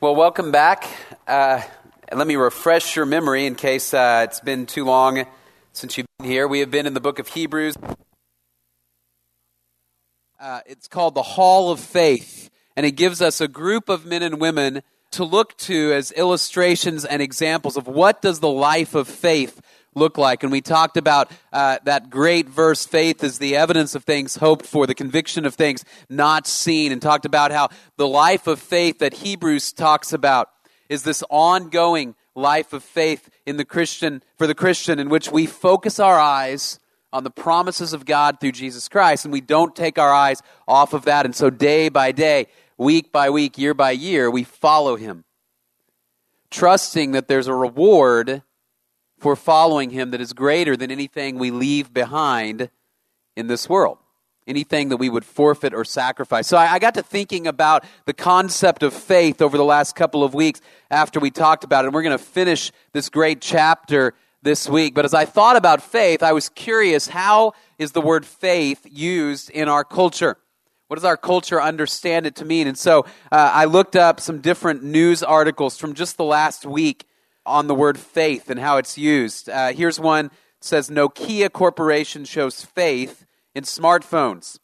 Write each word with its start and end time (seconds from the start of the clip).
Well, 0.00 0.14
welcome 0.14 0.52
back. 0.52 0.86
Uh, 1.26 1.60
let 2.12 2.28
me 2.28 2.36
refresh 2.36 2.94
your 2.94 3.04
memory 3.04 3.46
in 3.46 3.56
case 3.56 3.92
uh, 3.92 4.26
it's 4.28 4.38
been 4.38 4.64
too 4.64 4.84
long 4.84 5.26
since 5.72 5.98
you've 5.98 6.06
been 6.20 6.28
here. 6.28 6.46
We 6.46 6.60
have 6.60 6.70
been 6.70 6.86
in 6.86 6.94
the 6.94 7.00
book 7.00 7.18
of 7.18 7.26
Hebrews. 7.26 7.74
Uh, 10.38 10.60
it's 10.66 10.86
called 10.86 11.16
the 11.16 11.22
Hall 11.22 11.72
of 11.72 11.80
Faith, 11.80 12.48
and 12.76 12.86
it 12.86 12.92
gives 12.92 13.20
us 13.20 13.40
a 13.40 13.48
group 13.48 13.88
of 13.88 14.06
men 14.06 14.22
and 14.22 14.40
women 14.40 14.84
to 15.10 15.24
look 15.24 15.56
to 15.56 15.92
as 15.92 16.12
illustrations 16.12 17.04
and 17.04 17.20
examples 17.20 17.76
of 17.76 17.88
what 17.88 18.22
does 18.22 18.38
the 18.38 18.48
life 18.48 18.94
of 18.94 19.08
faith 19.08 19.60
look 19.98 20.18
like. 20.18 20.42
And 20.42 20.52
we 20.52 20.60
talked 20.60 20.96
about 20.96 21.30
uh, 21.52 21.78
that 21.84 22.10
great 22.10 22.48
verse, 22.48 22.86
faith 22.86 23.22
is 23.22 23.38
the 23.38 23.56
evidence 23.56 23.94
of 23.94 24.04
things 24.04 24.36
hoped 24.36 24.66
for, 24.66 24.86
the 24.86 24.94
conviction 24.94 25.44
of 25.44 25.54
things 25.54 25.84
not 26.08 26.46
seen, 26.46 26.92
and 26.92 27.02
talked 27.02 27.24
about 27.24 27.50
how 27.50 27.68
the 27.96 28.08
life 28.08 28.46
of 28.46 28.60
faith 28.60 29.00
that 29.00 29.14
Hebrews 29.14 29.72
talks 29.72 30.12
about 30.12 30.50
is 30.88 31.02
this 31.02 31.22
ongoing 31.28 32.14
life 32.34 32.72
of 32.72 32.82
faith 32.82 33.28
in 33.44 33.56
the 33.56 33.64
Christian, 33.64 34.22
for 34.36 34.46
the 34.46 34.54
Christian, 34.54 34.98
in 34.98 35.08
which 35.08 35.30
we 35.30 35.46
focus 35.46 35.98
our 35.98 36.18
eyes 36.18 36.78
on 37.12 37.24
the 37.24 37.30
promises 37.30 37.92
of 37.92 38.04
God 38.04 38.38
through 38.40 38.52
Jesus 38.52 38.88
Christ, 38.88 39.24
and 39.24 39.32
we 39.32 39.40
don't 39.40 39.74
take 39.74 39.98
our 39.98 40.12
eyes 40.12 40.42
off 40.66 40.92
of 40.92 41.04
that. 41.04 41.24
And 41.24 41.34
so, 41.34 41.50
day 41.50 41.88
by 41.88 42.12
day, 42.12 42.46
week 42.76 43.12
by 43.12 43.30
week, 43.30 43.58
year 43.58 43.74
by 43.74 43.92
year, 43.92 44.30
we 44.30 44.44
follow 44.44 44.96
Him, 44.96 45.24
trusting 46.50 47.12
that 47.12 47.28
there's 47.28 47.46
a 47.46 47.54
reward 47.54 48.42
for 49.18 49.36
following 49.36 49.90
him 49.90 50.10
that 50.12 50.20
is 50.20 50.32
greater 50.32 50.76
than 50.76 50.90
anything 50.90 51.38
we 51.38 51.50
leave 51.50 51.92
behind 51.92 52.70
in 53.36 53.46
this 53.46 53.68
world, 53.68 53.98
anything 54.46 54.88
that 54.88 54.96
we 54.96 55.08
would 55.08 55.24
forfeit 55.24 55.74
or 55.74 55.84
sacrifice. 55.84 56.46
So 56.46 56.56
I, 56.56 56.74
I, 56.74 56.78
got 56.78 56.94
to 56.94 57.02
thinking 57.02 57.46
about 57.46 57.84
the 58.04 58.14
concept 58.14 58.82
of 58.82 58.94
faith 58.94 59.42
over 59.42 59.56
the 59.56 59.64
last 59.64 59.94
couple 59.94 60.24
of 60.24 60.34
weeks 60.34 60.60
after 60.90 61.20
we 61.20 61.30
talked 61.30 61.64
about 61.64 61.84
it. 61.84 61.88
And 61.88 61.94
we're 61.94 62.02
going 62.02 62.16
to 62.18 62.24
finish 62.24 62.72
this 62.92 63.08
great 63.08 63.40
chapter 63.40 64.14
this 64.42 64.68
week. 64.68 64.94
But 64.94 65.04
as 65.04 65.14
I 65.14 65.24
thought 65.24 65.56
about 65.56 65.82
faith, 65.82 66.22
I 66.22 66.32
was 66.32 66.48
curious 66.48 67.08
how 67.08 67.52
is 67.78 67.92
the 67.92 68.00
word 68.00 68.24
faith 68.24 68.86
used 68.90 69.50
in 69.50 69.68
our 69.68 69.84
culture? 69.84 70.36
What 70.86 70.96
does 70.96 71.04
our 71.04 71.16
culture 71.16 71.60
understand 71.60 72.26
it 72.26 72.36
to 72.36 72.44
mean? 72.44 72.66
And 72.66 72.78
so 72.78 73.00
uh, 73.30 73.50
I 73.52 73.66
looked 73.66 73.94
up 73.94 74.20
some 74.20 74.40
different 74.40 74.82
news 74.82 75.22
articles 75.22 75.76
from 75.76 75.94
just 75.94 76.16
the 76.16 76.24
last 76.24 76.64
week 76.64 77.04
on 77.48 77.66
the 77.66 77.74
word 77.74 77.98
faith 77.98 78.50
and 78.50 78.60
how 78.60 78.76
it's 78.76 78.98
used. 78.98 79.48
Uh, 79.48 79.72
here's 79.72 79.98
one 79.98 80.26
that 80.26 80.34
says 80.60 80.90
Nokia 80.90 81.50
Corporation 81.50 82.24
shows 82.24 82.64
faith 82.64 83.26
in 83.54 83.64
smartphones. 83.64 84.58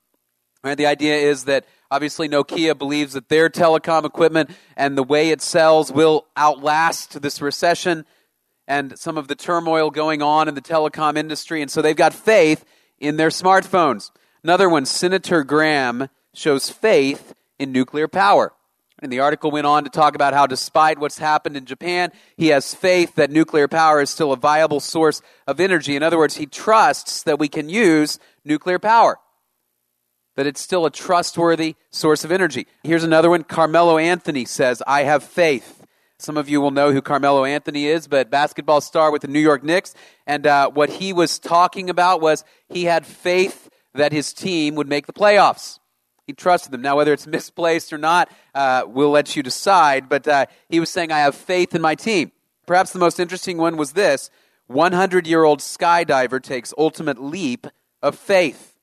Right, 0.62 0.78
the 0.78 0.86
idea 0.86 1.16
is 1.16 1.44
that 1.44 1.66
obviously 1.90 2.28
Nokia 2.28 2.76
believes 2.76 3.12
that 3.12 3.28
their 3.28 3.50
telecom 3.50 4.04
equipment 4.04 4.50
and 4.76 4.96
the 4.96 5.02
way 5.02 5.30
it 5.30 5.42
sells 5.42 5.92
will 5.92 6.26
outlast 6.38 7.20
this 7.20 7.42
recession 7.42 8.06
and 8.66 8.98
some 8.98 9.18
of 9.18 9.28
the 9.28 9.34
turmoil 9.34 9.90
going 9.90 10.22
on 10.22 10.48
in 10.48 10.54
the 10.54 10.62
telecom 10.62 11.18
industry. 11.18 11.60
And 11.60 11.70
so 11.70 11.82
they've 11.82 11.94
got 11.94 12.14
faith 12.14 12.64
in 12.98 13.16
their 13.18 13.28
smartphones. 13.28 14.10
Another 14.42 14.68
one, 14.68 14.86
Senator 14.86 15.44
Graham 15.44 16.08
shows 16.34 16.70
faith 16.70 17.34
in 17.58 17.72
nuclear 17.72 18.08
power. 18.08 18.52
And 19.02 19.12
the 19.12 19.20
article 19.20 19.50
went 19.50 19.66
on 19.66 19.84
to 19.84 19.90
talk 19.90 20.14
about 20.14 20.34
how, 20.34 20.46
despite 20.46 20.98
what's 20.98 21.18
happened 21.18 21.56
in 21.56 21.64
Japan, 21.64 22.12
he 22.36 22.48
has 22.48 22.74
faith 22.74 23.16
that 23.16 23.30
nuclear 23.30 23.66
power 23.66 24.00
is 24.00 24.10
still 24.10 24.32
a 24.32 24.36
viable 24.36 24.80
source 24.80 25.20
of 25.46 25.58
energy. 25.58 25.96
In 25.96 26.02
other 26.02 26.16
words, 26.16 26.36
he 26.36 26.46
trusts 26.46 27.22
that 27.24 27.38
we 27.38 27.48
can 27.48 27.68
use 27.68 28.18
nuclear 28.44 28.78
power, 28.78 29.18
that 30.36 30.46
it's 30.46 30.60
still 30.60 30.86
a 30.86 30.90
trustworthy 30.90 31.74
source 31.90 32.24
of 32.24 32.30
energy. 32.30 32.68
Here's 32.84 33.04
another 33.04 33.30
one 33.30 33.42
Carmelo 33.42 33.98
Anthony 33.98 34.44
says, 34.44 34.82
I 34.86 35.02
have 35.02 35.24
faith. 35.24 35.84
Some 36.18 36.36
of 36.36 36.48
you 36.48 36.60
will 36.60 36.70
know 36.70 36.92
who 36.92 37.02
Carmelo 37.02 37.44
Anthony 37.44 37.86
is, 37.86 38.06
but 38.06 38.30
basketball 38.30 38.80
star 38.80 39.10
with 39.10 39.22
the 39.22 39.28
New 39.28 39.40
York 39.40 39.64
Knicks. 39.64 39.94
And 40.26 40.46
uh, 40.46 40.70
what 40.70 40.88
he 40.88 41.12
was 41.12 41.40
talking 41.40 41.90
about 41.90 42.20
was 42.20 42.44
he 42.68 42.84
had 42.84 43.04
faith 43.04 43.68
that 43.94 44.12
his 44.12 44.32
team 44.32 44.76
would 44.76 44.88
make 44.88 45.06
the 45.06 45.12
playoffs. 45.12 45.80
He 46.26 46.32
trusted 46.32 46.72
them. 46.72 46.82
Now, 46.82 46.96
whether 46.96 47.12
it's 47.12 47.26
misplaced 47.26 47.92
or 47.92 47.98
not, 47.98 48.30
uh, 48.54 48.84
we'll 48.86 49.10
let 49.10 49.36
you 49.36 49.42
decide. 49.42 50.08
But 50.08 50.26
uh, 50.26 50.46
he 50.68 50.80
was 50.80 50.90
saying, 50.90 51.12
I 51.12 51.20
have 51.20 51.34
faith 51.34 51.74
in 51.74 51.82
my 51.82 51.94
team. 51.94 52.32
Perhaps 52.66 52.92
the 52.92 52.98
most 52.98 53.20
interesting 53.20 53.58
one 53.58 53.76
was 53.76 53.92
this 53.92 54.30
100 54.68 55.26
year 55.26 55.44
old 55.44 55.60
skydiver 55.60 56.42
takes 56.42 56.72
ultimate 56.78 57.22
leap 57.22 57.66
of 58.02 58.16
faith. 58.16 58.76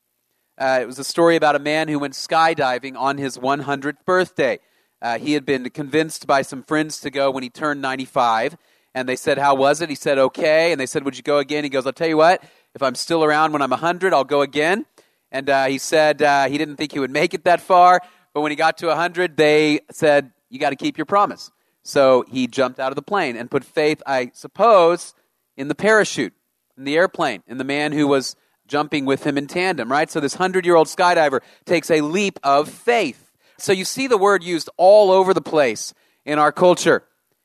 Uh, 0.57 0.79
it 0.81 0.85
was 0.85 0.99
a 0.99 1.03
story 1.03 1.35
about 1.35 1.55
a 1.55 1.59
man 1.59 1.87
who 1.87 1.97
went 1.97 2.13
skydiving 2.13 2.95
on 2.95 3.17
his 3.17 3.37
100th 3.37 4.05
birthday. 4.05 4.59
Uh, 5.01 5.17
he 5.17 5.33
had 5.33 5.45
been 5.45 5.67
convinced 5.71 6.27
by 6.27 6.43
some 6.43 6.61
friends 6.61 6.99
to 6.99 7.09
go 7.09 7.31
when 7.31 7.41
he 7.41 7.49
turned 7.49 7.81
95. 7.81 8.55
And 8.93 9.09
they 9.09 9.15
said, 9.15 9.39
How 9.39 9.55
was 9.55 9.81
it? 9.81 9.89
He 9.89 9.95
said, 9.95 10.19
Okay. 10.19 10.71
And 10.71 10.79
they 10.79 10.85
said, 10.85 11.03
Would 11.03 11.17
you 11.17 11.23
go 11.23 11.39
again? 11.39 11.63
He 11.63 11.69
goes, 11.69 11.87
I'll 11.87 11.93
tell 11.93 12.09
you 12.09 12.17
what, 12.17 12.43
if 12.75 12.83
I'm 12.83 12.95
still 12.95 13.23
around 13.23 13.53
when 13.53 13.61
I'm 13.61 13.71
100, 13.71 14.13
I'll 14.13 14.23
go 14.23 14.41
again. 14.41 14.85
And 15.31 15.49
uh, 15.49 15.65
he 15.65 15.77
said 15.77 16.21
uh, 16.21 16.47
he 16.47 16.57
didn't 16.57 16.75
think 16.75 16.91
he 16.91 16.99
would 16.99 17.11
make 17.11 17.33
it 17.33 17.45
that 17.45 17.61
far. 17.61 18.01
But 18.33 18.41
when 18.41 18.51
he 18.51 18.55
got 18.55 18.77
to 18.79 18.87
100, 18.87 19.37
they 19.37 19.81
said, 19.91 20.31
You 20.49 20.59
got 20.59 20.71
to 20.71 20.75
keep 20.75 20.97
your 20.97 21.05
promise. 21.05 21.51
So 21.83 22.25
he 22.29 22.47
jumped 22.47 22.79
out 22.79 22.91
of 22.91 22.95
the 22.95 23.01
plane 23.01 23.35
and 23.35 23.49
put 23.49 23.63
faith, 23.63 24.01
I 24.05 24.31
suppose, 24.33 25.13
in 25.57 25.67
the 25.67 25.75
parachute, 25.75 26.33
in 26.77 26.83
the 26.83 26.95
airplane, 26.95 27.43
in 27.47 27.57
the 27.57 27.63
man 27.63 27.91
who 27.91 28.07
was 28.07 28.35
jumping 28.67 29.05
with 29.05 29.25
him 29.25 29.37
in 29.37 29.47
tandem, 29.47 29.91
right? 29.91 30.09
So 30.09 30.19
this 30.19 30.35
100 30.35 30.65
year 30.65 30.75
old 30.75 30.87
skydiver 30.87 31.41
takes 31.65 31.89
a 31.91 32.01
leap 32.01 32.39
of 32.43 32.69
faith. 32.69 33.31
So 33.57 33.73
you 33.73 33.85
see 33.85 34.07
the 34.07 34.17
word 34.17 34.43
used 34.43 34.69
all 34.77 35.11
over 35.11 35.33
the 35.33 35.41
place 35.41 35.93
in 36.25 36.39
our 36.39 36.51
culture 36.51 37.03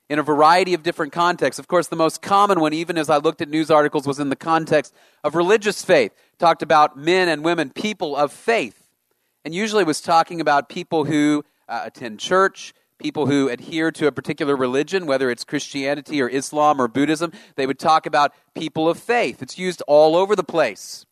in 0.09 0.19
a 0.19 0.23
variety 0.23 0.73
of 0.75 0.83
different 0.83 1.13
contexts. 1.13 1.59
Of 1.59 1.67
course, 1.67 1.89
the 1.89 1.97
most 1.97 2.23
common 2.23 2.61
one, 2.61 2.73
even 2.73 2.97
as 2.97 3.11
I 3.11 3.17
looked 3.17 3.41
at 3.43 3.49
news 3.49 3.71
articles, 3.71 4.07
was 4.07 4.21
in 4.21 4.29
the 4.29 4.37
context 4.37 4.95
of 5.25 5.35
religious 5.35 5.85
faith. 5.85 6.13
Talked 6.39 6.63
about 6.63 6.97
men 6.99 7.29
and 7.29 7.45
women, 7.45 7.71
people 7.71 8.17
of 8.17 8.33
faith. 8.33 8.89
And 9.45 9.55
usually 9.55 9.85
was 9.85 10.01
talking 10.01 10.41
about 10.41 10.69
people 10.69 11.05
who 11.05 11.45
uh, 11.69 11.83
attend 11.85 12.21
church, 12.21 12.75
people 12.99 13.27
who 13.27 13.49
adhere 13.49 13.91
to 13.93 14.07
a 14.07 14.13
particular 14.13 14.57
religion, 14.57 15.07
whether 15.07 15.31
it's 15.31 15.45
Christianity 15.45 16.21
or 16.21 16.29
Islam 16.29 16.81
or 16.81 16.89
Buddhism. 16.89 17.33
They 17.55 17.67
would 17.67 17.79
talk 17.79 18.07
about 18.07 18.33
people 18.55 18.89
of 18.89 18.99
faith. 18.99 19.43
It's 19.43 19.59
used 19.59 19.83
all 19.87 20.17
over 20.17 20.35
the 20.35 20.45
place. 20.45 21.07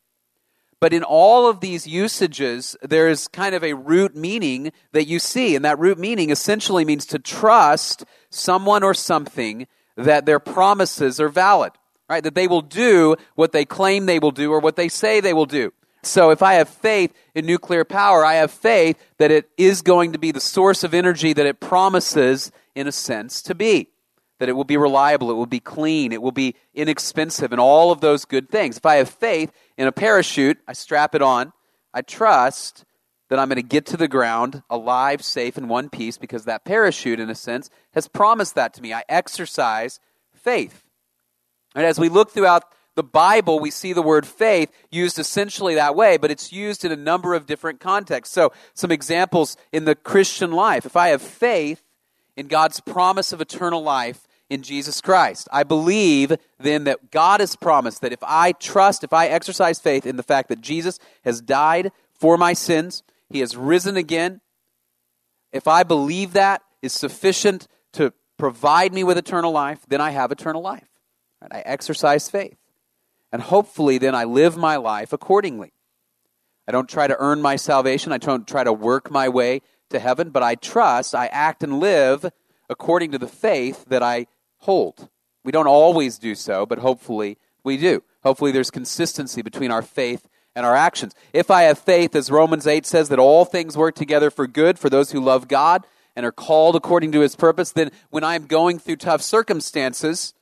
But 0.80 0.92
in 0.92 1.02
all 1.02 1.48
of 1.48 1.60
these 1.60 1.86
usages, 1.86 2.76
there's 2.82 3.28
kind 3.28 3.54
of 3.54 3.64
a 3.64 3.72
root 3.74 4.14
meaning 4.14 4.72
that 4.92 5.06
you 5.06 5.18
see. 5.18 5.56
And 5.56 5.64
that 5.64 5.78
root 5.78 5.98
meaning 5.98 6.30
essentially 6.30 6.84
means 6.84 7.06
to 7.06 7.18
trust 7.18 8.04
someone 8.28 8.82
or 8.82 8.92
something 8.92 9.66
that 9.96 10.26
their 10.26 10.40
promises 10.40 11.20
are 11.20 11.28
valid, 11.28 11.72
right? 12.08 12.22
That 12.22 12.34
they 12.34 12.48
will 12.48 12.62
do 12.62 13.16
what 13.34 13.52
they 13.52 13.64
claim 13.64 14.06
they 14.06 14.18
will 14.18 14.30
do 14.30 14.52
or 14.52 14.60
what 14.60 14.76
they 14.76 14.88
say 14.88 15.20
they 15.20 15.34
will 15.34 15.46
do. 15.46 15.72
So 16.02 16.30
if 16.30 16.42
I 16.42 16.54
have 16.54 16.68
faith 16.68 17.12
in 17.34 17.46
nuclear 17.46 17.84
power, 17.84 18.24
I 18.24 18.34
have 18.34 18.50
faith 18.50 18.98
that 19.18 19.30
it 19.30 19.48
is 19.56 19.80
going 19.82 20.12
to 20.12 20.18
be 20.18 20.32
the 20.32 20.40
source 20.40 20.84
of 20.84 20.92
energy 20.92 21.32
that 21.32 21.46
it 21.46 21.60
promises, 21.60 22.52
in 22.74 22.86
a 22.86 22.92
sense, 22.92 23.40
to 23.42 23.54
be 23.54 23.88
that 24.38 24.48
it 24.48 24.52
will 24.52 24.64
be 24.64 24.76
reliable, 24.76 25.30
it 25.30 25.34
will 25.34 25.46
be 25.46 25.60
clean, 25.60 26.12
it 26.12 26.20
will 26.20 26.32
be 26.32 26.54
inexpensive, 26.74 27.52
and 27.52 27.60
all 27.60 27.92
of 27.92 28.00
those 28.00 28.24
good 28.24 28.50
things. 28.50 28.76
If 28.76 28.84
I 28.84 28.96
have 28.96 29.08
faith 29.08 29.52
in 29.78 29.86
a 29.86 29.92
parachute, 29.92 30.58
I 30.66 30.72
strap 30.72 31.14
it 31.14 31.22
on, 31.22 31.52
I 31.92 32.02
trust 32.02 32.84
that 33.30 33.38
I'm 33.38 33.48
going 33.48 33.56
to 33.56 33.62
get 33.62 33.86
to 33.86 33.96
the 33.96 34.08
ground 34.08 34.62
alive, 34.68 35.24
safe, 35.24 35.56
in 35.56 35.68
one 35.68 35.88
piece 35.88 36.18
because 36.18 36.44
that 36.44 36.64
parachute, 36.64 37.20
in 37.20 37.30
a 37.30 37.34
sense, 37.34 37.70
has 37.94 38.08
promised 38.08 38.54
that 38.56 38.74
to 38.74 38.82
me. 38.82 38.92
I 38.92 39.04
exercise 39.08 40.00
faith. 40.34 40.83
And 41.74 41.84
as 41.84 41.98
we 41.98 42.08
look 42.08 42.30
throughout 42.30 42.64
the 42.94 43.02
Bible, 43.02 43.58
we 43.58 43.70
see 43.70 43.92
the 43.92 44.02
word 44.02 44.26
faith 44.26 44.70
used 44.90 45.18
essentially 45.18 45.74
that 45.74 45.96
way, 45.96 46.16
but 46.16 46.30
it's 46.30 46.52
used 46.52 46.84
in 46.84 46.92
a 46.92 46.96
number 46.96 47.34
of 47.34 47.46
different 47.46 47.80
contexts. 47.80 48.34
So, 48.34 48.52
some 48.74 48.92
examples 48.92 49.56
in 49.72 49.84
the 49.84 49.96
Christian 49.96 50.52
life. 50.52 50.86
If 50.86 50.96
I 50.96 51.08
have 51.08 51.22
faith 51.22 51.82
in 52.36 52.46
God's 52.46 52.80
promise 52.80 53.32
of 53.32 53.40
eternal 53.40 53.82
life 53.82 54.26
in 54.50 54.62
Jesus 54.62 55.00
Christ. 55.00 55.48
I 55.52 55.62
believe 55.62 56.32
then 56.58 56.84
that 56.84 57.10
God 57.10 57.40
has 57.40 57.56
promised 57.56 58.02
that 58.02 58.12
if 58.12 58.22
I 58.22 58.52
trust, 58.52 59.04
if 59.04 59.12
I 59.12 59.26
exercise 59.26 59.78
faith 59.80 60.06
in 60.06 60.16
the 60.16 60.22
fact 60.22 60.48
that 60.48 60.60
Jesus 60.60 60.98
has 61.24 61.40
died 61.40 61.90
for 62.12 62.36
my 62.36 62.52
sins, 62.52 63.02
he 63.28 63.40
has 63.40 63.56
risen 63.56 63.96
again, 63.96 64.40
if 65.52 65.66
I 65.66 65.82
believe 65.82 66.32
that 66.32 66.62
is 66.82 66.92
sufficient 66.92 67.66
to 67.94 68.12
provide 68.36 68.92
me 68.92 69.04
with 69.04 69.16
eternal 69.16 69.52
life, 69.52 69.80
then 69.88 70.00
I 70.00 70.10
have 70.10 70.30
eternal 70.30 70.62
life. 70.62 70.88
I 71.52 71.60
exercise 71.60 72.28
faith. 72.28 72.56
And 73.32 73.42
hopefully, 73.42 73.98
then 73.98 74.14
I 74.14 74.24
live 74.24 74.56
my 74.56 74.76
life 74.76 75.12
accordingly. 75.12 75.72
I 76.68 76.72
don't 76.72 76.88
try 76.88 77.06
to 77.06 77.16
earn 77.18 77.42
my 77.42 77.56
salvation. 77.56 78.12
I 78.12 78.18
don't 78.18 78.46
try 78.46 78.64
to 78.64 78.72
work 78.72 79.10
my 79.10 79.28
way 79.28 79.60
to 79.90 79.98
heaven, 79.98 80.30
but 80.30 80.42
I 80.42 80.54
trust, 80.54 81.14
I 81.14 81.26
act 81.26 81.62
and 81.62 81.78
live 81.78 82.30
according 82.68 83.12
to 83.12 83.18
the 83.18 83.26
faith 83.26 83.84
that 83.86 84.02
I 84.02 84.26
hold. 84.58 85.08
We 85.44 85.52
don't 85.52 85.66
always 85.66 86.18
do 86.18 86.34
so, 86.34 86.64
but 86.64 86.78
hopefully 86.78 87.38
we 87.62 87.76
do. 87.76 88.02
Hopefully 88.22 88.52
there's 88.52 88.70
consistency 88.70 89.42
between 89.42 89.70
our 89.70 89.82
faith 89.82 90.26
and 90.56 90.64
our 90.64 90.74
actions. 90.74 91.14
If 91.32 91.50
I 91.50 91.62
have 91.62 91.78
faith, 91.78 92.14
as 92.16 92.30
Romans 92.30 92.66
8 92.66 92.86
says, 92.86 93.08
that 93.10 93.18
all 93.18 93.44
things 93.44 93.76
work 93.76 93.94
together 93.94 94.30
for 94.30 94.46
good 94.46 94.78
for 94.78 94.88
those 94.88 95.10
who 95.10 95.20
love 95.20 95.48
God 95.48 95.86
and 96.16 96.24
are 96.24 96.32
called 96.32 96.76
according 96.76 97.12
to 97.12 97.20
his 97.20 97.36
purpose, 97.36 97.72
then 97.72 97.90
when 98.10 98.24
I'm 98.24 98.46
going 98.46 98.78
through 98.78 98.96
tough 98.96 99.20
circumstances, 99.20 100.32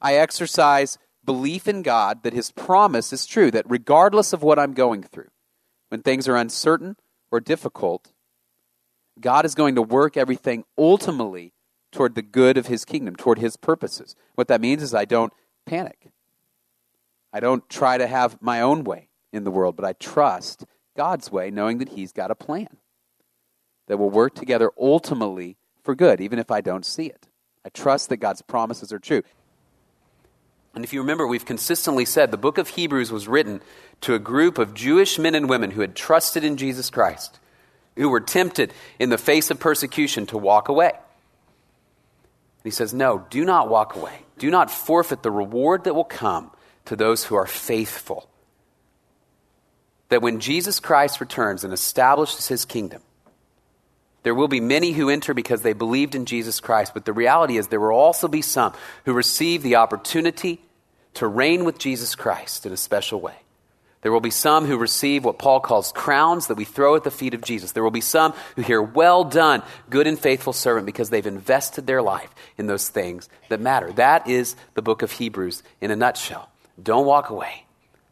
I 0.00 0.14
exercise 0.14 0.98
belief 1.24 1.66
in 1.66 1.82
God 1.82 2.22
that 2.22 2.32
his 2.32 2.52
promise 2.52 3.12
is 3.12 3.26
true, 3.26 3.50
that 3.50 3.68
regardless 3.68 4.32
of 4.32 4.42
what 4.42 4.58
I'm 4.58 4.72
going 4.72 5.02
through, 5.02 5.28
when 5.88 6.02
things 6.02 6.28
are 6.28 6.36
uncertain 6.36 6.96
or 7.30 7.40
difficult, 7.40 8.12
God 9.20 9.44
is 9.44 9.54
going 9.54 9.74
to 9.74 9.82
work 9.82 10.16
everything 10.16 10.64
ultimately 10.76 11.52
toward 11.92 12.14
the 12.14 12.22
good 12.22 12.56
of 12.56 12.66
his 12.66 12.84
kingdom, 12.84 13.16
toward 13.16 13.38
his 13.38 13.56
purposes. 13.56 14.14
What 14.34 14.48
that 14.48 14.60
means 14.60 14.82
is 14.82 14.94
I 14.94 15.04
don't 15.04 15.32
panic. 15.64 16.10
I 17.32 17.40
don't 17.40 17.68
try 17.68 17.98
to 17.98 18.06
have 18.06 18.40
my 18.40 18.60
own 18.60 18.84
way 18.84 19.08
in 19.32 19.44
the 19.44 19.50
world, 19.50 19.76
but 19.76 19.84
I 19.84 19.94
trust 19.94 20.64
God's 20.96 21.30
way, 21.30 21.50
knowing 21.50 21.78
that 21.78 21.90
he's 21.90 22.12
got 22.12 22.30
a 22.30 22.34
plan 22.34 22.78
that 23.88 23.98
will 23.98 24.10
work 24.10 24.34
together 24.34 24.70
ultimately 24.78 25.56
for 25.82 25.94
good, 25.94 26.20
even 26.20 26.38
if 26.38 26.50
I 26.50 26.60
don't 26.60 26.84
see 26.84 27.06
it. 27.06 27.28
I 27.64 27.68
trust 27.68 28.08
that 28.08 28.18
God's 28.18 28.42
promises 28.42 28.92
are 28.92 28.98
true. 28.98 29.22
And 30.76 30.84
if 30.84 30.92
you 30.92 31.00
remember, 31.00 31.26
we've 31.26 31.46
consistently 31.46 32.04
said 32.04 32.30
the 32.30 32.36
book 32.36 32.58
of 32.58 32.68
Hebrews 32.68 33.10
was 33.10 33.26
written 33.26 33.62
to 34.02 34.12
a 34.12 34.18
group 34.18 34.58
of 34.58 34.74
Jewish 34.74 35.18
men 35.18 35.34
and 35.34 35.48
women 35.48 35.70
who 35.70 35.80
had 35.80 35.96
trusted 35.96 36.44
in 36.44 36.58
Jesus 36.58 36.90
Christ, 36.90 37.40
who 37.96 38.10
were 38.10 38.20
tempted 38.20 38.74
in 38.98 39.08
the 39.08 39.16
face 39.16 39.50
of 39.50 39.58
persecution 39.58 40.26
to 40.26 40.36
walk 40.36 40.68
away. 40.68 40.90
And 40.90 41.00
he 42.62 42.70
says, 42.70 42.92
No, 42.92 43.24
do 43.30 43.42
not 43.46 43.70
walk 43.70 43.96
away. 43.96 44.18
Do 44.36 44.50
not 44.50 44.70
forfeit 44.70 45.22
the 45.22 45.30
reward 45.30 45.84
that 45.84 45.94
will 45.94 46.04
come 46.04 46.50
to 46.84 46.94
those 46.94 47.24
who 47.24 47.36
are 47.36 47.46
faithful. 47.46 48.28
That 50.10 50.20
when 50.20 50.40
Jesus 50.40 50.78
Christ 50.78 51.22
returns 51.22 51.64
and 51.64 51.72
establishes 51.72 52.48
his 52.48 52.66
kingdom, 52.66 53.00
there 54.24 54.34
will 54.34 54.46
be 54.46 54.60
many 54.60 54.92
who 54.92 55.08
enter 55.08 55.32
because 55.32 55.62
they 55.62 55.72
believed 55.72 56.14
in 56.14 56.26
Jesus 56.26 56.60
Christ, 56.60 56.92
but 56.92 57.06
the 57.06 57.14
reality 57.14 57.56
is 57.56 57.68
there 57.68 57.80
will 57.80 57.96
also 57.96 58.28
be 58.28 58.42
some 58.42 58.74
who 59.06 59.14
receive 59.14 59.62
the 59.62 59.76
opportunity 59.76 60.60
to 61.16 61.26
reign 61.26 61.64
with 61.64 61.78
Jesus 61.78 62.14
Christ 62.14 62.66
in 62.66 62.72
a 62.72 62.76
special 62.76 63.20
way. 63.20 63.36
There 64.02 64.12
will 64.12 64.20
be 64.20 64.30
some 64.30 64.66
who 64.66 64.78
receive 64.78 65.24
what 65.24 65.38
Paul 65.38 65.58
calls 65.58 65.90
crowns 65.90 66.46
that 66.46 66.56
we 66.56 66.64
throw 66.64 66.94
at 66.94 67.02
the 67.02 67.10
feet 67.10 67.34
of 67.34 67.42
Jesus. 67.42 67.72
There 67.72 67.82
will 67.82 67.90
be 67.90 68.00
some 68.00 68.34
who 68.54 68.62
hear, 68.62 68.80
Well 68.80 69.24
done, 69.24 69.62
good 69.90 70.06
and 70.06 70.18
faithful 70.18 70.52
servant, 70.52 70.86
because 70.86 71.10
they've 71.10 71.26
invested 71.26 71.86
their 71.86 72.02
life 72.02 72.32
in 72.56 72.66
those 72.66 72.88
things 72.88 73.28
that 73.48 73.60
matter. 73.60 73.90
That 73.92 74.28
is 74.28 74.54
the 74.74 74.82
book 74.82 75.02
of 75.02 75.10
Hebrews 75.10 75.62
in 75.80 75.90
a 75.90 75.96
nutshell. 75.96 76.48
Don't 76.80 77.06
walk 77.06 77.30
away 77.30 77.64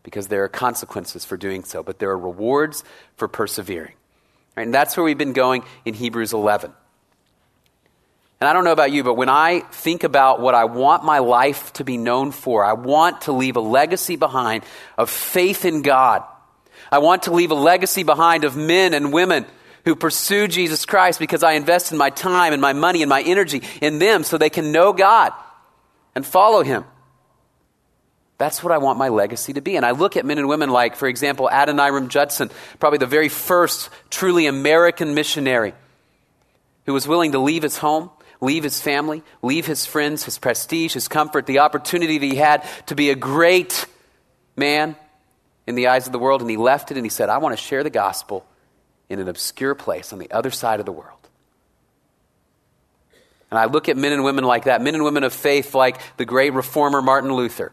because 0.02 0.28
there 0.28 0.42
are 0.44 0.48
consequences 0.48 1.24
for 1.24 1.36
doing 1.36 1.64
so, 1.64 1.82
but 1.82 1.98
there 1.98 2.10
are 2.10 2.18
rewards 2.18 2.82
for 3.16 3.28
persevering. 3.28 3.94
Right? 4.56 4.64
And 4.64 4.74
that's 4.74 4.96
where 4.96 5.04
we've 5.04 5.18
been 5.18 5.32
going 5.32 5.62
in 5.84 5.94
Hebrews 5.94 6.32
11. 6.32 6.72
And 8.44 8.50
I 8.50 8.52
don't 8.52 8.64
know 8.64 8.72
about 8.72 8.92
you, 8.92 9.02
but 9.02 9.14
when 9.14 9.30
I 9.30 9.60
think 9.60 10.04
about 10.04 10.38
what 10.38 10.54
I 10.54 10.66
want 10.66 11.02
my 11.02 11.20
life 11.20 11.72
to 11.74 11.82
be 11.82 11.96
known 11.96 12.30
for, 12.30 12.62
I 12.62 12.74
want 12.74 13.22
to 13.22 13.32
leave 13.32 13.56
a 13.56 13.60
legacy 13.60 14.16
behind 14.16 14.64
of 14.98 15.08
faith 15.08 15.64
in 15.64 15.80
God. 15.80 16.22
I 16.92 16.98
want 16.98 17.22
to 17.22 17.32
leave 17.32 17.52
a 17.52 17.54
legacy 17.54 18.02
behind 18.02 18.44
of 18.44 18.54
men 18.54 18.92
and 18.92 19.14
women 19.14 19.46
who 19.86 19.96
pursue 19.96 20.46
Jesus 20.46 20.84
Christ 20.84 21.18
because 21.18 21.42
I 21.42 21.52
invest 21.52 21.90
in 21.90 21.96
my 21.96 22.10
time 22.10 22.52
and 22.52 22.60
my 22.60 22.74
money 22.74 23.02
and 23.02 23.08
my 23.08 23.22
energy 23.22 23.62
in 23.80 23.98
them 23.98 24.24
so 24.24 24.36
they 24.36 24.50
can 24.50 24.72
know 24.72 24.92
God 24.92 25.32
and 26.14 26.26
follow 26.26 26.62
Him. 26.62 26.84
That's 28.36 28.62
what 28.62 28.74
I 28.74 28.76
want 28.76 28.98
my 28.98 29.08
legacy 29.08 29.54
to 29.54 29.62
be. 29.62 29.76
And 29.76 29.86
I 29.86 29.92
look 29.92 30.18
at 30.18 30.26
men 30.26 30.36
and 30.36 30.50
women 30.50 30.68
like, 30.68 30.96
for 30.96 31.08
example, 31.08 31.48
Adoniram 31.50 32.10
Judson, 32.10 32.50
probably 32.78 32.98
the 32.98 33.06
very 33.06 33.30
first 33.30 33.88
truly 34.10 34.44
American 34.48 35.14
missionary 35.14 35.72
who 36.84 36.92
was 36.92 37.08
willing 37.08 37.32
to 37.32 37.38
leave 37.38 37.62
his 37.62 37.78
home, 37.78 38.10
leave 38.40 38.62
his 38.62 38.80
family, 38.80 39.22
leave 39.42 39.66
his 39.66 39.86
friends, 39.86 40.24
his 40.24 40.38
prestige, 40.38 40.94
his 40.94 41.08
comfort, 41.08 41.46
the 41.46 41.60
opportunity 41.60 42.18
that 42.18 42.26
he 42.26 42.36
had 42.36 42.66
to 42.86 42.94
be 42.94 43.10
a 43.10 43.14
great 43.14 43.86
man 44.56 44.96
in 45.66 45.74
the 45.74 45.88
eyes 45.88 46.06
of 46.06 46.12
the 46.12 46.18
world. 46.18 46.40
And 46.40 46.50
he 46.50 46.56
left 46.56 46.90
it 46.90 46.96
and 46.96 47.06
he 47.06 47.10
said, 47.10 47.28
I 47.28 47.38
want 47.38 47.56
to 47.56 47.62
share 47.62 47.82
the 47.82 47.90
gospel 47.90 48.46
in 49.08 49.18
an 49.18 49.28
obscure 49.28 49.74
place 49.74 50.12
on 50.12 50.18
the 50.18 50.30
other 50.30 50.50
side 50.50 50.80
of 50.80 50.86
the 50.86 50.92
world. 50.92 51.18
And 53.50 53.58
I 53.58 53.66
look 53.66 53.88
at 53.88 53.96
men 53.96 54.12
and 54.12 54.24
women 54.24 54.44
like 54.44 54.64
that, 54.64 54.82
men 54.82 54.94
and 54.94 55.04
women 55.04 55.22
of 55.22 55.32
faith 55.32 55.74
like 55.74 56.00
the 56.16 56.24
great 56.24 56.52
reformer 56.52 57.00
Martin 57.00 57.32
Luther, 57.32 57.72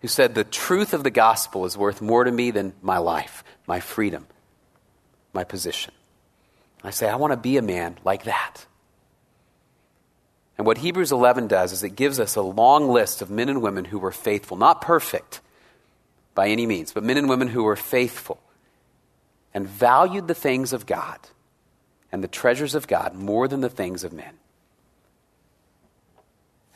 who 0.00 0.08
said, 0.08 0.34
The 0.34 0.44
truth 0.44 0.94
of 0.94 1.04
the 1.04 1.10
gospel 1.10 1.66
is 1.66 1.76
worth 1.76 2.00
more 2.00 2.24
to 2.24 2.32
me 2.32 2.50
than 2.50 2.72
my 2.80 2.98
life, 2.98 3.44
my 3.66 3.80
freedom, 3.80 4.26
my 5.34 5.44
position. 5.44 5.92
I 6.82 6.90
say, 6.90 7.08
I 7.08 7.16
want 7.16 7.32
to 7.32 7.36
be 7.36 7.56
a 7.56 7.62
man 7.62 7.98
like 8.04 8.24
that. 8.24 8.66
And 10.56 10.66
what 10.66 10.78
Hebrews 10.78 11.10
11 11.10 11.48
does 11.48 11.72
is 11.72 11.82
it 11.82 11.96
gives 11.96 12.20
us 12.20 12.36
a 12.36 12.42
long 12.42 12.88
list 12.88 13.22
of 13.22 13.30
men 13.30 13.48
and 13.48 13.60
women 13.60 13.86
who 13.86 13.98
were 13.98 14.12
faithful, 14.12 14.56
not 14.56 14.80
perfect 14.80 15.40
by 16.34 16.48
any 16.48 16.66
means, 16.66 16.92
but 16.92 17.02
men 17.02 17.16
and 17.16 17.28
women 17.28 17.48
who 17.48 17.64
were 17.64 17.76
faithful 17.76 18.40
and 19.52 19.68
valued 19.68 20.28
the 20.28 20.34
things 20.34 20.72
of 20.72 20.86
God 20.86 21.18
and 22.12 22.22
the 22.22 22.28
treasures 22.28 22.74
of 22.74 22.86
God 22.86 23.14
more 23.14 23.48
than 23.48 23.60
the 23.60 23.68
things 23.68 24.04
of 24.04 24.12
men. 24.12 24.34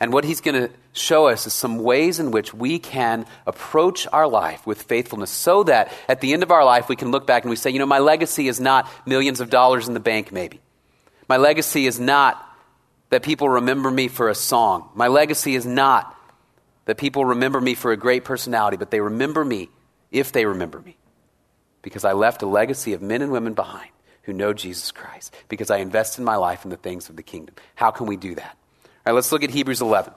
And 0.01 0.13
what 0.13 0.23
he's 0.23 0.39
going 0.39 0.67
to 0.67 0.73
show 0.93 1.27
us 1.27 1.45
is 1.45 1.53
some 1.53 1.79
ways 1.79 2.19
in 2.19 2.31
which 2.31 2.53
we 2.53 2.79
can 2.79 3.25
approach 3.45 4.07
our 4.13 4.27
life 4.27 4.65
with 4.65 4.81
faithfulness 4.83 5.29
so 5.29 5.63
that 5.63 5.91
at 6.07 6.21
the 6.21 6.33
end 6.33 6.41
of 6.41 6.51
our 6.51 6.63
life 6.63 6.87
we 6.87 6.95
can 6.95 7.11
look 7.11 7.27
back 7.27 7.43
and 7.43 7.49
we 7.49 7.57
say, 7.57 7.69
you 7.69 7.79
know, 7.79 7.85
my 7.85 7.99
legacy 7.99 8.47
is 8.47 8.61
not 8.61 8.89
millions 9.05 9.41
of 9.41 9.49
dollars 9.49 9.89
in 9.89 9.93
the 9.93 9.99
bank, 9.99 10.31
maybe. 10.31 10.61
My 11.27 11.35
legacy 11.37 11.85
is 11.85 11.99
not 11.99 12.45
that 13.09 13.23
people 13.23 13.49
remember 13.49 13.89
me 13.89 14.07
for 14.07 14.29
a 14.29 14.35
song. 14.35 14.89
My 14.93 15.07
legacy 15.07 15.55
is 15.55 15.65
not 15.65 16.15
that 16.85 16.97
people 16.97 17.25
remember 17.25 17.59
me 17.59 17.75
for 17.75 17.91
a 17.91 17.97
great 17.97 18.23
personality, 18.23 18.77
but 18.77 18.91
they 18.91 19.01
remember 19.01 19.43
me 19.43 19.69
if 20.11 20.31
they 20.31 20.45
remember 20.45 20.79
me. 20.79 20.97
Because 21.81 22.03
I 22.03 22.13
left 22.13 22.41
a 22.41 22.47
legacy 22.47 22.93
of 22.93 23.01
men 23.01 23.21
and 23.21 23.31
women 23.31 23.53
behind 23.53 23.89
who 24.23 24.33
know 24.33 24.53
Jesus 24.53 24.91
Christ. 24.91 25.33
Because 25.47 25.71
I 25.71 25.77
invest 25.77 26.19
in 26.19 26.25
my 26.25 26.35
life 26.35 26.63
in 26.65 26.71
the 26.71 26.77
things 26.77 27.09
of 27.09 27.15
the 27.15 27.23
kingdom. 27.23 27.55
How 27.75 27.91
can 27.91 28.05
we 28.05 28.17
do 28.17 28.35
that? 28.35 28.57
All 28.83 28.91
right, 29.07 29.11
let's 29.13 29.31
look 29.31 29.43
at 29.43 29.49
Hebrews 29.49 29.81
11. 29.81 30.13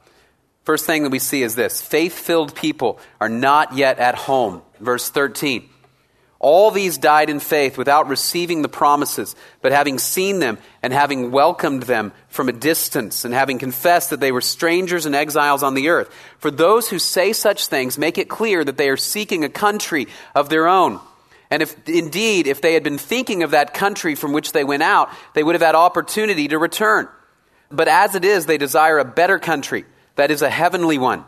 First 0.64 0.86
thing 0.86 1.02
that 1.02 1.10
we 1.10 1.18
see 1.18 1.42
is 1.42 1.54
this 1.54 1.80
faith 1.82 2.18
filled 2.18 2.54
people 2.54 3.00
are 3.20 3.28
not 3.28 3.76
yet 3.76 3.98
at 3.98 4.14
home. 4.14 4.62
Verse 4.80 5.08
13. 5.08 5.68
All 6.42 6.72
these 6.72 6.98
died 6.98 7.30
in 7.30 7.38
faith 7.38 7.78
without 7.78 8.08
receiving 8.08 8.62
the 8.62 8.68
promises, 8.68 9.36
but 9.60 9.70
having 9.70 10.00
seen 10.00 10.40
them 10.40 10.58
and 10.82 10.92
having 10.92 11.30
welcomed 11.30 11.84
them 11.84 12.12
from 12.28 12.48
a 12.48 12.52
distance 12.52 13.24
and 13.24 13.32
having 13.32 13.60
confessed 13.60 14.10
that 14.10 14.18
they 14.18 14.32
were 14.32 14.40
strangers 14.40 15.06
and 15.06 15.14
exiles 15.14 15.62
on 15.62 15.74
the 15.74 15.88
earth. 15.88 16.12
For 16.38 16.50
those 16.50 16.90
who 16.90 16.98
say 16.98 17.32
such 17.32 17.68
things 17.68 17.96
make 17.96 18.18
it 18.18 18.28
clear 18.28 18.64
that 18.64 18.76
they 18.76 18.88
are 18.88 18.96
seeking 18.96 19.44
a 19.44 19.48
country 19.48 20.08
of 20.34 20.48
their 20.48 20.66
own. 20.66 20.98
And 21.48 21.62
if 21.62 21.88
indeed, 21.88 22.48
if 22.48 22.60
they 22.60 22.74
had 22.74 22.82
been 22.82 22.98
thinking 22.98 23.44
of 23.44 23.52
that 23.52 23.72
country 23.72 24.16
from 24.16 24.32
which 24.32 24.50
they 24.50 24.64
went 24.64 24.82
out, 24.82 25.10
they 25.34 25.44
would 25.44 25.54
have 25.54 25.62
had 25.62 25.76
opportunity 25.76 26.48
to 26.48 26.58
return. 26.58 27.06
But 27.70 27.86
as 27.86 28.16
it 28.16 28.24
is, 28.24 28.46
they 28.46 28.58
desire 28.58 28.98
a 28.98 29.04
better 29.04 29.38
country, 29.38 29.84
that 30.16 30.32
is 30.32 30.42
a 30.42 30.50
heavenly 30.50 30.98
one. 30.98 31.24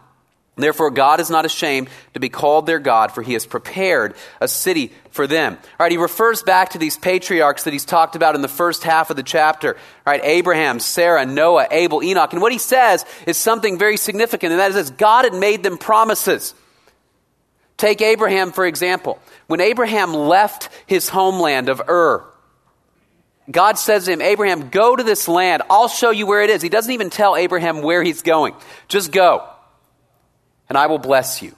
Therefore, 0.57 0.91
God 0.91 1.19
is 1.19 1.31
not 1.31 1.45
ashamed 1.45 1.89
to 2.13 2.21
be 2.21 2.29
called 2.29 2.67
their 2.67 2.79
God, 2.79 3.11
for 3.11 3.23
he 3.23 3.33
has 3.33 3.45
prepared 3.45 4.15
a 4.41 4.47
city 4.47 4.93
for 5.11 5.27
them. 5.27 5.55
All 5.55 5.61
right, 5.81 5.91
he 5.91 5.99
refers 5.99 6.45
back 6.45 6.71
to 6.71 6.79
these 6.79 6.97
patriarchs 6.97 7.65
that 7.65 7.73
he's 7.73 7.85
talked 7.85 8.15
about 8.15 8.37
in 8.37 8.43
the 8.43 8.49
first 8.49 8.85
half 8.85 9.11
of 9.11 9.17
the 9.17 9.25
chapter. 9.25 9.75
All 9.75 10.13
right, 10.13 10.21
Abraham, 10.23 10.79
Sarah, 10.79 11.27
Noah, 11.27 11.67
Abel, 11.73 12.05
Enoch. 12.05 12.33
And 12.33 12.41
what 12.41 12.53
he 12.53 12.59
says 12.59 13.05
is 13.27 13.37
something 13.37 13.79
very 13.79 13.97
significant, 13.97 14.53
and 14.53 14.61
that 14.61 14.71
is 14.71 14.91
God 14.91 15.25
had 15.25 15.35
made 15.35 15.65
them 15.65 15.77
promises. 15.77 16.55
Take 17.77 18.01
Abraham, 18.01 18.53
for 18.53 18.65
example. 18.65 19.19
When 19.49 19.61
Abraham 19.61 20.15
left 20.15 20.69
his 20.87 21.09
homeland 21.09 21.69
of 21.69 21.83
Ur, 21.89 22.25
God 23.51 23.77
says 23.77 24.05
to 24.05 24.13
him, 24.13 24.23
Abraham, 24.23 24.71
go 24.71 24.95
to 24.95 25.03
this 25.03 25.27
land. 25.27 25.65
I'll 25.69 25.89
show 25.89 26.11
you 26.11 26.27
where 26.27 26.43
it 26.43 26.51
is. 26.51 26.63
He 26.63 26.69
doesn't 26.69 26.93
even 26.93 27.11
tell 27.11 27.35
Abraham 27.35 27.83
where 27.83 28.05
he's 28.05 28.23
going. 28.23 28.55
Just 28.87 29.11
go 29.11 29.51
and 30.69 30.79
I 30.79 30.87
will 30.87 30.99
bless 30.99 31.43
you. 31.43 31.55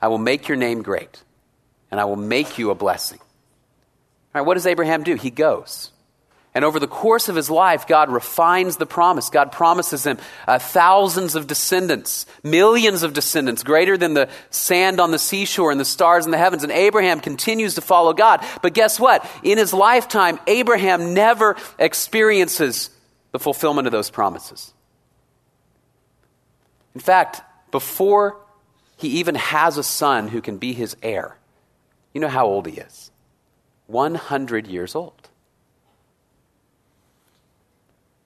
I 0.00 0.08
will 0.08 0.18
make 0.18 0.48
your 0.48 0.56
name 0.56 0.82
great, 0.82 1.22
and 1.90 2.00
I 2.00 2.04
will 2.04 2.16
make 2.16 2.58
you 2.58 2.70
a 2.70 2.74
blessing. 2.74 3.20
All 4.34 4.40
right, 4.40 4.46
what 4.46 4.54
does 4.54 4.66
Abraham 4.66 5.04
do? 5.04 5.14
He 5.14 5.30
goes. 5.30 5.90
And 6.54 6.66
over 6.66 6.78
the 6.78 6.86
course 6.86 7.30
of 7.30 7.36
his 7.36 7.48
life, 7.48 7.86
God 7.86 8.10
refines 8.10 8.76
the 8.76 8.84
promise. 8.84 9.30
God 9.30 9.52
promises 9.52 10.04
him 10.04 10.18
uh, 10.46 10.58
thousands 10.58 11.34
of 11.34 11.46
descendants, 11.46 12.26
millions 12.42 13.02
of 13.02 13.14
descendants, 13.14 13.62
greater 13.62 13.96
than 13.96 14.12
the 14.12 14.28
sand 14.50 15.00
on 15.00 15.12
the 15.12 15.18
seashore 15.18 15.70
and 15.70 15.80
the 15.80 15.84
stars 15.84 16.26
in 16.26 16.30
the 16.30 16.36
heavens. 16.36 16.62
And 16.62 16.70
Abraham 16.70 17.20
continues 17.20 17.76
to 17.76 17.80
follow 17.80 18.12
God. 18.12 18.44
But 18.60 18.74
guess 18.74 19.00
what? 19.00 19.24
In 19.42 19.56
his 19.56 19.72
lifetime, 19.72 20.38
Abraham 20.46 21.14
never 21.14 21.56
experiences 21.78 22.90
the 23.30 23.38
fulfillment 23.38 23.86
of 23.86 23.92
those 23.92 24.10
promises. 24.10 24.74
In 26.94 27.00
fact, 27.00 27.40
before 27.72 28.38
he 28.96 29.08
even 29.08 29.34
has 29.34 29.76
a 29.76 29.82
son 29.82 30.28
who 30.28 30.40
can 30.40 30.58
be 30.58 30.72
his 30.72 30.96
heir. 31.02 31.36
You 32.14 32.20
know 32.20 32.28
how 32.28 32.46
old 32.46 32.66
he 32.66 32.78
is 32.78 33.10
100 33.88 34.68
years 34.68 34.94
old. 34.94 35.28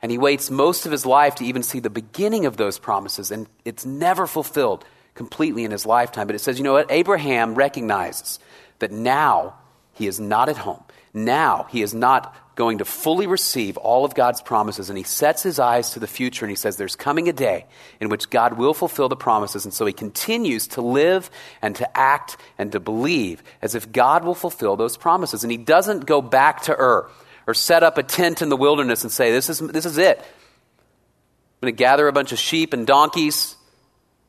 And 0.03 0.13
he 0.13 0.19
waits 0.19 0.51
most 0.51 0.85
of 0.85 0.93
his 0.93 1.07
life 1.07 1.37
to 1.37 1.45
even 1.45 1.63
see 1.63 1.81
the 1.81 1.89
beginning 1.89 2.45
of 2.45 2.59
those 2.59 2.79
promises, 2.79 3.31
and 3.31 3.47
it's 3.65 3.87
never 3.87 4.27
fulfilled 4.27 4.85
completely 5.15 5.65
in 5.65 5.71
his 5.71 5.87
lifetime. 5.87 6.27
But 6.27 6.37
it 6.37 6.41
says, 6.41 6.59
you 6.59 6.65
know 6.65 6.75
what? 6.75 6.91
Abraham 6.91 7.55
recognizes 7.55 8.39
that 8.79 8.93
now 8.93 9.55
he 9.95 10.07
is 10.07 10.21
not 10.21 10.51
at 10.51 10.59
home. 10.59 10.85
Now 11.15 11.67
he 11.71 11.81
is 11.81 11.95
not 11.95 12.37
going 12.57 12.79
to 12.79 12.87
fully 12.87 13.27
receive 13.27 13.77
all 13.77 14.07
of 14.07 14.15
God's 14.15 14.41
promises, 14.41 14.89
and 14.89 14.97
he 14.97 15.05
sets 15.05 15.43
his 15.43 15.59
eyes 15.59 15.91
to 15.91 16.01
the 16.01 16.07
future 16.07 16.45
and 16.45 16.51
he 16.51 16.57
says, 16.57 16.77
There's 16.77 16.97
coming 16.97 17.29
a 17.29 17.33
day 17.33 17.67
in 18.01 18.09
which 18.09 18.31
God 18.31 18.55
will 18.55 18.75
fulfill 18.75 19.11
the 19.11 19.15
promises. 19.17 19.65
And 19.65 19.75
so 19.75 19.85
he 19.85 19.93
continues 19.93 20.67
to 20.69 20.81
live 20.81 21.31
and 21.61 21.77
to 21.77 21.97
act 21.97 22.39
and 22.59 22.73
to 22.73 22.81
believe 22.81 23.43
as 23.61 23.75
if 23.75 23.93
God 23.93 24.25
will 24.25 24.35
fulfill 24.35 24.77
those 24.77 24.97
promises. 24.97 25.45
And 25.45 25.51
he 25.51 25.59
doesn't 25.59 26.07
go 26.07 26.23
back 26.23 26.63
to 26.63 26.73
Ur 26.73 27.09
or 27.47 27.55
set 27.55 27.83
up 27.83 27.99
a 27.99 28.03
tent 28.03 28.41
in 28.41 28.49
the 28.49 28.57
wilderness 28.57 29.03
and 29.03 29.13
say, 29.13 29.31
This 29.31 29.51
is, 29.51 29.59
this 29.59 29.85
is 29.85 29.99
it. 29.99 30.19
I'm 30.19 31.69
going 31.69 31.75
to 31.75 31.79
gather 31.79 32.09
a 32.09 32.13
bunch 32.13 32.33
of 32.33 32.39
sheep 32.39 32.73
and 32.73 32.87
donkeys, 32.87 33.55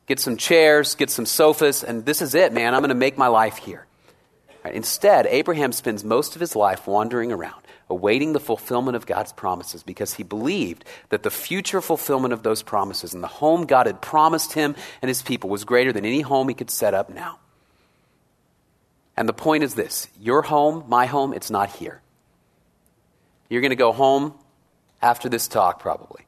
get 0.06 0.20
some 0.20 0.36
chairs, 0.36 0.94
get 0.94 1.08
some 1.08 1.24
sofas, 1.24 1.82
and 1.82 2.04
this 2.04 2.20
is 2.20 2.34
it, 2.34 2.52
man. 2.52 2.74
I'm 2.74 2.80
going 2.80 2.90
to 2.90 2.94
make 2.94 3.16
my 3.16 3.28
life 3.28 3.56
here. 3.56 3.86
Instead, 4.66 5.26
Abraham 5.26 5.72
spends 5.72 6.04
most 6.04 6.34
of 6.34 6.40
his 6.40 6.54
life 6.54 6.86
wandering 6.86 7.32
around 7.32 7.62
awaiting 7.90 8.32
the 8.32 8.40
fulfillment 8.40 8.96
of 8.96 9.06
God's 9.06 9.32
promises 9.32 9.82
because 9.82 10.14
he 10.14 10.22
believed 10.22 10.84
that 11.08 11.22
the 11.22 11.30
future 11.30 11.80
fulfillment 11.80 12.34
of 12.34 12.42
those 12.42 12.62
promises 12.62 13.14
and 13.14 13.22
the 13.22 13.28
home 13.28 13.64
God 13.66 13.86
had 13.86 14.02
promised 14.02 14.52
him 14.52 14.76
and 15.00 15.08
his 15.08 15.22
people 15.22 15.48
was 15.50 15.64
greater 15.64 15.92
than 15.92 16.04
any 16.04 16.20
home 16.20 16.48
he 16.48 16.54
could 16.54 16.70
set 16.70 16.94
up 16.94 17.08
now. 17.08 17.38
And 19.16 19.28
the 19.28 19.32
point 19.32 19.64
is 19.64 19.74
this 19.74 20.08
your 20.20 20.42
home, 20.42 20.84
my 20.86 21.06
home, 21.06 21.32
it's 21.32 21.50
not 21.50 21.70
here. 21.70 22.00
You're 23.48 23.62
going 23.62 23.70
to 23.70 23.76
go 23.76 23.92
home 23.92 24.34
after 25.00 25.28
this 25.28 25.48
talk, 25.48 25.80
probably. 25.80 26.27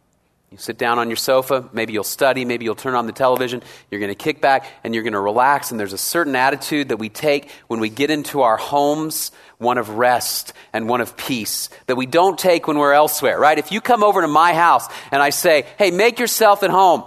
You 0.50 0.58
sit 0.58 0.78
down 0.78 0.98
on 0.98 1.08
your 1.08 1.16
sofa, 1.16 1.68
maybe 1.72 1.92
you'll 1.92 2.02
study, 2.02 2.44
maybe 2.44 2.64
you'll 2.64 2.74
turn 2.74 2.96
on 2.96 3.06
the 3.06 3.12
television, 3.12 3.62
you're 3.88 4.00
going 4.00 4.10
to 4.10 4.16
kick 4.16 4.40
back 4.40 4.66
and 4.82 4.92
you're 4.92 5.04
going 5.04 5.12
to 5.12 5.20
relax. 5.20 5.70
And 5.70 5.78
there's 5.78 5.92
a 5.92 5.98
certain 5.98 6.34
attitude 6.34 6.88
that 6.88 6.96
we 6.96 7.08
take 7.08 7.48
when 7.68 7.78
we 7.78 7.88
get 7.88 8.10
into 8.10 8.40
our 8.40 8.56
homes, 8.56 9.30
one 9.58 9.78
of 9.78 9.90
rest 9.90 10.52
and 10.72 10.88
one 10.88 11.00
of 11.00 11.16
peace, 11.16 11.68
that 11.86 11.94
we 11.94 12.04
don't 12.04 12.36
take 12.36 12.66
when 12.66 12.78
we're 12.78 12.92
elsewhere, 12.92 13.38
right? 13.38 13.58
If 13.58 13.70
you 13.70 13.80
come 13.80 14.02
over 14.02 14.22
to 14.22 14.26
my 14.26 14.52
house 14.52 14.88
and 15.12 15.22
I 15.22 15.30
say, 15.30 15.66
hey, 15.78 15.92
make 15.92 16.18
yourself 16.18 16.64
at 16.64 16.70
home, 16.70 17.02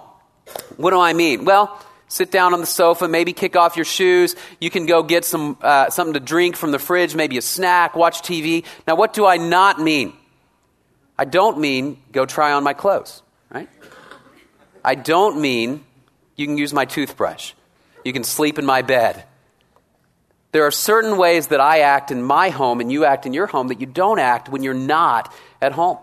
what 0.77 0.91
do 0.91 0.99
I 1.01 1.11
mean? 1.11 1.43
Well, 1.43 1.77
sit 2.07 2.31
down 2.31 2.53
on 2.53 2.61
the 2.61 2.65
sofa, 2.65 3.09
maybe 3.09 3.33
kick 3.33 3.57
off 3.57 3.75
your 3.75 3.83
shoes. 3.83 4.37
You 4.61 4.69
can 4.69 4.85
go 4.85 5.03
get 5.03 5.25
some, 5.25 5.57
uh, 5.61 5.89
something 5.89 6.13
to 6.13 6.21
drink 6.21 6.55
from 6.55 6.71
the 6.71 6.79
fridge, 6.79 7.13
maybe 7.13 7.37
a 7.37 7.41
snack, 7.41 7.93
watch 7.93 8.21
TV. 8.21 8.63
Now, 8.87 8.95
what 8.95 9.11
do 9.11 9.25
I 9.25 9.35
not 9.35 9.81
mean? 9.81 10.13
I 11.19 11.25
don't 11.25 11.59
mean 11.59 11.97
go 12.13 12.25
try 12.25 12.53
on 12.53 12.63
my 12.63 12.73
clothes? 12.73 13.22
I 14.83 14.95
don't 14.95 15.39
mean 15.39 15.83
you 16.35 16.45
can 16.45 16.57
use 16.57 16.73
my 16.73 16.85
toothbrush. 16.85 17.53
You 18.03 18.13
can 18.13 18.23
sleep 18.23 18.59
in 18.59 18.65
my 18.65 18.81
bed. 18.81 19.23
There 20.51 20.65
are 20.65 20.71
certain 20.71 21.17
ways 21.17 21.47
that 21.47 21.59
I 21.59 21.79
act 21.79 22.11
in 22.11 22.21
my 22.21 22.49
home 22.49 22.79
and 22.79 22.91
you 22.91 23.05
act 23.05 23.25
in 23.25 23.33
your 23.33 23.47
home 23.47 23.69
that 23.69 23.79
you 23.79 23.87
don't 23.87 24.19
act 24.19 24.49
when 24.49 24.61
you're 24.61 24.73
not 24.73 25.33
at 25.61 25.71
home. 25.71 25.97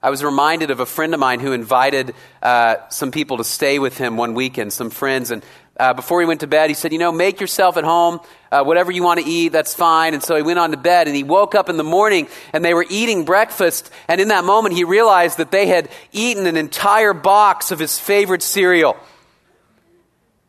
I 0.00 0.10
was 0.10 0.22
reminded 0.22 0.70
of 0.70 0.78
a 0.78 0.86
friend 0.86 1.12
of 1.14 1.18
mine 1.18 1.40
who 1.40 1.52
invited 1.52 2.14
uh, 2.40 2.76
some 2.88 3.10
people 3.10 3.38
to 3.38 3.44
stay 3.44 3.80
with 3.80 3.98
him 3.98 4.16
one 4.16 4.34
weekend, 4.34 4.72
some 4.72 4.90
friends, 4.90 5.32
and 5.32 5.44
uh, 5.78 5.94
before 5.94 6.20
he 6.20 6.26
went 6.26 6.40
to 6.40 6.46
bed, 6.46 6.70
he 6.70 6.74
said, 6.74 6.92
You 6.92 6.98
know, 6.98 7.12
make 7.12 7.40
yourself 7.40 7.76
at 7.76 7.84
home. 7.84 8.20
Uh, 8.50 8.64
whatever 8.64 8.90
you 8.90 9.02
want 9.02 9.20
to 9.20 9.26
eat, 9.26 9.50
that's 9.50 9.74
fine. 9.74 10.14
And 10.14 10.22
so 10.22 10.34
he 10.34 10.42
went 10.42 10.58
on 10.58 10.70
to 10.72 10.76
bed 10.76 11.06
and 11.06 11.14
he 11.14 11.22
woke 11.22 11.54
up 11.54 11.68
in 11.68 11.76
the 11.76 11.84
morning 11.84 12.28
and 12.52 12.64
they 12.64 12.74
were 12.74 12.86
eating 12.88 13.24
breakfast. 13.24 13.90
And 14.08 14.20
in 14.20 14.28
that 14.28 14.44
moment, 14.44 14.74
he 14.74 14.84
realized 14.84 15.38
that 15.38 15.50
they 15.50 15.66
had 15.66 15.88
eaten 16.12 16.46
an 16.46 16.56
entire 16.56 17.12
box 17.12 17.70
of 17.70 17.78
his 17.78 17.98
favorite 17.98 18.42
cereal. 18.42 18.96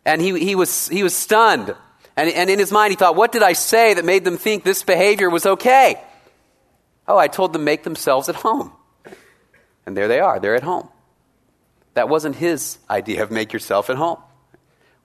And 0.05 0.21
he, 0.21 0.39
he, 0.39 0.55
was, 0.55 0.88
he 0.88 1.03
was 1.03 1.15
stunned. 1.15 1.75
And, 2.15 2.29
and 2.29 2.50
in 2.50 2.57
his 2.57 2.71
mind, 2.71 2.91
he 2.91 2.95
thought, 2.95 3.15
What 3.15 3.31
did 3.31 3.43
I 3.43 3.53
say 3.53 3.93
that 3.93 4.05
made 4.05 4.25
them 4.25 4.38
think 4.38 4.63
this 4.63 4.81
behavior 4.81 5.29
was 5.29 5.45
okay? 5.45 6.01
Oh, 7.07 7.17
I 7.17 7.27
told 7.27 7.53
them 7.53 7.63
make 7.63 7.83
themselves 7.83 8.29
at 8.29 8.36
home. 8.36 8.71
And 9.86 9.95
there 9.95 10.07
they 10.07 10.19
are, 10.19 10.39
they're 10.39 10.55
at 10.55 10.63
home. 10.63 10.89
That 11.93 12.09
wasn't 12.09 12.36
his 12.36 12.77
idea 12.89 13.24
of 13.24 13.31
make 13.31 13.51
yourself 13.51 13.89
at 13.89 13.98
home. 13.98 14.19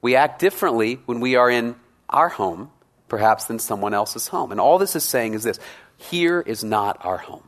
We 0.04 0.16
act 0.16 0.38
differently 0.38 1.00
when 1.06 1.20
we 1.20 1.36
are 1.36 1.50
in 1.50 1.76
our 2.10 2.28
home, 2.28 2.70
perhaps, 3.08 3.46
than 3.46 3.58
someone 3.58 3.94
else's 3.94 4.28
home. 4.28 4.50
And 4.52 4.60
all 4.60 4.76
this 4.76 4.96
is 4.96 5.02
saying 5.02 5.32
is 5.32 5.44
this 5.44 5.58
here 5.96 6.42
is 6.42 6.62
not 6.62 7.02
our 7.06 7.16
home. 7.16 7.44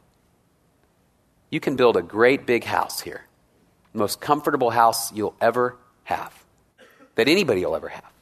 You 1.50 1.60
can 1.60 1.76
build 1.76 1.98
a 1.98 2.02
great 2.02 2.46
big 2.46 2.64
house 2.64 3.02
here, 3.02 3.26
the 3.92 3.98
most 3.98 4.22
comfortable 4.22 4.70
house 4.70 5.12
you'll 5.12 5.36
ever 5.38 5.76
have, 6.04 6.32
that 7.16 7.28
anybody 7.28 7.62
will 7.66 7.76
ever 7.76 7.88
have. 7.88 8.12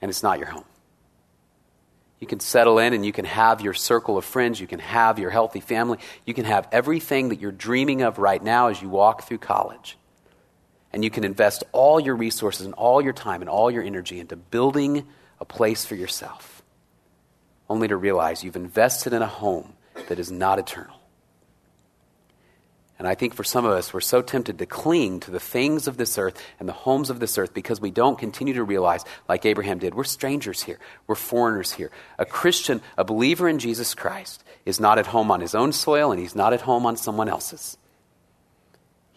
And 0.00 0.08
it's 0.08 0.22
not 0.22 0.38
your 0.38 0.46
home. 0.46 0.64
You 2.20 2.28
can 2.28 2.38
settle 2.38 2.78
in 2.78 2.92
and 2.92 3.04
you 3.04 3.10
can 3.10 3.24
have 3.24 3.60
your 3.60 3.74
circle 3.74 4.18
of 4.18 4.24
friends. 4.24 4.60
You 4.60 4.68
can 4.68 4.78
have 4.78 5.18
your 5.18 5.30
healthy 5.30 5.58
family. 5.58 5.98
You 6.26 6.32
can 6.32 6.44
have 6.44 6.68
everything 6.70 7.30
that 7.30 7.40
you're 7.40 7.50
dreaming 7.50 8.02
of 8.02 8.18
right 8.18 8.40
now 8.40 8.68
as 8.68 8.80
you 8.80 8.88
walk 8.88 9.26
through 9.26 9.38
college 9.38 9.96
and 10.92 11.04
you 11.04 11.10
can 11.10 11.24
invest 11.24 11.64
all 11.72 12.00
your 12.00 12.16
resources 12.16 12.66
and 12.66 12.74
all 12.74 13.00
your 13.00 13.12
time 13.12 13.42
and 13.42 13.48
all 13.48 13.70
your 13.70 13.82
energy 13.82 14.20
into 14.20 14.36
building 14.36 15.06
a 15.40 15.44
place 15.44 15.84
for 15.84 15.94
yourself, 15.94 16.62
only 17.68 17.88
to 17.88 17.96
realize 17.96 18.44
you've 18.44 18.56
invested 18.56 19.12
in 19.12 19.22
a 19.22 19.26
home 19.26 19.74
that 20.08 20.18
is 20.18 20.30
not 20.30 20.58
eternal. 20.58 21.00
And 23.00 23.08
I 23.08 23.14
think 23.14 23.32
for 23.32 23.44
some 23.44 23.64
of 23.64 23.72
us, 23.72 23.94
we're 23.94 24.02
so 24.02 24.20
tempted 24.20 24.58
to 24.58 24.66
cling 24.66 25.20
to 25.20 25.30
the 25.30 25.40
things 25.40 25.88
of 25.88 25.96
this 25.96 26.18
earth 26.18 26.38
and 26.58 26.68
the 26.68 26.74
homes 26.74 27.08
of 27.08 27.18
this 27.18 27.38
earth 27.38 27.54
because 27.54 27.80
we 27.80 27.90
don't 27.90 28.18
continue 28.18 28.52
to 28.52 28.62
realize, 28.62 29.06
like 29.26 29.46
Abraham 29.46 29.78
did, 29.78 29.94
we're 29.94 30.04
strangers 30.04 30.62
here. 30.62 30.78
We're 31.06 31.14
foreigners 31.14 31.72
here. 31.72 31.90
A 32.18 32.26
Christian, 32.26 32.82
a 32.98 33.04
believer 33.04 33.48
in 33.48 33.58
Jesus 33.58 33.94
Christ, 33.94 34.44
is 34.66 34.80
not 34.80 34.98
at 34.98 35.06
home 35.06 35.30
on 35.30 35.40
his 35.40 35.54
own 35.54 35.72
soil 35.72 36.12
and 36.12 36.20
he's 36.20 36.34
not 36.34 36.52
at 36.52 36.60
home 36.60 36.84
on 36.84 36.98
someone 36.98 37.30
else's. 37.30 37.78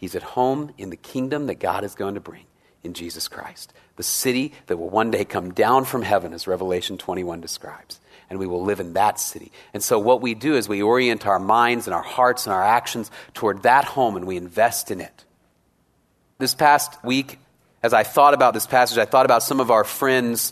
He's 0.03 0.15
at 0.15 0.23
home 0.23 0.73
in 0.77 0.89
the 0.89 0.97
kingdom 0.97 1.47
that 1.47 1.61
God 1.61 1.85
is 1.85 1.95
going 1.95 2.15
to 2.15 2.19
bring 2.19 2.43
in 2.83 2.93
Jesus 2.93 3.29
Christ, 3.29 3.71
the 3.95 4.03
city 4.03 4.51
that 4.67 4.75
will 4.75 4.89
one 4.89 5.11
day 5.11 5.23
come 5.23 5.53
down 5.53 5.85
from 5.85 6.01
heaven, 6.01 6.33
as 6.33 6.45
Revelation 6.45 6.97
21 6.97 7.39
describes. 7.39 8.01
And 8.29 8.37
we 8.37 8.45
will 8.45 8.65
live 8.65 8.81
in 8.81 8.91
that 8.95 9.17
city. 9.17 9.53
And 9.73 9.81
so, 9.81 9.97
what 9.97 10.19
we 10.21 10.33
do 10.33 10.57
is 10.57 10.67
we 10.67 10.81
orient 10.81 11.25
our 11.25 11.39
minds 11.39 11.87
and 11.87 11.93
our 11.93 12.03
hearts 12.03 12.45
and 12.45 12.53
our 12.53 12.61
actions 12.61 13.11
toward 13.33 13.63
that 13.63 13.85
home 13.85 14.17
and 14.17 14.27
we 14.27 14.35
invest 14.35 14.91
in 14.91 14.99
it. 14.99 15.23
This 16.37 16.53
past 16.53 17.01
week, 17.05 17.39
as 17.81 17.93
I 17.93 18.03
thought 18.03 18.33
about 18.33 18.53
this 18.53 18.67
passage, 18.67 18.97
I 18.97 19.05
thought 19.05 19.25
about 19.25 19.41
some 19.41 19.61
of 19.61 19.71
our 19.71 19.85
friends 19.85 20.51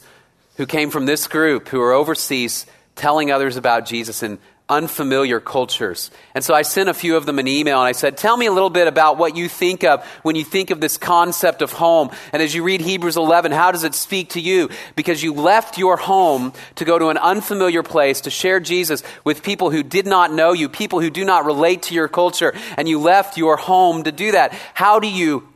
who 0.55 0.65
came 0.65 0.91
from 0.91 1.05
this 1.05 1.27
group 1.27 1.67
who 1.67 1.81
are 1.81 1.91
overseas 1.91 2.65
telling 2.96 3.34
others 3.34 3.58
about 3.58 3.86
Jesus 3.86 4.24
in 4.24 4.39
unfamiliar 4.70 5.39
cultures. 5.39 6.12
And 6.34 6.44
so 6.44 6.53
I 6.53 6.62
sent 6.62 6.88
a 6.88 6.94
few 6.94 7.18
of 7.18 7.25
them 7.25 7.39
an 7.39 7.48
email 7.48 7.80
and 7.80 7.88
I 7.88 7.91
said, 7.91 8.18
Tell 8.18 8.38
me 8.38 8.46
a 8.46 8.51
little 8.51 8.70
bit 8.70 8.88
about 8.88 9.18
what 9.18 9.36
you 9.36 9.50
think 9.50 9.84
of 9.84 10.06
when 10.24 10.36
you 10.36 10.46
think 10.46 10.72
of 10.72 10.80
this 10.80 10.98
concept 10.98 11.62
of 11.62 11.74
home. 11.74 12.10
And 12.32 12.41
as 12.41 12.56
you 12.56 12.63
read 12.63 12.82
Hebrews 12.82 13.18
11, 13.18 13.51
how 13.51 13.72
does 13.72 13.84
it 13.84 13.94
speak 13.94 14.30
to 14.30 14.39
you? 14.39 14.70
Because 14.96 15.22
you 15.22 15.34
left 15.34 15.77
your 15.77 15.98
home 15.98 16.53
to 16.75 16.86
go 16.86 16.98
to 16.98 17.10
an 17.10 17.18
unfamiliar 17.18 17.84
place 17.84 18.22
to 18.22 18.30
share 18.30 18.60
Jesus 18.60 19.03
with 19.25 19.44
people 19.44 19.72
who 19.72 19.84
did 19.84 20.08
not 20.08 20.32
know 20.32 20.53
you, 20.53 20.70
people 20.70 21.01
who 21.01 21.10
do 21.10 21.25
not 21.25 21.46
relate 21.46 21.84
to 21.84 21.94
your 21.94 22.08
culture, 22.08 22.53
and 22.77 22.88
you 22.88 23.00
left 23.00 23.38
your 23.38 23.58
home 23.58 24.03
to 24.03 24.12
do 24.12 24.32
that. 24.32 24.53
How 24.74 25.00
do 25.00 25.10
you 25.10 25.50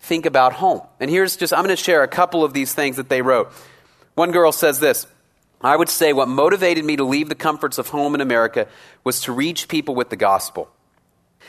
think 0.00 0.24
about 0.24 0.54
home? 0.54 0.80
And 0.98 1.10
here's 1.10 1.36
just, 1.36 1.52
I'm 1.52 1.64
going 1.64 1.76
to 1.76 1.82
share 1.82 2.02
a 2.02 2.08
couple 2.08 2.42
of 2.42 2.54
these 2.54 2.72
things 2.72 2.96
that 2.96 3.08
they 3.08 3.20
wrote. 3.22 3.52
One 4.14 4.30
girl 4.30 4.50
says 4.50 4.80
this. 4.80 5.06
I 5.66 5.76
would 5.76 5.88
say 5.88 6.12
what 6.12 6.28
motivated 6.28 6.84
me 6.84 6.96
to 6.96 7.04
leave 7.04 7.28
the 7.28 7.34
comforts 7.34 7.78
of 7.78 7.88
home 7.88 8.14
in 8.14 8.20
America 8.20 8.68
was 9.04 9.20
to 9.22 9.32
reach 9.32 9.68
people 9.68 9.94
with 9.94 10.10
the 10.10 10.16
gospel. 10.16 10.70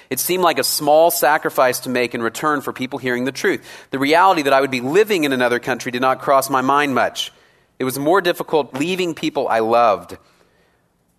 It 0.10 0.20
seemed 0.20 0.44
like 0.44 0.60
a 0.60 0.64
small 0.64 1.12
sacrifice 1.12 1.82
to 1.82 1.90
make 1.90 2.16
in 2.16 2.22
return 2.22 2.62
for 2.62 2.72
people 2.72 3.00
hearing 3.00 3.26
the 3.26 3.32
truth. 3.32 3.66
The 3.92 4.00
reality 4.00 4.44
that 4.44 4.54
I 4.54 4.62
would 4.62 4.72
be 4.72 4.82
living 4.82 5.24
in 5.24 5.34
another 5.34 5.60
country 5.60 5.92
did 5.92 6.02
not 6.02 6.22
cross 6.22 6.50
my 6.50 6.62
mind 6.62 6.96
much. 6.96 7.34
It 7.80 7.84
was 7.84 8.00
more 8.00 8.22
difficult 8.22 8.74
leaving 8.74 9.14
people 9.14 9.48
I 9.48 9.60
loved. 9.60 10.18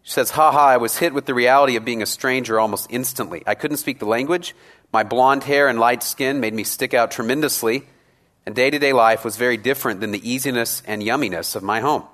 She 0.03 0.13
says, 0.13 0.31
"Ha 0.31 0.51
ha! 0.53 0.69
I 0.69 0.77
was 0.79 0.97
hit 0.97 1.13
with 1.13 1.27
the 1.27 1.35
reality 1.35 1.77
of 1.77 1.85
being 1.85 2.03
a 2.03 2.07
stranger 2.07 2.59
almost 2.59 2.87
instantly. 2.91 3.43
I 3.47 3.55
couldn't 3.55 3.77
speak 3.77 3.99
the 3.99 4.07
language. 4.07 4.55
My 4.93 5.03
blonde 5.03 5.45
hair 5.45 5.69
and 5.69 5.79
light 5.79 6.03
skin 6.03 6.41
made 6.41 6.55
me 6.55 6.65
stick 6.65 6.95
out 6.95 7.11
tremendously, 7.11 7.87
and 8.47 8.55
day 8.55 8.71
to 8.71 8.79
day 8.79 8.95
life 8.95 9.25
was 9.25 9.37
very 9.37 9.59
different 9.59 10.01
than 10.01 10.13
the 10.13 10.29
easiness 10.29 10.83
and 10.87 11.03
yumminess 11.03 11.55
of 11.55 11.63
my 11.63 11.81
home. 11.81 12.05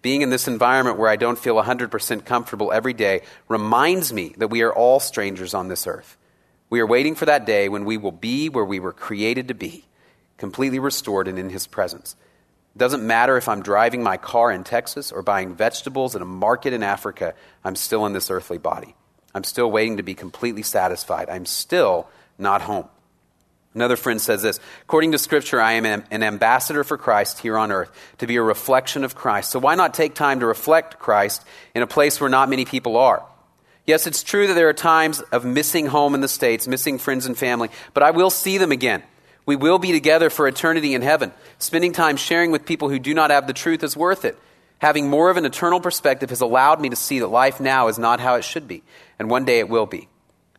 Being 0.00 0.22
in 0.22 0.30
this 0.30 0.46
environment 0.46 0.98
where 0.98 1.10
I 1.10 1.16
don't 1.16 1.38
feel 1.38 1.56
100% 1.56 2.24
comfortable 2.24 2.72
every 2.72 2.92
day 2.92 3.22
reminds 3.48 4.12
me 4.12 4.34
that 4.38 4.48
we 4.48 4.62
are 4.62 4.72
all 4.72 5.00
strangers 5.00 5.54
on 5.54 5.68
this 5.68 5.86
earth. 5.86 6.16
We 6.70 6.80
are 6.80 6.86
waiting 6.86 7.14
for 7.14 7.26
that 7.26 7.46
day 7.46 7.68
when 7.68 7.84
we 7.84 7.96
will 7.96 8.12
be 8.12 8.48
where 8.48 8.64
we 8.64 8.78
were 8.78 8.92
created 8.92 9.48
to 9.48 9.54
be, 9.54 9.86
completely 10.36 10.78
restored 10.78 11.26
and 11.26 11.38
in 11.38 11.50
His 11.50 11.66
presence. 11.66 12.14
It 12.76 12.78
doesn't 12.78 13.04
matter 13.04 13.36
if 13.36 13.48
I'm 13.48 13.62
driving 13.62 14.02
my 14.02 14.16
car 14.18 14.52
in 14.52 14.62
Texas 14.62 15.10
or 15.10 15.22
buying 15.22 15.54
vegetables 15.54 16.14
at 16.14 16.22
a 16.22 16.26
market 16.26 16.72
in 16.72 16.82
Africa, 16.84 17.34
I'm 17.64 17.74
still 17.74 18.06
in 18.06 18.12
this 18.12 18.30
earthly 18.30 18.58
body. 18.58 18.94
I'm 19.34 19.44
still 19.44 19.70
waiting 19.70 19.96
to 19.96 20.02
be 20.02 20.14
completely 20.14 20.62
satisfied. 20.62 21.28
I'm 21.28 21.46
still 21.46 22.08
not 22.38 22.62
home. 22.62 22.88
Another 23.78 23.94
friend 23.94 24.20
says 24.20 24.42
this 24.42 24.58
According 24.82 25.12
to 25.12 25.18
Scripture, 25.18 25.60
I 25.60 25.74
am 25.74 25.86
an 25.86 26.24
ambassador 26.24 26.82
for 26.82 26.98
Christ 26.98 27.38
here 27.38 27.56
on 27.56 27.70
earth, 27.70 27.92
to 28.18 28.26
be 28.26 28.34
a 28.34 28.42
reflection 28.42 29.04
of 29.04 29.14
Christ. 29.14 29.52
So 29.52 29.60
why 29.60 29.76
not 29.76 29.94
take 29.94 30.16
time 30.16 30.40
to 30.40 30.46
reflect 30.46 30.98
Christ 30.98 31.44
in 31.76 31.82
a 31.82 31.86
place 31.86 32.20
where 32.20 32.28
not 32.28 32.50
many 32.50 32.64
people 32.64 32.96
are? 32.96 33.24
Yes, 33.86 34.08
it's 34.08 34.24
true 34.24 34.48
that 34.48 34.54
there 34.54 34.68
are 34.68 34.72
times 34.72 35.20
of 35.30 35.44
missing 35.44 35.86
home 35.86 36.16
in 36.16 36.22
the 36.22 36.26
States, 36.26 36.66
missing 36.66 36.98
friends 36.98 37.24
and 37.24 37.38
family, 37.38 37.68
but 37.94 38.02
I 38.02 38.10
will 38.10 38.30
see 38.30 38.58
them 38.58 38.72
again. 38.72 39.04
We 39.46 39.54
will 39.54 39.78
be 39.78 39.92
together 39.92 40.28
for 40.28 40.48
eternity 40.48 40.92
in 40.92 41.02
heaven. 41.02 41.32
Spending 41.60 41.92
time 41.92 42.16
sharing 42.16 42.50
with 42.50 42.66
people 42.66 42.88
who 42.88 42.98
do 42.98 43.14
not 43.14 43.30
have 43.30 43.46
the 43.46 43.52
truth 43.52 43.84
is 43.84 43.96
worth 43.96 44.24
it. 44.24 44.36
Having 44.78 45.08
more 45.08 45.30
of 45.30 45.36
an 45.36 45.46
eternal 45.46 45.78
perspective 45.78 46.30
has 46.30 46.40
allowed 46.40 46.80
me 46.80 46.88
to 46.88 46.96
see 46.96 47.20
that 47.20 47.28
life 47.28 47.60
now 47.60 47.86
is 47.86 47.96
not 47.96 48.18
how 48.18 48.34
it 48.34 48.42
should 48.42 48.66
be, 48.66 48.82
and 49.20 49.30
one 49.30 49.44
day 49.44 49.60
it 49.60 49.68
will 49.68 49.86
be. 49.86 50.08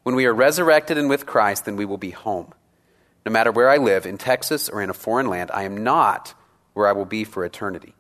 When 0.04 0.16
we 0.16 0.26
are 0.26 0.34
resurrected 0.34 0.98
and 0.98 1.10
with 1.10 1.26
Christ, 1.26 1.66
then 1.66 1.76
we 1.76 1.84
will 1.84 1.98
be 1.98 2.12
home. 2.12 2.54
No 3.26 3.32
matter 3.32 3.52
where 3.52 3.70
I 3.70 3.78
live, 3.78 4.06
in 4.06 4.18
Texas 4.18 4.70
or 4.70 4.82
in 4.82 4.90
a 4.90 4.94
foreign 4.94 5.28
land, 5.28 5.52
I 5.54 5.64
am 5.64 5.84
not 5.84 6.34
where 6.74 6.88
I 6.88 6.94
will 6.94 7.06
be 7.06 7.24
for 7.24 7.44
eternity. 7.44 7.96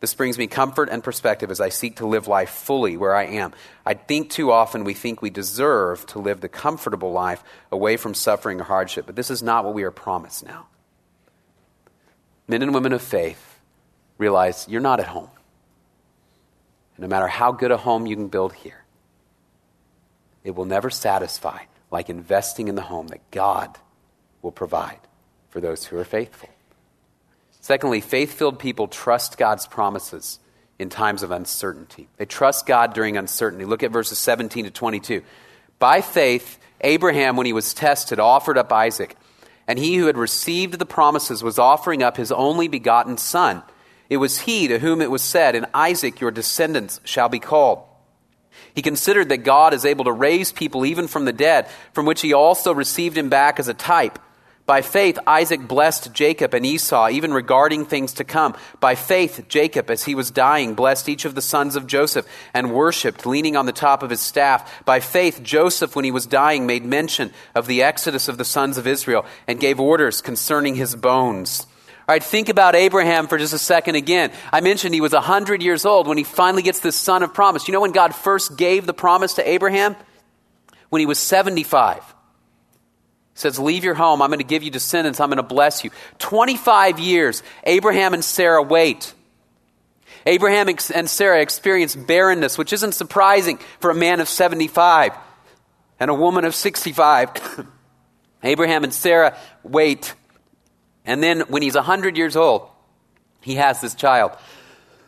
This 0.00 0.12
brings 0.12 0.36
me 0.36 0.48
comfort 0.48 0.90
and 0.90 1.02
perspective 1.02 1.50
as 1.50 1.60
I 1.60 1.70
seek 1.70 1.96
to 1.96 2.06
live 2.06 2.28
life 2.28 2.50
fully 2.50 2.96
where 2.96 3.14
I 3.14 3.24
am. 3.24 3.54
I 3.86 3.94
think 3.94 4.28
too 4.28 4.52
often 4.52 4.84
we 4.84 4.92
think 4.92 5.22
we 5.22 5.30
deserve 5.30 6.04
to 6.08 6.18
live 6.18 6.42
the 6.42 6.48
comfortable 6.48 7.12
life 7.12 7.42
away 7.72 7.96
from 7.96 8.12
suffering 8.12 8.60
or 8.60 8.64
hardship, 8.64 9.06
but 9.06 9.16
this 9.16 9.30
is 9.30 9.42
not 9.42 9.64
what 9.64 9.72
we 9.72 9.82
are 9.84 9.90
promised 9.90 10.44
now. 10.44 10.66
Men 12.46 12.60
and 12.60 12.74
women 12.74 12.92
of 12.92 13.00
faith 13.00 13.58
realize 14.18 14.66
you're 14.68 14.82
not 14.82 15.00
at 15.00 15.06
home. 15.06 15.30
no 16.98 17.08
matter 17.08 17.26
how 17.26 17.50
good 17.50 17.70
a 17.70 17.78
home 17.78 18.06
you 18.06 18.14
can 18.14 18.28
build 18.28 18.52
here, 18.52 18.84
it 20.44 20.54
will 20.54 20.66
never 20.66 20.90
satisfy 20.90 21.60
like 21.90 22.10
investing 22.10 22.68
in 22.68 22.74
the 22.74 22.82
home 22.82 23.08
that 23.08 23.30
God 23.30 23.78
will 24.44 24.52
provide 24.52 25.00
for 25.50 25.60
those 25.60 25.86
who 25.86 25.98
are 25.98 26.04
faithful. 26.04 26.50
Secondly, 27.60 28.00
faith 28.00 28.34
filled 28.34 28.58
people 28.58 28.86
trust 28.86 29.38
God's 29.38 29.66
promises 29.66 30.38
in 30.78 30.90
times 30.90 31.22
of 31.22 31.30
uncertainty. 31.30 32.08
They 32.18 32.26
trust 32.26 32.66
God 32.66 32.94
during 32.94 33.16
uncertainty. 33.16 33.64
Look 33.64 33.82
at 33.82 33.90
verses 33.90 34.18
17 34.18 34.66
to 34.66 34.70
22. 34.70 35.22
By 35.78 36.02
faith, 36.02 36.58
Abraham, 36.82 37.36
when 37.36 37.46
he 37.46 37.52
was 37.52 37.72
tested, 37.72 38.20
offered 38.20 38.58
up 38.58 38.72
Isaac. 38.72 39.16
And 39.66 39.78
he 39.78 39.96
who 39.96 40.06
had 40.06 40.18
received 40.18 40.78
the 40.78 40.84
promises 40.84 41.42
was 41.42 41.58
offering 41.58 42.02
up 42.02 42.18
his 42.18 42.30
only 42.30 42.68
begotten 42.68 43.16
son. 43.16 43.62
It 44.10 44.18
was 44.18 44.40
he 44.40 44.68
to 44.68 44.78
whom 44.78 45.00
it 45.00 45.10
was 45.10 45.22
said, 45.22 45.54
In 45.54 45.66
Isaac 45.72 46.20
your 46.20 46.30
descendants 46.30 47.00
shall 47.04 47.30
be 47.30 47.38
called. 47.38 47.82
He 48.74 48.82
considered 48.82 49.30
that 49.30 49.38
God 49.38 49.72
is 49.72 49.84
able 49.84 50.04
to 50.04 50.12
raise 50.12 50.52
people 50.52 50.84
even 50.84 51.08
from 51.08 51.24
the 51.24 51.32
dead, 51.32 51.68
from 51.92 52.06
which 52.06 52.20
he 52.20 52.32
also 52.32 52.74
received 52.74 53.16
him 53.16 53.28
back 53.28 53.58
as 53.58 53.68
a 53.68 53.74
type. 53.74 54.18
By 54.66 54.80
faith, 54.80 55.18
Isaac 55.26 55.68
blessed 55.68 56.14
Jacob 56.14 56.54
and 56.54 56.64
Esau, 56.64 57.10
even 57.10 57.34
regarding 57.34 57.84
things 57.84 58.14
to 58.14 58.24
come. 58.24 58.56
By 58.80 58.94
faith, 58.94 59.44
Jacob, 59.46 59.90
as 59.90 60.04
he 60.04 60.14
was 60.14 60.30
dying, 60.30 60.72
blessed 60.72 61.06
each 61.06 61.26
of 61.26 61.34
the 61.34 61.42
sons 61.42 61.76
of 61.76 61.86
Joseph 61.86 62.26
and 62.54 62.72
worshiped, 62.72 63.26
leaning 63.26 63.56
on 63.56 63.66
the 63.66 63.72
top 63.72 64.02
of 64.02 64.08
his 64.08 64.22
staff. 64.22 64.82
By 64.86 65.00
faith, 65.00 65.42
Joseph, 65.42 65.94
when 65.94 66.06
he 66.06 66.10
was 66.10 66.24
dying, 66.24 66.66
made 66.66 66.82
mention 66.82 67.30
of 67.54 67.66
the 67.66 67.82
exodus 67.82 68.26
of 68.26 68.38
the 68.38 68.44
sons 68.44 68.78
of 68.78 68.86
Israel 68.86 69.26
and 69.46 69.60
gave 69.60 69.78
orders 69.78 70.22
concerning 70.22 70.76
his 70.76 70.96
bones. 70.96 71.66
All 72.08 72.14
right, 72.14 72.24
think 72.24 72.48
about 72.48 72.74
Abraham 72.74 73.28
for 73.28 73.36
just 73.36 73.52
a 73.52 73.58
second 73.58 73.96
again. 73.96 74.32
I 74.50 74.62
mentioned 74.62 74.94
he 74.94 75.02
was 75.02 75.12
100 75.12 75.62
years 75.62 75.84
old 75.84 76.06
when 76.06 76.16
he 76.16 76.24
finally 76.24 76.62
gets 76.62 76.80
this 76.80 76.96
son 76.96 77.22
of 77.22 77.34
promise. 77.34 77.68
You 77.68 77.72
know 77.72 77.82
when 77.82 77.92
God 77.92 78.14
first 78.14 78.56
gave 78.56 78.86
the 78.86 78.94
promise 78.94 79.34
to 79.34 79.46
Abraham? 79.46 79.94
When 80.88 81.00
he 81.00 81.06
was 81.06 81.18
75 81.18 82.13
says, 83.34 83.58
Leave 83.58 83.84
your 83.84 83.94
home. 83.94 84.22
I'm 84.22 84.30
going 84.30 84.38
to 84.38 84.44
give 84.44 84.62
you 84.62 84.70
descendants. 84.70 85.20
I'm 85.20 85.28
going 85.28 85.36
to 85.36 85.42
bless 85.42 85.84
you. 85.84 85.90
25 86.18 86.98
years, 86.98 87.42
Abraham 87.64 88.14
and 88.14 88.24
Sarah 88.24 88.62
wait. 88.62 89.12
Abraham 90.26 90.68
and 90.68 91.10
Sarah 91.10 91.42
experience 91.42 91.94
barrenness, 91.94 92.56
which 92.56 92.72
isn't 92.72 92.92
surprising 92.92 93.58
for 93.80 93.90
a 93.90 93.94
man 93.94 94.20
of 94.20 94.28
75 94.28 95.12
and 96.00 96.10
a 96.10 96.14
woman 96.14 96.44
of 96.44 96.54
65. 96.54 97.66
Abraham 98.42 98.84
and 98.84 98.94
Sarah 98.94 99.36
wait. 99.62 100.14
And 101.04 101.22
then 101.22 101.40
when 101.42 101.62
he's 101.62 101.74
100 101.74 102.16
years 102.16 102.36
old, 102.36 102.68
he 103.42 103.56
has 103.56 103.80
this 103.80 103.94
child. 103.94 104.32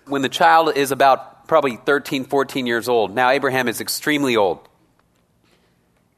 When 0.06 0.22
the 0.22 0.28
child 0.28 0.76
is 0.76 0.90
about 0.90 1.48
probably 1.48 1.76
13, 1.76 2.24
14 2.24 2.66
years 2.66 2.88
old, 2.88 3.14
now 3.14 3.30
Abraham 3.30 3.68
is 3.68 3.80
extremely 3.80 4.36
old. 4.36 4.68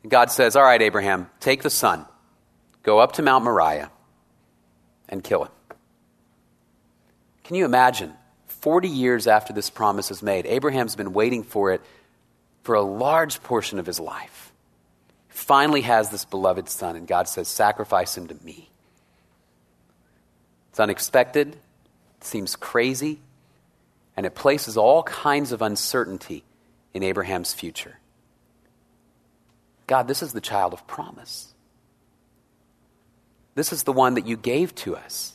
God 0.07 0.31
says, 0.31 0.55
All 0.55 0.63
right, 0.63 0.81
Abraham, 0.81 1.29
take 1.41 1.63
the 1.63 1.71
son, 1.71 2.07
go 2.83 2.99
up 2.99 3.13
to 3.13 3.23
Mount 3.23 3.45
Moriah, 3.45 3.91
and 5.09 5.25
kill 5.25 5.45
him. 5.45 5.53
Can 7.45 7.57
you 7.57 7.65
imagine? 7.65 8.13
40 8.47 8.89
years 8.89 9.27
after 9.27 9.53
this 9.53 9.71
promise 9.71 10.11
is 10.11 10.23
made, 10.23 10.45
Abraham's 10.47 10.97
been 10.97 11.13
waiting 11.13 11.43
for 11.43 11.73
it 11.73 11.81
for 12.63 12.75
a 12.75 12.83
large 12.83 13.43
portion 13.43 13.79
of 13.79 13.87
his 13.87 13.99
life. 13.99 14.53
Finally 15.29 15.83
has 15.83 16.11
this 16.11 16.25
beloved 16.25 16.69
son, 16.69 16.97
and 16.97 17.07
God 17.07 17.29
says, 17.29 17.49
Sacrifice 17.49 18.17
him 18.17 18.27
to 18.27 18.35
me. 18.45 18.69
It's 20.71 20.81
unexpected, 20.81 21.49
it 21.49 22.25
seems 22.25 22.57
crazy, 22.57 23.21
and 24.17 24.27
it 24.27 24.35
places 24.35 24.77
all 24.77 25.03
kinds 25.03 25.53
of 25.53 25.63
uncertainty 25.63 26.45
in 26.93 27.03
Abraham's 27.03 27.55
future. 27.55 27.99
God, 29.89 30.07
this 30.07 30.23
is 30.23 30.33
the 30.33 30.41
child 30.41 30.73
of 30.73 30.87
promise. 30.87 31.53
This 33.57 33.73
is 33.73 33.83
the 33.83 33.93
one 33.93 34.15
that 34.15 34.27
you 34.27 34.37
gave 34.37 34.73
to 34.77 34.95
us 34.95 35.33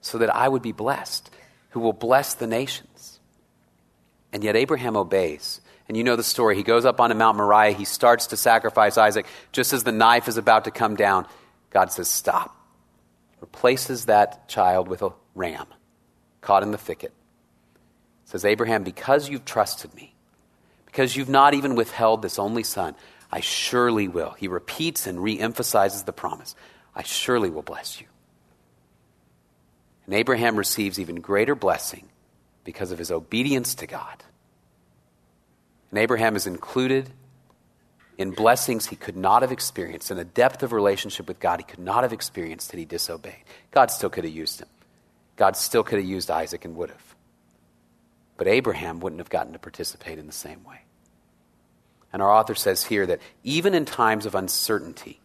so 0.00 0.16
that 0.18 0.34
I 0.34 0.48
would 0.48 0.62
be 0.62 0.72
blessed, 0.72 1.28
who 1.70 1.80
will 1.80 1.92
bless 1.92 2.34
the 2.34 2.46
nations. 2.46 3.20
And 4.32 4.42
yet 4.42 4.56
Abraham 4.56 4.96
obeys. 4.96 5.60
And 5.88 5.96
you 5.96 6.04
know 6.04 6.16
the 6.16 6.22
story. 6.22 6.56
He 6.56 6.62
goes 6.62 6.84
up 6.84 7.00
onto 7.00 7.16
Mount 7.16 7.36
Moriah. 7.36 7.72
He 7.72 7.84
starts 7.84 8.28
to 8.28 8.36
sacrifice 8.36 8.96
Isaac. 8.96 9.26
Just 9.52 9.72
as 9.72 9.84
the 9.84 9.92
knife 9.92 10.28
is 10.28 10.38
about 10.38 10.64
to 10.64 10.70
come 10.70 10.96
down, 10.96 11.26
God 11.70 11.92
says, 11.92 12.08
Stop. 12.08 12.56
Replaces 13.40 14.06
that 14.06 14.48
child 14.48 14.88
with 14.88 15.02
a 15.02 15.10
ram 15.34 15.66
caught 16.40 16.62
in 16.62 16.70
the 16.70 16.78
thicket. 16.78 17.12
Says, 18.24 18.44
Abraham, 18.44 18.84
because 18.84 19.28
you've 19.28 19.44
trusted 19.44 19.92
me, 19.94 20.14
because 20.86 21.16
you've 21.16 21.28
not 21.28 21.52
even 21.52 21.74
withheld 21.74 22.22
this 22.22 22.38
only 22.38 22.62
son, 22.62 22.94
I 23.34 23.40
surely 23.40 24.06
will. 24.06 24.30
He 24.38 24.46
repeats 24.46 25.08
and 25.08 25.20
re 25.20 25.36
emphasizes 25.40 26.04
the 26.04 26.12
promise 26.12 26.54
I 26.94 27.02
surely 27.02 27.50
will 27.50 27.62
bless 27.62 28.00
you. 28.00 28.06
And 30.06 30.14
Abraham 30.14 30.54
receives 30.54 31.00
even 31.00 31.16
greater 31.16 31.56
blessing 31.56 32.08
because 32.62 32.92
of 32.92 32.98
his 32.98 33.10
obedience 33.10 33.74
to 33.74 33.88
God. 33.88 34.22
And 35.90 35.98
Abraham 35.98 36.36
is 36.36 36.46
included 36.46 37.10
in 38.16 38.30
blessings 38.30 38.86
he 38.86 38.94
could 38.94 39.16
not 39.16 39.42
have 39.42 39.50
experienced, 39.50 40.12
in 40.12 40.18
a 40.18 40.24
depth 40.24 40.62
of 40.62 40.72
relationship 40.72 41.26
with 41.26 41.40
God 41.40 41.58
he 41.58 41.64
could 41.64 41.80
not 41.80 42.04
have 42.04 42.12
experienced 42.12 42.70
had 42.70 42.78
he 42.78 42.84
disobeyed. 42.84 43.42
God 43.72 43.90
still 43.90 44.10
could 44.10 44.22
have 44.22 44.32
used 44.32 44.60
him. 44.60 44.68
God 45.34 45.56
still 45.56 45.82
could 45.82 45.98
have 45.98 46.08
used 46.08 46.30
Isaac 46.30 46.64
and 46.64 46.76
would 46.76 46.90
have. 46.90 47.14
But 48.36 48.46
Abraham 48.46 49.00
wouldn't 49.00 49.18
have 49.18 49.28
gotten 49.28 49.54
to 49.54 49.58
participate 49.58 50.20
in 50.20 50.28
the 50.28 50.32
same 50.32 50.62
way. 50.62 50.83
And 52.14 52.22
our 52.22 52.30
author 52.30 52.54
says 52.54 52.84
here 52.84 53.04
that 53.06 53.18
even 53.42 53.74
in 53.74 53.84
times 53.84 54.24
of 54.24 54.36
uncertainty, 54.36 55.20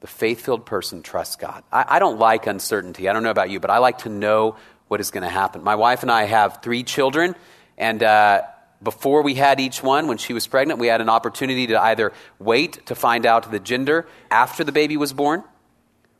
the 0.00 0.06
faith 0.06 0.42
filled 0.42 0.66
person 0.66 1.02
trusts 1.02 1.36
God. 1.36 1.64
I, 1.72 1.86
I, 1.88 1.98
don't 2.00 2.18
like 2.18 2.46
uncertainty. 2.46 3.08
I 3.08 3.14
don't 3.14 3.22
know 3.22 3.30
about 3.30 3.48
you, 3.48 3.60
but 3.60 3.70
I 3.70 3.78
like 3.78 3.96
to 4.00 4.10
know 4.10 4.56
what 4.88 5.00
is 5.00 5.10
going 5.10 5.22
to 5.22 5.30
happen. 5.30 5.64
My 5.64 5.76
wife 5.76 6.02
and 6.02 6.10
I 6.10 6.24
have 6.24 6.62
three 6.62 6.82
children, 6.82 7.34
and 7.78 8.02
uh, 8.02 8.42
before 8.82 9.22
we 9.22 9.36
had 9.36 9.58
each 9.58 9.82
one, 9.82 10.06
when 10.06 10.18
she 10.18 10.34
was 10.34 10.46
pregnant, 10.46 10.80
we 10.80 10.88
had 10.88 11.00
an 11.00 11.08
opportunity 11.08 11.68
to 11.68 11.82
either 11.82 12.12
wait 12.38 12.84
to 12.84 12.94
find 12.94 13.24
out 13.24 13.50
the 13.50 13.58
gender 13.58 14.06
after 14.30 14.64
the 14.64 14.72
baby 14.72 14.98
was 14.98 15.14
born, 15.14 15.44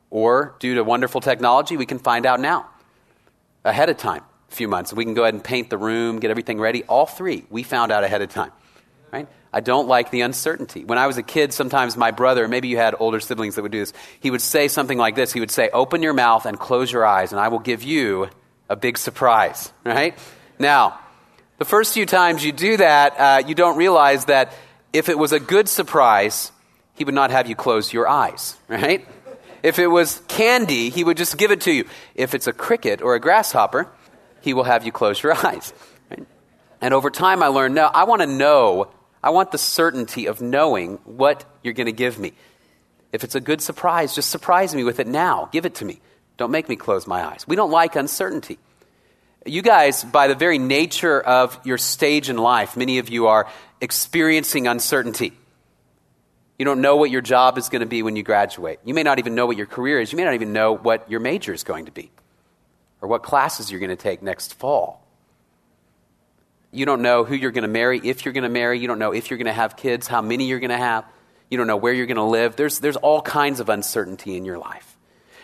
or 0.08 0.56
due 0.58 0.76
to 0.76 0.84
wonderful 0.84 1.20
technology, 1.20 1.76
we 1.76 1.84
can 1.84 1.98
find 1.98 2.24
out 2.24 2.40
now, 2.40 2.70
ahead 3.62 3.90
of 3.90 3.98
time, 3.98 4.22
a 4.50 4.54
few 4.54 4.68
months. 4.68 4.94
We 4.94 5.04
can 5.04 5.12
go 5.12 5.24
ahead 5.24 5.34
and 5.34 5.44
paint 5.44 5.68
the 5.68 5.76
room, 5.76 6.18
get 6.18 6.30
everything 6.30 6.58
ready. 6.58 6.82
All 6.84 7.04
three, 7.04 7.44
we 7.50 7.62
found 7.62 7.92
out 7.92 8.04
ahead 8.04 8.22
of 8.22 8.30
time? 8.30 8.52
I 9.54 9.60
don't 9.60 9.86
like 9.86 10.10
the 10.10 10.22
uncertainty. 10.22 10.84
When 10.84 10.98
I 10.98 11.06
was 11.06 11.16
a 11.16 11.22
kid, 11.22 11.52
sometimes 11.52 11.96
my 11.96 12.10
brother, 12.10 12.48
maybe 12.48 12.66
you 12.66 12.76
had 12.76 12.96
older 12.98 13.20
siblings 13.20 13.54
that 13.54 13.62
would 13.62 13.70
do 13.70 13.78
this, 13.78 13.92
he 14.18 14.32
would 14.32 14.40
say 14.40 14.66
something 14.66 14.98
like 14.98 15.14
this. 15.14 15.32
He 15.32 15.38
would 15.38 15.52
say, 15.52 15.70
Open 15.72 16.02
your 16.02 16.12
mouth 16.12 16.44
and 16.44 16.58
close 16.58 16.90
your 16.90 17.06
eyes, 17.06 17.30
and 17.30 17.40
I 17.40 17.46
will 17.46 17.60
give 17.60 17.84
you 17.84 18.28
a 18.68 18.74
big 18.74 18.98
surprise, 18.98 19.72
right? 19.84 20.18
Now, 20.58 20.98
the 21.58 21.64
first 21.64 21.94
few 21.94 22.04
times 22.04 22.44
you 22.44 22.50
do 22.50 22.78
that, 22.78 23.14
uh, 23.16 23.46
you 23.46 23.54
don't 23.54 23.76
realize 23.76 24.24
that 24.24 24.52
if 24.92 25.08
it 25.08 25.16
was 25.16 25.30
a 25.30 25.38
good 25.38 25.68
surprise, 25.68 26.50
he 26.96 27.04
would 27.04 27.14
not 27.14 27.30
have 27.30 27.48
you 27.48 27.54
close 27.54 27.92
your 27.92 28.08
eyes, 28.08 28.56
right? 28.68 29.06
If 29.62 29.78
it 29.78 29.86
was 29.86 30.20
candy, 30.26 30.90
he 30.90 31.04
would 31.04 31.16
just 31.16 31.38
give 31.38 31.52
it 31.52 31.60
to 31.62 31.72
you. 31.72 31.84
If 32.16 32.34
it's 32.34 32.48
a 32.48 32.52
cricket 32.52 33.02
or 33.02 33.14
a 33.14 33.20
grasshopper, 33.20 33.88
he 34.40 34.52
will 34.52 34.64
have 34.64 34.84
you 34.84 34.90
close 34.90 35.22
your 35.22 35.32
eyes. 35.46 35.72
Right? 36.10 36.26
And 36.80 36.92
over 36.92 37.08
time, 37.08 37.40
I 37.40 37.46
learned 37.46 37.76
no, 37.76 37.86
I 37.86 38.02
want 38.02 38.20
to 38.20 38.26
know 38.26 38.90
I 39.24 39.30
want 39.30 39.52
the 39.52 39.58
certainty 39.58 40.26
of 40.26 40.42
knowing 40.42 40.98
what 41.04 41.46
you're 41.62 41.72
going 41.72 41.86
to 41.86 41.92
give 41.92 42.18
me. 42.18 42.34
If 43.10 43.24
it's 43.24 43.34
a 43.34 43.40
good 43.40 43.62
surprise, 43.62 44.14
just 44.14 44.28
surprise 44.28 44.74
me 44.74 44.84
with 44.84 45.00
it 45.00 45.06
now. 45.06 45.48
Give 45.50 45.64
it 45.64 45.76
to 45.76 45.84
me. 45.86 46.02
Don't 46.36 46.50
make 46.50 46.68
me 46.68 46.76
close 46.76 47.06
my 47.06 47.24
eyes. 47.24 47.48
We 47.48 47.56
don't 47.56 47.70
like 47.70 47.96
uncertainty. 47.96 48.58
You 49.46 49.62
guys, 49.62 50.04
by 50.04 50.28
the 50.28 50.34
very 50.34 50.58
nature 50.58 51.22
of 51.22 51.58
your 51.64 51.78
stage 51.78 52.28
in 52.28 52.36
life, 52.36 52.76
many 52.76 52.98
of 52.98 53.08
you 53.08 53.28
are 53.28 53.48
experiencing 53.80 54.66
uncertainty. 54.66 55.32
You 56.58 56.66
don't 56.66 56.82
know 56.82 56.96
what 56.96 57.10
your 57.10 57.22
job 57.22 57.56
is 57.56 57.70
going 57.70 57.80
to 57.80 57.86
be 57.86 58.02
when 58.02 58.16
you 58.16 58.22
graduate. 58.22 58.80
You 58.84 58.92
may 58.92 59.04
not 59.04 59.18
even 59.18 59.34
know 59.34 59.46
what 59.46 59.56
your 59.56 59.66
career 59.66 60.02
is. 60.02 60.12
You 60.12 60.18
may 60.18 60.24
not 60.24 60.34
even 60.34 60.52
know 60.52 60.76
what 60.76 61.10
your 61.10 61.20
major 61.20 61.54
is 61.54 61.62
going 61.62 61.86
to 61.86 61.92
be 61.92 62.10
or 63.00 63.08
what 63.08 63.22
classes 63.22 63.70
you're 63.70 63.80
going 63.80 63.88
to 63.88 63.96
take 63.96 64.22
next 64.22 64.52
fall. 64.52 65.03
You 66.74 66.86
don't 66.86 67.02
know 67.02 67.24
who 67.24 67.34
you're 67.34 67.52
going 67.52 67.62
to 67.62 67.68
marry, 67.68 68.00
if 68.02 68.24
you're 68.24 68.34
going 68.34 68.42
to 68.42 68.50
marry. 68.50 68.80
You 68.80 68.88
don't 68.88 68.98
know 68.98 69.12
if 69.12 69.30
you're 69.30 69.38
going 69.38 69.46
to 69.46 69.52
have 69.52 69.76
kids, 69.76 70.08
how 70.08 70.20
many 70.20 70.46
you're 70.46 70.60
going 70.60 70.70
to 70.70 70.76
have. 70.76 71.04
You 71.50 71.56
don't 71.58 71.68
know 71.68 71.76
where 71.76 71.92
you're 71.92 72.06
going 72.06 72.16
to 72.16 72.24
live. 72.24 72.56
There's, 72.56 72.80
there's 72.80 72.96
all 72.96 73.22
kinds 73.22 73.60
of 73.60 73.68
uncertainty 73.68 74.36
in 74.36 74.44
your 74.44 74.58
life. 74.58 74.96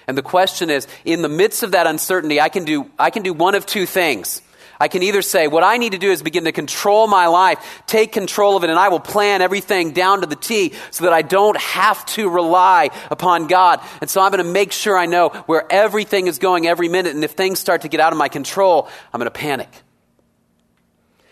And 0.08 0.18
the 0.18 0.22
question 0.22 0.70
is 0.70 0.88
in 1.04 1.22
the 1.22 1.28
midst 1.28 1.62
of 1.62 1.70
that 1.72 1.86
uncertainty, 1.86 2.40
I 2.40 2.48
can 2.48 2.64
do, 2.64 2.90
I 2.98 3.10
can 3.10 3.22
do 3.22 3.32
one 3.32 3.54
of 3.54 3.64
two 3.64 3.86
things. 3.86 4.42
I 4.80 4.88
can 4.88 5.02
either 5.02 5.20
say, 5.20 5.46
what 5.46 5.62
I 5.62 5.76
need 5.76 5.92
to 5.92 5.98
do 5.98 6.10
is 6.10 6.22
begin 6.22 6.44
to 6.44 6.52
control 6.52 7.06
my 7.06 7.26
life, 7.26 7.82
take 7.86 8.12
control 8.12 8.56
of 8.56 8.64
it, 8.64 8.70
and 8.70 8.78
I 8.78 8.88
will 8.88 8.98
plan 8.98 9.42
everything 9.42 9.92
down 9.92 10.22
to 10.22 10.26
the 10.26 10.36
T 10.36 10.72
so 10.90 11.04
that 11.04 11.12
I 11.12 11.20
don't 11.20 11.56
have 11.58 12.04
to 12.06 12.30
rely 12.30 12.88
upon 13.10 13.46
God. 13.46 13.80
And 14.00 14.08
so 14.08 14.22
I'm 14.22 14.32
going 14.32 14.44
to 14.44 14.50
make 14.50 14.72
sure 14.72 14.96
I 14.96 15.04
know 15.04 15.28
where 15.46 15.70
everything 15.70 16.28
is 16.28 16.38
going 16.38 16.66
every 16.66 16.88
minute. 16.88 17.14
And 17.14 17.22
if 17.22 17.32
things 17.32 17.60
start 17.60 17.82
to 17.82 17.88
get 17.88 18.00
out 18.00 18.12
of 18.12 18.18
my 18.18 18.28
control, 18.28 18.88
I'm 19.12 19.18
going 19.18 19.30
to 19.30 19.38
panic. 19.38 19.68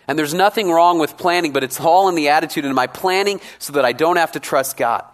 And 0.08 0.18
there's 0.18 0.32
nothing 0.32 0.70
wrong 0.70 0.98
with 0.98 1.18
planning, 1.18 1.52
but 1.52 1.62
it's 1.62 1.78
all 1.78 2.08
in 2.08 2.14
the 2.14 2.30
attitude. 2.30 2.64
Am 2.64 2.78
I 2.78 2.86
planning 2.86 3.40
so 3.58 3.74
that 3.74 3.84
I 3.84 3.92
don't 3.92 4.16
have 4.16 4.32
to 4.32 4.40
trust 4.40 4.78
God? 4.78 5.04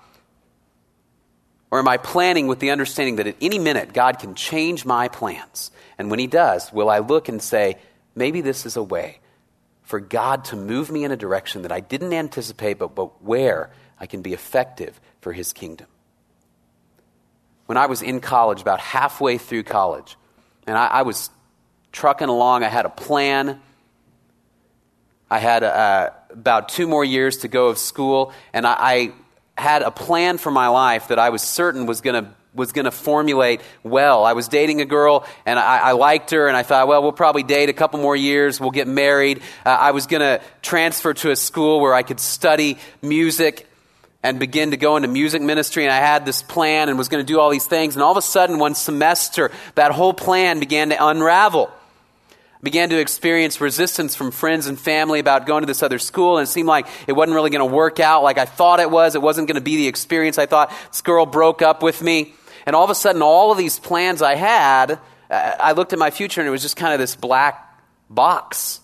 Or 1.73 1.81
am 1.81 1.89
I 1.89 1.97
planning 1.97 2.47
with 2.47 2.61
the 2.61 2.71
understanding 2.71 3.17
that 3.17 3.27
at 3.27 3.35
any 3.41 3.59
minute 3.59 3.93
God 3.93 4.21
can 4.21 4.37
change 4.37 4.85
my 4.85 5.09
plans? 5.09 5.73
And 5.99 6.09
when 6.09 6.21
He 6.21 6.29
does, 6.29 6.73
will 6.73 6.89
I 6.89 7.01
look 7.01 7.29
and 7.29 7.43
say, 7.43 7.79
maybe 8.15 8.41
this 8.41 8.65
is 8.65 8.77
a 8.77 8.83
way 8.83 9.19
for 9.83 9.99
God 9.99 10.45
to 10.47 10.57
move 10.57 10.93
me 10.93 11.03
in 11.03 11.11
a 11.11 11.17
direction 11.17 11.63
that 11.63 11.73
I 11.73 11.81
didn't 11.81 12.13
anticipate, 12.13 12.79
but, 12.79 12.95
but 12.95 13.21
where 13.21 13.71
I 13.99 14.07
can 14.07 14.23
be 14.23 14.33
effective 14.33 15.01
for 15.21 15.33
His 15.33 15.53
kingdom? 15.53 15.89
When 17.67 17.77
I 17.77 17.87
was 17.87 18.03
in 18.03 18.21
college, 18.21 18.61
about 18.61 18.79
halfway 18.79 19.39
through 19.39 19.65
college, 19.65 20.17
and 20.69 20.79
I, 20.79 20.87
I 20.87 21.03
was 21.03 21.31
trucking 21.91 22.29
along, 22.29 22.63
I 22.63 22.69
had 22.69 22.87
a 22.87 22.91
plan. 22.91 23.61
I 25.35 25.41
had 25.41 25.65
uh, 25.65 26.11
about 26.31 26.69
two 26.69 26.87
more 26.87 27.05
years 27.05 27.39
to 27.39 27.49
go 27.49 27.67
of 27.67 27.77
school, 27.77 28.33
and 28.53 28.65
I, 28.65 28.77
I 28.79 29.13
had 29.61 29.83
a 29.83 29.91
plan 29.91 30.39
for 30.39 30.53
my 30.53 30.69
life 30.69 31.09
that 31.09 31.19
I 31.19 31.31
was 31.31 31.43
certain 31.43 31.87
was 31.87 32.03
going 32.03 32.25
to 32.25 32.31
was 32.55 32.71
going 32.71 32.85
to 32.85 32.93
formulate 32.93 33.61
well. 33.83 34.25
I 34.25 34.35
was 34.35 34.47
dating 34.47 34.81
a 34.81 34.85
girl 34.85 35.27
and 35.45 35.59
I, 35.59 35.79
I, 35.79 35.93
liked 35.93 36.31
her, 36.31 36.47
and 36.47 36.57
I 36.57 36.63
thought, 36.63 36.87
well, 36.87 37.03
we'll 37.03 37.11
probably 37.11 37.43
date 37.43 37.69
a 37.69 37.73
couple 37.73 37.99
more 37.99 38.15
years, 38.15 38.61
we'll 38.61 38.71
get 38.71 38.87
married. 38.87 39.43
Uh, 39.67 39.71
I 39.71 39.91
was 39.91 40.07
going 40.07 40.21
to 40.21 40.41
transfer 40.63 41.15
to 41.15 41.33
a 41.33 41.37
school 41.37 41.81
where 41.81 41.95
I 41.95 42.05
could 42.05 42.21
study 42.21 42.79
music 43.03 43.69
and 44.23 44.39
begin 44.39 44.71
to 44.71 44.77
go 44.77 44.95
into 44.95 45.09
music 45.09 45.43
ministry, 45.43 45.83
and 45.83 45.93
I 45.93 45.97
had 45.97 46.25
this 46.25 46.45
plan 46.45 46.89
and 46.89 46.97
was 46.97 47.09
going 47.09 47.27
to 47.27 47.27
do 47.27 47.41
all 47.41 47.51
these 47.51 47.67
things. 47.67 47.97
And 47.97 48.05
all 48.05 48.13
of 48.13 48.19
a 48.19 48.23
sudden, 48.23 48.61
one 48.61 48.77
semester, 48.77 49.51
that 49.75 49.91
whole 49.91 50.15
plan 50.15 50.61
began 50.61 50.91
to 50.91 51.07
unravel 51.09 51.73
began 52.65 52.89
to 52.89 52.99
experience 52.99 53.61
resistance 53.61 54.17
from 54.17 54.31
friends 54.31 54.67
and 54.67 54.81
family 54.81 55.21
about 55.21 55.47
going 55.47 55.63
to 55.63 55.67
this 55.67 55.83
other 55.83 55.99
school, 55.99 56.39
and 56.39 56.49
it 56.49 56.51
seemed 56.51 56.67
like 56.67 56.87
it 57.07 57.13
wasn't 57.13 57.35
really 57.35 57.51
going 57.51 57.61
to 57.61 57.73
work 57.73 58.01
out 58.01 58.23
like 58.23 58.39
I 58.39 58.47
thought 58.47 58.81
it 58.81 58.91
was. 58.91 59.15
It 59.15 59.23
wasn't 59.23 59.47
going 59.47 59.57
to 59.57 59.61
be 59.61 59.77
the 59.77 59.87
experience 59.87 60.39
I 60.39 60.47
thought. 60.47 60.73
This 60.91 61.03
girl 61.03 61.27
broke 61.27 61.61
up 61.61 61.83
with 61.83 62.03
me, 62.03 62.35
and 62.67 62.75
all 62.75 62.83
of 62.83 62.91
a 62.91 62.95
sudden, 62.95 63.21
all 63.23 63.53
of 63.53 63.59
these 63.59 63.79
plans 63.79 64.23
I 64.23 64.35
had, 64.35 64.99
I 65.31 65.73
looked 65.73 65.93
at 65.93 65.99
my 65.99 66.11
future, 66.11 66.41
and 66.41 66.49
it 66.49 66.51
was 66.51 66.63
just 66.63 66.77
kind 66.77 66.95
of 66.95 66.99
this 66.99 67.15
black 67.15 67.81
box. 68.09 68.81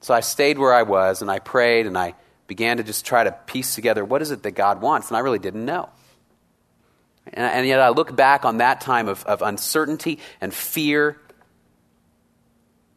So 0.00 0.14
I 0.14 0.20
stayed 0.20 0.58
where 0.58 0.72
I 0.72 0.82
was, 0.82 1.20
and 1.20 1.30
I 1.30 1.38
prayed, 1.38 1.86
and 1.86 1.98
I 1.98 2.14
began 2.46 2.78
to 2.78 2.82
just 2.82 3.04
try 3.04 3.24
to 3.24 3.32
piece 3.32 3.74
together 3.74 4.04
what 4.04 4.22
is 4.22 4.30
it 4.30 4.42
that 4.42 4.52
God 4.52 4.80
wants, 4.80 5.08
and 5.08 5.18
I 5.18 5.20
really 5.20 5.38
didn't 5.38 5.66
know. 5.66 5.90
And, 7.30 7.66
yet 7.66 7.78
I 7.78 7.90
look 7.90 8.16
back 8.16 8.46
on 8.46 8.56
that 8.56 8.80
time 8.80 9.06
of, 9.06 9.22
of 9.26 9.42
uncertainty 9.42 10.18
and 10.40 10.54
fear 10.54 11.18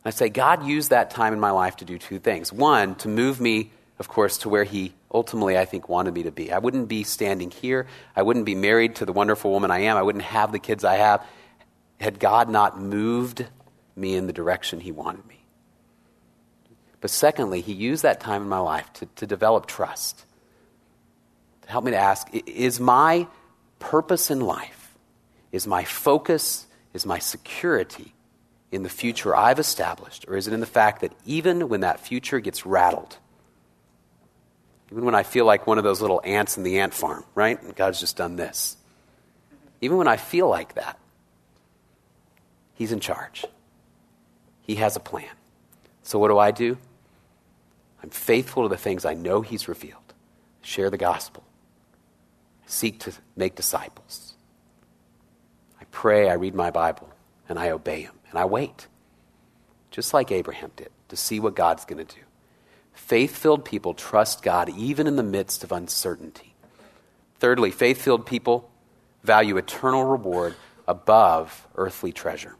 I 0.04 0.10
say, 0.10 0.30
God 0.30 0.66
used 0.66 0.90
that 0.90 1.12
time 1.12 1.34
in 1.34 1.40
my 1.40 1.52
life 1.52 1.78
to 1.78 1.86
do 1.86 1.98
two 1.98 2.18
things. 2.18 2.52
One, 2.52 2.96
to 2.96 3.08
move 3.08 3.40
me, 3.40 3.72
of 4.00 4.08
course, 4.08 4.40
to 4.40 4.50
where 4.50 4.64
He 4.64 4.94
ultimately, 5.14 5.58
I 5.58 5.66
think, 5.66 5.90
wanted 5.90 6.14
me 6.14 6.24
to 6.24 6.32
be. 6.32 6.52
I 6.52 6.58
wouldn't 6.58 6.88
be 6.88 7.04
standing 7.04 7.52
here. 7.52 7.86
I 8.16 8.24
wouldn't 8.24 8.46
be 8.46 8.56
married 8.56 8.96
to 8.96 9.06
the 9.06 9.14
wonderful 9.14 9.52
woman 9.52 9.70
I 9.70 9.82
am. 9.82 9.98
I 9.98 10.02
wouldn't 10.02 10.24
have 10.24 10.52
the 10.52 10.60
kids 10.60 10.84
I 10.84 10.96
have 10.96 11.26
had 12.00 12.20
God 12.20 12.50
not 12.50 12.82
moved 12.82 13.46
me 13.96 14.16
in 14.16 14.26
the 14.26 14.34
direction 14.34 14.80
He 14.80 14.92
wanted 14.92 15.26
me. 15.28 15.46
But 17.00 17.12
secondly, 17.12 17.62
He 17.62 17.74
used 17.74 18.02
that 18.02 18.20
time 18.20 18.42
in 18.42 18.50
my 18.50 18.60
life 18.60 18.92
to, 18.94 19.06
to 19.18 19.28
develop 19.28 19.68
trust, 19.68 20.26
to 21.62 21.70
help 21.70 21.84
me 21.84 21.92
to 21.92 21.98
ask 21.98 22.28
is 22.48 22.80
my 22.80 23.28
purpose 23.78 24.32
in 24.32 24.40
life, 24.40 24.96
is 25.52 25.68
my 25.68 25.84
focus, 25.84 26.66
is 26.92 27.06
my 27.06 27.20
security 27.20 28.16
in 28.72 28.84
the 28.84 28.90
future 28.90 29.36
I've 29.36 29.60
established? 29.60 30.26
Or 30.28 30.38
is 30.38 30.48
it 30.48 30.54
in 30.54 30.62
the 30.62 30.66
fact 30.66 31.02
that 31.02 31.12
even 31.26 31.68
when 31.70 31.82
that 31.82 32.00
future 32.00 32.40
gets 32.40 32.66
rattled, 32.66 33.18
even 34.92 35.06
when 35.06 35.16
I 35.16 35.24
feel 35.24 35.46
like 35.46 35.68
one 35.68 35.78
of 35.78 35.84
those 35.84 36.02
little 36.02 36.22
ants 36.24 36.58
in 36.58 36.64
the 36.64 36.80
ant 36.80 36.94
farm, 36.94 37.24
right? 37.36 37.62
And 37.62 37.76
God's 37.76 38.00
just 38.00 38.18
done 38.18 38.36
this. 38.36 38.78
Even 39.82 39.98
when 39.98 40.08
I 40.08 40.18
feel 40.18 40.50
like 40.50 40.76
that, 40.76 40.98
He's 42.74 42.92
in 42.92 43.00
charge. 43.00 43.46
He 44.62 44.76
has 44.76 44.96
a 44.96 45.00
plan. 45.00 45.30
So 46.04 46.18
what 46.18 46.30
do 46.30 46.40
I 46.40 46.52
do? 46.52 46.78
I'm 48.02 48.10
faithful 48.10 48.64
to 48.64 48.70
the 48.70 48.78
things 48.78 49.06
I 49.06 49.14
know 49.14 49.42
He's 49.42 49.68
revealed. 49.68 50.02
Share 50.62 50.90
the 50.90 50.98
gospel. 50.98 51.44
Seek 52.66 53.00
to 53.02 53.14
make 53.36 53.56
disciples. 53.56 54.34
I 55.80 55.84
pray, 55.92 56.30
I 56.30 56.34
read 56.34 56.56
my 56.56 56.72
Bible, 56.72 57.10
and 57.48 57.60
I 57.60 57.70
obey 57.70 58.02
Him 58.02 58.14
and 58.32 58.40
I 58.40 58.46
wait, 58.46 58.88
just 59.92 60.14
like 60.14 60.32
Abraham 60.32 60.72
did, 60.76 60.90
to 61.10 61.16
see 61.16 61.40
what 61.40 61.56
God's 61.56 61.86
going 61.86 62.06
to 62.06 62.16
do. 62.16 62.22
Faith 62.94 63.36
filled 63.36 63.64
people 63.64 63.94
trust 63.94 64.42
God 64.42 64.70
even 64.70 65.06
in 65.06 65.18
the 65.18 65.24
midst 65.24 65.64
of 65.64 65.72
uncertainty. 65.72 66.56
Thirdly, 67.40 67.72
faith 67.72 68.02
filled 68.02 68.26
people 68.26 68.70
value 69.24 69.58
eternal 69.58 70.04
reward 70.04 70.56
above 70.88 71.68
earthly 71.76 72.12
treasure. 72.12 72.56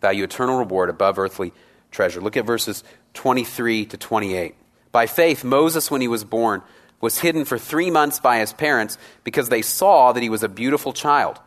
Value 0.00 0.24
eternal 0.24 0.58
reward 0.58 0.90
above 0.90 1.18
earthly 1.18 1.52
treasure. 1.90 2.20
Look 2.20 2.36
at 2.36 2.44
verses 2.44 2.84
23 3.14 3.86
to 3.86 3.96
28. 3.96 4.54
By 4.92 5.06
faith, 5.06 5.44
Moses, 5.44 5.90
when 5.90 6.00
he 6.00 6.08
was 6.08 6.24
born, 6.24 6.62
was 7.00 7.18
hidden 7.18 7.44
for 7.44 7.58
three 7.58 7.90
months 7.90 8.20
by 8.20 8.38
his 8.38 8.52
parents 8.52 8.98
because 9.24 9.48
they 9.48 9.62
saw 9.62 10.12
that 10.12 10.22
he 10.22 10.28
was 10.28 10.42
a 10.42 10.48
beautiful 10.48 10.92
child 10.92 11.38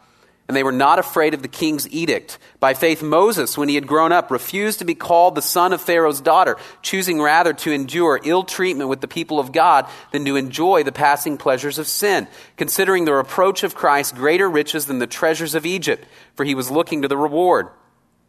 and 0.47 0.55
they 0.55 0.63
were 0.63 0.71
not 0.71 0.97
afraid 0.97 1.33
of 1.33 1.41
the 1.41 1.47
king's 1.47 1.89
edict. 1.89 2.39
By 2.59 2.73
faith, 2.73 3.03
Moses, 3.03 3.57
when 3.57 3.67
he 3.67 3.75
had 3.75 3.85
grown 3.85 4.13
up, 4.13 4.31
refused 4.31 4.79
to 4.79 4.85
be 4.85 4.95
called 4.95 5.35
the 5.35 5.41
son 5.41 5.73
of 5.73 5.81
Pharaoh's 5.81 6.21
daughter, 6.21 6.57
choosing 6.81 7.21
rather 7.21 7.53
to 7.53 7.71
endure 7.71 8.19
ill 8.23 8.43
treatment 8.43 8.89
with 8.89 9.01
the 9.01 9.07
people 9.07 9.39
of 9.39 9.51
God 9.51 9.87
than 10.11 10.23
to 10.25 10.37
enjoy 10.37 10.83
the 10.83 10.91
passing 10.93 11.37
pleasures 11.37 11.77
of 11.77 11.87
sin, 11.87 12.27
considering 12.55 13.03
the 13.03 13.13
reproach 13.13 13.63
of 13.63 13.75
Christ 13.75 14.15
greater 14.15 14.49
riches 14.49 14.85
than 14.85 14.99
the 14.99 15.07
treasures 15.07 15.53
of 15.53 15.65
Egypt, 15.65 16.05
for 16.35 16.45
he 16.45 16.55
was 16.55 16.71
looking 16.71 17.01
to 17.01 17.09
the 17.09 17.17
reward. 17.17 17.67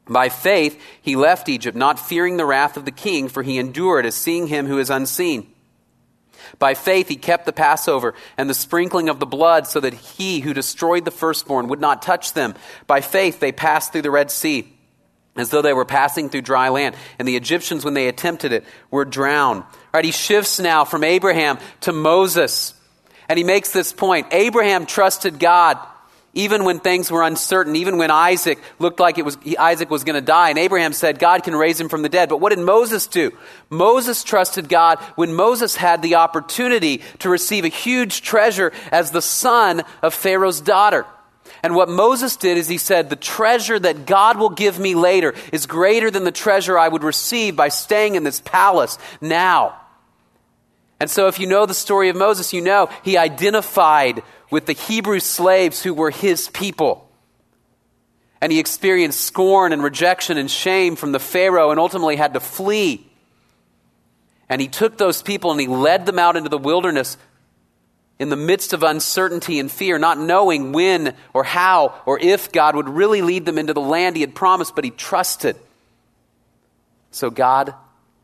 By 0.09 0.29
faith, 0.29 0.81
he 1.01 1.15
left 1.15 1.49
Egypt, 1.49 1.77
not 1.77 2.01
fearing 2.01 2.37
the 2.37 2.47
wrath 2.47 2.77
of 2.77 2.85
the 2.85 2.91
king, 2.91 3.29
for 3.29 3.43
he 3.43 3.59
endured 3.59 4.07
as 4.07 4.15
seeing 4.15 4.49
him 4.49 4.67
who 4.67 4.79
is 4.79 4.91
unseen. 4.91 5.53
By 6.59 6.75
faith, 6.75 7.09
he 7.09 7.17
kept 7.17 7.47
the 7.47 7.53
Passover 7.53 8.15
and 8.37 8.49
the 8.49 8.55
sprinkling 8.55 9.09
of 9.09 9.21
the 9.21 9.27
blood 9.27 9.67
so 9.67 9.81
that 9.81 9.95
he 9.95 10.41
who 10.41 10.55
destroyed 10.55 11.05
the 11.05 11.11
firstborn 11.11 11.69
would 11.69 11.81
not 11.81 12.03
touch 12.03 12.33
them. 12.33 12.55
By 12.87 13.01
faith, 13.01 13.41
they 13.41 13.53
passed 13.53 13.93
through 13.93 14.03
the 14.03 14.11
Red 14.11 14.31
Sea 14.31 14.73
as 15.37 15.51
though 15.51 15.63
they 15.63 15.73
were 15.73 15.85
passing 15.85 16.29
through 16.29 16.43
dry 16.43 16.69
land. 16.69 16.97
And 17.19 17.27
the 17.27 17.37
Egyptians, 17.37 17.85
when 17.85 17.95
they 17.95 18.09
attempted 18.09 18.53
it, 18.53 18.65
were 18.91 19.05
drowned. 19.05 19.63
All 19.63 19.69
right, 19.95 20.05
he 20.05 20.11
shifts 20.11 20.59
now 20.59 20.85
from 20.85 21.05
Abraham 21.05 21.59
to 21.83 21.93
Moses. 21.93 22.75
And 23.29 23.39
he 23.39 23.45
makes 23.45 23.73
this 23.73 23.93
point 23.93 24.27
Abraham 24.33 24.87
trusted 24.87 25.39
God 25.39 25.79
even 26.39 26.63
when 26.65 26.79
things 26.79 27.11
were 27.11 27.23
uncertain, 27.23 27.75
even 27.75 27.99
when 27.99 28.13
Isaac 28.13 28.61
looked 28.79 29.01
like 29.01 29.19
it 29.19 29.25
was, 29.25 29.37
Isaac 29.59 29.91
was 29.91 30.05
going 30.05 30.15
to 30.15 30.21
die, 30.21 30.51
and 30.51 30.59
Abraham 30.59 30.93
said 30.93 31.19
God 31.19 31.43
can 31.43 31.57
raise 31.57 31.81
him 31.81 31.89
from 31.89 32.03
the 32.03 32.09
dead. 32.09 32.29
But 32.29 32.41
what 32.41 32.51
did 32.51 32.61
Moses 32.61 33.09
do? 33.09 33.33
Moses 33.71 34.23
trusted 34.23 34.69
God 34.69 35.01
when 35.17 35.35
Moses 35.35 35.75
had 35.75 36.01
the 36.01 36.15
opportunity 36.15 37.03
to 37.19 37.29
receive 37.29 37.65
a 37.65 37.69
huge 37.69 38.23
treasure 38.23 38.73
as 38.93 39.11
the 39.11 39.21
son 39.21 39.83
of 40.01 40.15
Pharaoh's 40.15 40.61
daughter. 40.61 41.07
And 41.65 41.75
what 41.75 41.89
Moses 41.89 42.37
did 42.37 42.57
is 42.57 42.69
he 42.69 42.79
said, 42.79 43.11
The 43.11 43.17
treasure 43.17 43.79
that 43.79 44.07
God 44.07 44.39
will 44.39 44.51
give 44.51 44.79
me 44.79 44.95
later 44.95 45.35
is 45.53 45.67
greater 45.67 46.09
than 46.09 46.23
the 46.23 46.31
treasure 46.31 46.79
I 46.79 46.87
would 46.87 47.03
receive 47.03 47.57
by 47.57 47.69
staying 47.69 48.15
in 48.15 48.23
this 48.23 48.41
palace 48.41 48.97
now. 49.21 49.75
And 51.01 51.09
so, 51.09 51.29
if 51.29 51.39
you 51.39 51.47
know 51.47 51.65
the 51.65 51.75
story 51.75 52.09
of 52.09 52.17
Moses, 52.17 52.53
you 52.53 52.61
know 52.61 52.89
he 53.05 53.17
identified 53.17 54.23
with 54.51 54.67
the 54.67 54.73
Hebrew 54.73 55.21
slaves 55.21 55.83
who 55.83 55.95
were 55.95 56.11
his 56.11 56.49
people. 56.49 57.09
And 58.41 58.53
he 58.53 58.61
experienced 58.61 59.21
scorn 59.21 59.73
and 59.73 59.83
rejection 59.83 60.39
and 60.39 60.51
shame 60.51 60.97
from 60.97 61.13
the 61.13 61.19
Pharaoh 61.19 61.71
and 61.71 61.81
ultimately 61.81 62.17
had 62.17 62.35
to 62.35 62.41
flee. 62.41 63.07
And 64.49 64.61
he 64.61 64.69
took 64.69 64.97
those 64.97 65.23
people 65.23 65.51
and 65.51 65.61
he 65.61 65.67
led 65.67 66.07
them 66.07 66.19
out 66.19 66.37
into 66.37 66.49
the 66.49 66.59
wilderness 66.59 67.17
in 68.19 68.31
the 68.31 68.37
midst 68.37 68.73
of 68.73 68.83
uncertainty 68.83 69.61
and 69.61 69.71
fear, 69.71 69.99
not 69.99 70.19
knowing 70.19 70.73
when 70.73 71.15
or 71.33 71.45
how 71.45 72.01
or 72.07 72.19
if 72.19 72.51
God 72.51 72.75
would 72.75 72.89
really 72.89 73.23
lead 73.23 73.45
them 73.45 73.59
into 73.59 73.75
the 73.75 73.81
land 73.81 74.17
he 74.17 74.23
had 74.23 74.35
promised, 74.35 74.75
but 74.75 74.85
he 74.85 74.91
trusted. 74.91 75.57
So 77.11 77.31
God 77.31 77.75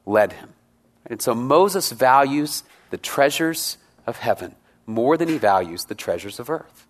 led 0.07 0.33
him. 0.33 0.54
And 1.07 1.21
so 1.21 1.35
Moses 1.35 1.93
values 1.93 2.65
the 2.91 2.97
treasures 2.97 3.79
of 4.07 4.19
heaven 4.19 4.55
more 4.87 5.17
than 5.17 5.29
he 5.29 5.39
values 5.39 5.85
the 5.85 5.95
treasures 5.95 6.39
of 6.39 6.51
earth. 6.51 6.87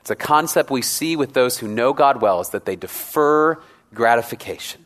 It's 0.00 0.10
a 0.10 0.16
concept 0.16 0.70
we 0.70 0.82
see 0.82 1.16
with 1.16 1.32
those 1.32 1.58
who 1.58 1.66
know 1.66 1.92
God 1.92 2.22
well 2.22 2.40
is 2.40 2.50
that 2.50 2.64
they 2.64 2.76
defer 2.76 3.60
gratification. 3.92 4.84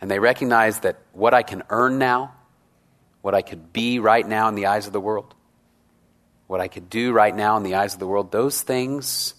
And 0.00 0.10
they 0.10 0.18
recognize 0.18 0.80
that 0.80 0.98
what 1.12 1.32
I 1.32 1.42
can 1.42 1.62
earn 1.70 1.98
now, 1.98 2.34
what 3.22 3.34
I 3.34 3.40
could 3.40 3.72
be 3.72 3.98
right 3.98 4.26
now 4.26 4.48
in 4.48 4.54
the 4.54 4.66
eyes 4.66 4.86
of 4.86 4.92
the 4.92 5.00
world, 5.00 5.34
what 6.46 6.60
I 6.60 6.68
could 6.68 6.90
do 6.90 7.12
right 7.12 7.34
now 7.34 7.56
in 7.56 7.62
the 7.62 7.76
eyes 7.76 7.94
of 7.94 8.00
the 8.00 8.06
world, 8.06 8.30
those 8.30 8.60
things, 8.60 9.34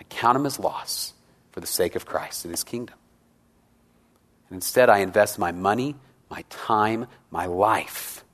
I 0.00 0.02
count 0.04 0.34
them 0.34 0.46
as 0.46 0.58
loss 0.58 1.12
for 1.52 1.60
the 1.60 1.66
sake 1.66 1.94
of 1.94 2.06
Christ 2.06 2.44
and 2.44 2.52
his 2.52 2.64
kingdom. 2.64 2.96
And 4.48 4.56
instead, 4.56 4.90
I 4.90 4.98
invest 4.98 5.38
my 5.38 5.52
money, 5.52 5.94
my 6.30 6.44
time, 6.48 7.06
my 7.30 7.46
life 7.46 8.24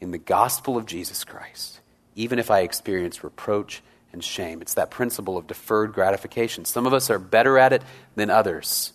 in 0.00 0.10
the 0.10 0.18
gospel 0.18 0.76
of 0.76 0.86
Jesus 0.86 1.24
Christ, 1.24 1.80
even 2.14 2.38
if 2.38 2.50
I 2.50 2.60
experience 2.60 3.24
reproach 3.24 3.82
and 4.12 4.22
shame. 4.22 4.62
It's 4.62 4.74
that 4.74 4.90
principle 4.90 5.36
of 5.36 5.46
deferred 5.46 5.92
gratification. 5.92 6.64
Some 6.64 6.86
of 6.86 6.92
us 6.92 7.10
are 7.10 7.18
better 7.18 7.58
at 7.58 7.72
it 7.72 7.82
than 8.14 8.30
others. 8.30 8.92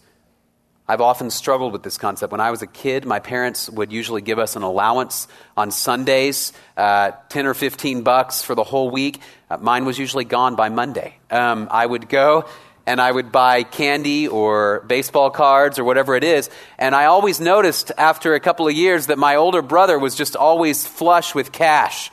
I've 0.88 1.02
often 1.02 1.30
struggled 1.30 1.72
with 1.72 1.84
this 1.84 2.00
concept. 2.00 2.32
When 2.32 2.42
I 2.42 2.50
was 2.50 2.64
a 2.64 2.68
kid, 2.68 3.06
my 3.06 3.20
parents 3.20 3.70
would 3.70 3.92
usually 3.92 4.24
give 4.24 4.40
us 4.40 4.56
an 4.56 4.64
allowance 4.64 5.28
on 5.56 5.70
Sundays, 5.70 6.52
uh, 6.78 7.12
10 7.30 7.46
or 7.46 7.54
15 7.54 8.02
bucks 8.02 8.42
for 8.42 8.56
the 8.56 8.64
whole 8.64 8.90
week. 8.90 9.20
Uh, 9.52 9.58
mine 9.58 9.86
was 9.86 10.00
usually 10.00 10.26
gone 10.26 10.56
by 10.56 10.70
Monday. 10.70 11.20
Um, 11.30 11.68
I 11.70 11.86
would 11.86 12.10
go 12.10 12.46
and 12.90 13.00
I 13.00 13.12
would 13.12 13.32
buy 13.32 13.62
candy 13.62 14.28
or 14.28 14.80
baseball 14.88 15.30
cards 15.30 15.78
or 15.78 15.84
whatever 15.84 16.16
it 16.16 16.24
is. 16.24 16.50
And 16.80 16.96
I 16.96 17.06
always 17.06 17.40
noticed 17.40 17.92
after 18.00 18.34
a 18.34 18.40
couple 18.40 18.68
of 18.68 18.74
years 18.74 19.08
that 19.08 19.20
my 19.20 19.36
older 19.36 19.62
brother 19.62 20.00
was 20.00 20.16
just 20.16 20.36
always 20.36 20.88
flush 20.88 21.36
with 21.36 21.52
cash. 21.52 22.10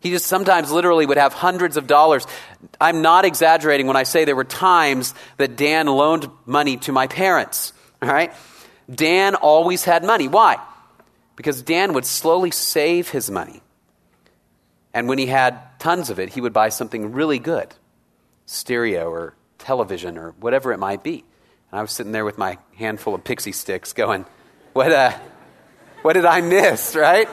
He 0.00 0.10
just 0.10 0.26
sometimes 0.26 0.72
literally 0.72 1.06
would 1.06 1.16
have 1.16 1.32
hundreds 1.32 1.76
of 1.76 1.86
dollars. 1.86 2.26
I'm 2.80 3.02
not 3.02 3.24
exaggerating 3.24 3.86
when 3.86 3.94
I 3.94 4.02
say 4.02 4.24
there 4.24 4.34
were 4.34 4.42
times 4.42 5.14
that 5.36 5.54
Dan 5.54 5.86
loaned 5.86 6.28
money 6.44 6.76
to 6.78 6.92
my 6.92 7.06
parents. 7.06 7.72
All 8.02 8.08
right? 8.08 8.32
Dan 8.92 9.36
always 9.36 9.84
had 9.84 10.02
money. 10.02 10.26
Why? 10.26 10.58
Because 11.36 11.62
Dan 11.62 11.92
would 11.92 12.04
slowly 12.04 12.50
save 12.50 13.10
his 13.10 13.30
money. 13.30 13.62
And 14.92 15.08
when 15.08 15.18
he 15.18 15.26
had 15.26 15.78
tons 15.78 16.10
of 16.10 16.18
it, 16.18 16.30
he 16.30 16.40
would 16.40 16.52
buy 16.52 16.70
something 16.70 17.12
really 17.12 17.38
good 17.38 17.72
stereo 18.46 19.08
or 19.08 19.34
television 19.70 20.18
or 20.18 20.32
whatever 20.40 20.72
it 20.72 20.78
might 20.78 21.04
be. 21.04 21.22
And 21.70 21.78
I 21.78 21.80
was 21.80 21.92
sitting 21.92 22.10
there 22.10 22.24
with 22.24 22.36
my 22.36 22.58
handful 22.74 23.14
of 23.14 23.22
Pixy 23.22 23.52
Stix 23.52 23.94
going, 23.94 24.26
what, 24.72 24.90
uh, 24.90 25.16
what 26.02 26.14
did 26.14 26.24
I 26.24 26.40
miss, 26.40 26.96
right? 26.96 27.28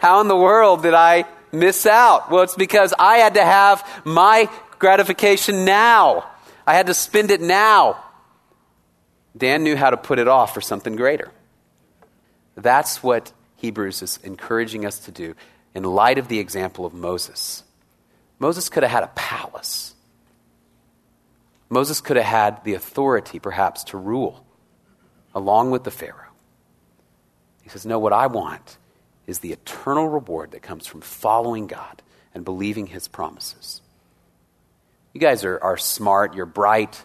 How 0.00 0.20
in 0.20 0.28
the 0.28 0.36
world 0.36 0.82
did 0.82 0.92
I 0.92 1.24
miss 1.50 1.86
out? 1.86 2.30
Well, 2.30 2.42
it's 2.42 2.56
because 2.56 2.92
I 2.98 3.16
had 3.16 3.34
to 3.34 3.42
have 3.42 4.02
my 4.04 4.50
gratification 4.78 5.64
now. 5.64 6.28
I 6.66 6.74
had 6.74 6.88
to 6.88 6.94
spend 6.94 7.30
it 7.30 7.40
now. 7.40 8.04
Dan 9.34 9.64
knew 9.64 9.76
how 9.76 9.88
to 9.88 9.96
put 9.96 10.18
it 10.18 10.28
off 10.28 10.52
for 10.52 10.60
something 10.60 10.94
greater. 10.94 11.32
That's 12.54 13.02
what 13.02 13.32
Hebrews 13.56 14.02
is 14.02 14.18
encouraging 14.22 14.84
us 14.84 14.98
to 15.06 15.10
do 15.10 15.34
in 15.74 15.84
light 15.84 16.18
of 16.18 16.28
the 16.28 16.38
example 16.38 16.84
of 16.84 16.92
Moses. 16.92 17.64
Moses 18.38 18.68
could 18.68 18.82
have 18.82 18.92
had 18.92 19.04
a 19.04 19.12
palace. 19.14 19.93
Moses 21.74 22.00
could 22.00 22.16
have 22.16 22.24
had 22.24 22.64
the 22.64 22.74
authority, 22.74 23.40
perhaps, 23.40 23.84
to 23.84 23.98
rule 23.98 24.46
along 25.34 25.72
with 25.72 25.82
the 25.82 25.90
Pharaoh. 25.90 26.30
He 27.62 27.68
says, 27.68 27.84
No, 27.84 27.98
what 27.98 28.12
I 28.12 28.28
want 28.28 28.78
is 29.26 29.40
the 29.40 29.52
eternal 29.52 30.08
reward 30.08 30.52
that 30.52 30.62
comes 30.62 30.86
from 30.86 31.00
following 31.00 31.66
God 31.66 32.00
and 32.32 32.44
believing 32.44 32.86
his 32.86 33.08
promises. 33.08 33.82
You 35.12 35.20
guys 35.20 35.44
are, 35.44 35.58
are 35.62 35.76
smart, 35.76 36.34
you're 36.34 36.46
bright, 36.46 37.02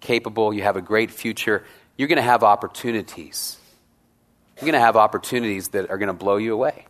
capable, 0.00 0.52
you 0.52 0.62
have 0.62 0.76
a 0.76 0.82
great 0.82 1.10
future. 1.10 1.64
You're 1.96 2.08
going 2.08 2.16
to 2.16 2.22
have 2.22 2.42
opportunities. 2.42 3.56
You're 4.56 4.66
going 4.66 4.74
to 4.74 4.80
have 4.80 4.96
opportunities 4.96 5.68
that 5.68 5.90
are 5.90 5.96
going 5.96 6.08
to 6.08 6.12
blow 6.12 6.36
you 6.36 6.52
away. 6.52 6.84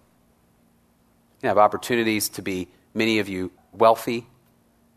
You 1.42 1.48
have 1.48 1.58
opportunities 1.58 2.28
to 2.30 2.42
be, 2.42 2.66
many 2.92 3.20
of 3.20 3.28
you, 3.28 3.52
wealthy, 3.72 4.26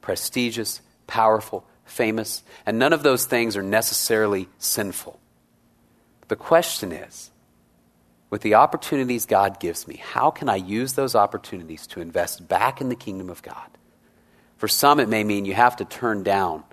prestigious, 0.02 0.82
powerful, 1.06 1.66
famous, 1.88 2.43
and 2.65 2.78
none 2.78 2.93
of 2.93 3.04
those 3.04 3.26
things 3.26 3.58
are 3.58 3.63
necessarily 3.63 4.47
sinful. 4.60 5.19
The 6.28 6.36
question 6.36 6.91
is 6.91 7.32
with 8.30 8.41
the 8.41 8.56
opportunities 8.56 9.26
God 9.26 9.60
gives 9.60 9.88
me, 9.88 9.95
how 9.95 10.32
can 10.32 10.50
I 10.50 10.58
use 10.58 10.93
those 10.93 11.15
opportunities 11.15 11.88
to 11.88 12.02
invest 12.02 12.47
back 12.47 12.82
in 12.82 12.89
the 12.89 12.95
kingdom 12.95 13.30
of 13.30 13.41
God? 13.41 13.69
For 14.58 14.67
some, 14.67 15.00
it 15.00 15.08
may 15.08 15.23
mean 15.23 15.45
you 15.45 15.54
have 15.54 15.78
to 15.78 15.86
turn 15.86 16.23
down 16.23 16.63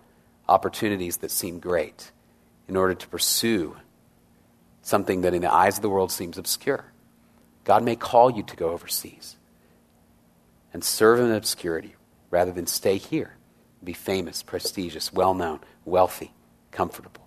opportunities 0.49 1.19
that 1.19 1.31
seem 1.31 1.61
great 1.61 2.11
in 2.69 2.77
order 2.77 2.95
to 2.95 3.09
pursue 3.09 3.77
something 4.83 5.21
that 5.21 5.35
in 5.35 5.43
the 5.43 5.53
eyes 5.53 5.77
of 5.79 5.83
the 5.83 5.89
world 5.89 6.11
seems 6.11 6.37
obscure. 6.37 6.85
God 7.63 7.85
may 7.85 7.97
call 7.97 8.31
you 8.31 8.43
to 8.43 8.57
go 8.57 8.71
overseas 8.71 9.37
and 10.73 10.83
serve 10.83 11.21
in 11.21 11.31
obscurity 11.31 11.95
rather 12.31 12.53
than 12.53 12.67
stay 12.67 12.99
here 12.99 13.37
be 13.85 13.93
famous, 13.93 14.43
prestigious, 14.43 15.13
well 15.13 15.35
known, 15.35 15.61
wealthy, 15.85 16.33
comfortable. 16.71 17.27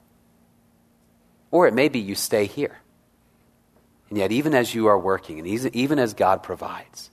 Or 1.51 1.67
it 1.67 1.73
may 1.73 1.87
be 1.87 1.99
you 1.99 2.15
stay 2.15 2.45
here. 2.45 2.79
And 4.09 4.17
yet, 4.17 4.31
even 4.31 4.53
as 4.53 4.73
you 4.73 4.87
are 4.87 4.97
working, 4.97 5.39
and 5.39 5.47
even 5.47 5.99
as 5.99 6.13
God 6.13 6.43
provides, 6.43 7.09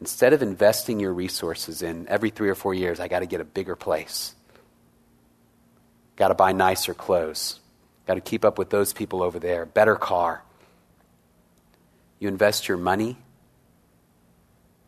instead 0.00 0.32
of 0.32 0.42
investing 0.42 1.00
your 1.00 1.12
resources 1.12 1.82
in 1.82 2.06
every 2.08 2.30
three 2.30 2.50
or 2.50 2.54
four 2.54 2.74
years, 2.74 3.00
I 3.00 3.08
got 3.08 3.20
to 3.20 3.26
get 3.26 3.40
a 3.40 3.44
bigger 3.44 3.74
place, 3.74 4.34
got 6.16 6.28
to 6.28 6.34
buy 6.34 6.52
nicer 6.52 6.92
clothes, 6.92 7.60
got 8.06 8.14
to 8.14 8.20
keep 8.20 8.44
up 8.44 8.58
with 8.58 8.68
those 8.68 8.92
people 8.92 9.22
over 9.22 9.38
there, 9.38 9.64
better 9.64 9.96
car. 9.96 10.42
You 12.18 12.28
invest 12.28 12.68
your 12.68 12.76
money 12.76 13.16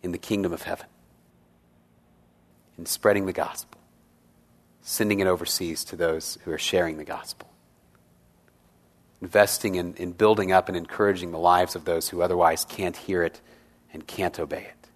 in 0.03 0.13
the 0.13 0.19
kingdom 0.19 0.53
of 0.53 0.63
heaven, 0.63 0.87
in 2.77 2.85
spreading 2.85 3.25
the 3.25 3.33
gospel 3.33 3.78
sending 4.89 5.21
it 5.21 5.27
overseas 5.27 5.85
to 5.85 5.97
those 5.97 6.39
who 6.45 6.51
are 6.51 6.57
sharing 6.57 6.97
the 6.97 7.05
gospel. 7.05 7.47
Investing 9.21 9.75
in, 9.75 9.93
in 9.97 10.13
building 10.13 10.51
up 10.51 10.69
and 10.69 10.79
encouraging 10.79 11.31
the 11.31 11.39
lives 11.39 11.77
of 11.77 11.85
those 11.85 12.09
who 12.09 12.23
otherwise 12.23 12.65
can't 12.65 12.97
hear 12.97 13.23
it 13.23 13.43
and 13.93 14.07
can't 14.07 14.41
obey 14.41 14.63
it. 14.63 14.89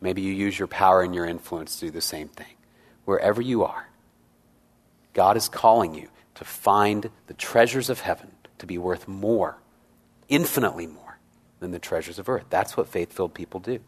Maybe 0.00 0.22
you 0.22 0.32
use 0.32 0.58
your 0.58 0.66
power 0.66 1.02
and 1.02 1.14
your 1.14 1.26
influence 1.26 1.78
to 1.78 1.86
do 1.86 1.90
the 1.90 2.00
same 2.00 2.28
thing. 2.28 2.54
Wherever 3.04 3.42
you 3.42 3.64
are, 3.64 3.86
God 5.12 5.36
is 5.36 5.50
calling 5.50 5.94
you 5.94 6.08
to 6.36 6.44
find 6.44 7.10
the 7.26 7.34
treasures 7.34 7.90
of 7.90 8.00
heaven 8.00 8.30
to 8.56 8.66
be 8.66 8.78
worth 8.78 9.06
more, 9.06 9.58
infinitely 10.30 10.86
more, 10.86 11.18
than 11.60 11.70
the 11.70 11.78
treasures 11.78 12.18
of 12.18 12.30
earth. 12.30 12.46
That's 12.48 12.78
what 12.78 12.88
faith 12.88 13.12
filled 13.12 13.34
people 13.34 13.60
do. 13.60 13.80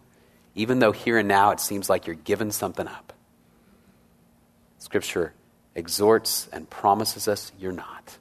Even 0.55 0.81
though 0.81 0.93
here 0.93 1.17
and 1.17 1.29
now 1.29 1.51
it 1.51 1.61
seems 1.61 1.89
like 1.89 2.07
you're 2.07 2.15
giving 2.15 2.53
something 2.53 2.87
up, 2.87 3.15
Scripture 4.79 5.33
exhorts 5.75 6.49
and 6.53 6.69
promises 6.69 7.29
us 7.29 7.53
you're 7.59 7.73
not. 7.73 8.19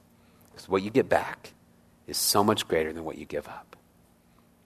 Because 0.51 0.67
what 0.67 0.83
you 0.83 0.89
get 0.89 1.07
back 1.07 1.53
is 2.07 2.17
so 2.17 2.43
much 2.43 2.67
greater 2.67 2.93
than 2.93 3.03
what 3.03 3.17
you 3.17 3.25
give 3.25 3.47
up. 3.47 3.75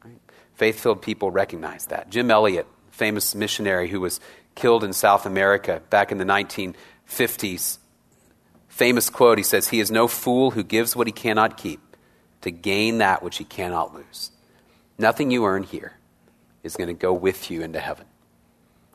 Right? 0.04 0.20
Faith 0.56 0.80
filled 0.80 1.02
people 1.02 1.32
recognize 1.32 1.88
that. 1.88 2.10
Jim 2.10 2.32
Elliot, 2.32 2.68
famous 2.92 3.36
missionary 3.36 3.90
who 3.90 4.00
was 4.00 4.20
killed 4.56 4.84
in 4.84 4.94
South 4.94 5.26
America 5.26 5.82
back 5.90 6.12
in 6.12 6.18
the 6.18 6.26
1950s, 6.26 7.78
famous 8.68 9.10
quote 9.10 9.38
he 9.38 9.44
says, 9.44 9.68
He 9.68 9.80
is 9.80 9.92
no 9.92 10.08
fool 10.08 10.52
who 10.52 10.64
gives 10.64 10.96
what 10.96 11.08
he 11.08 11.14
cannot 11.14 11.58
keep 11.58 11.80
to 12.42 12.52
gain 12.52 13.00
that 13.00 13.24
which 13.24 13.38
he 13.38 13.44
cannot 13.44 13.94
lose. 13.94 14.32
Nothing 14.98 15.32
you 15.32 15.46
earn 15.46 15.64
here 15.64 15.94
is 16.64 16.76
going 16.76 16.88
to 16.88 16.94
go 16.94 17.14
with 17.14 17.50
you 17.50 17.62
into 17.62 17.80
heaven. 17.80 18.06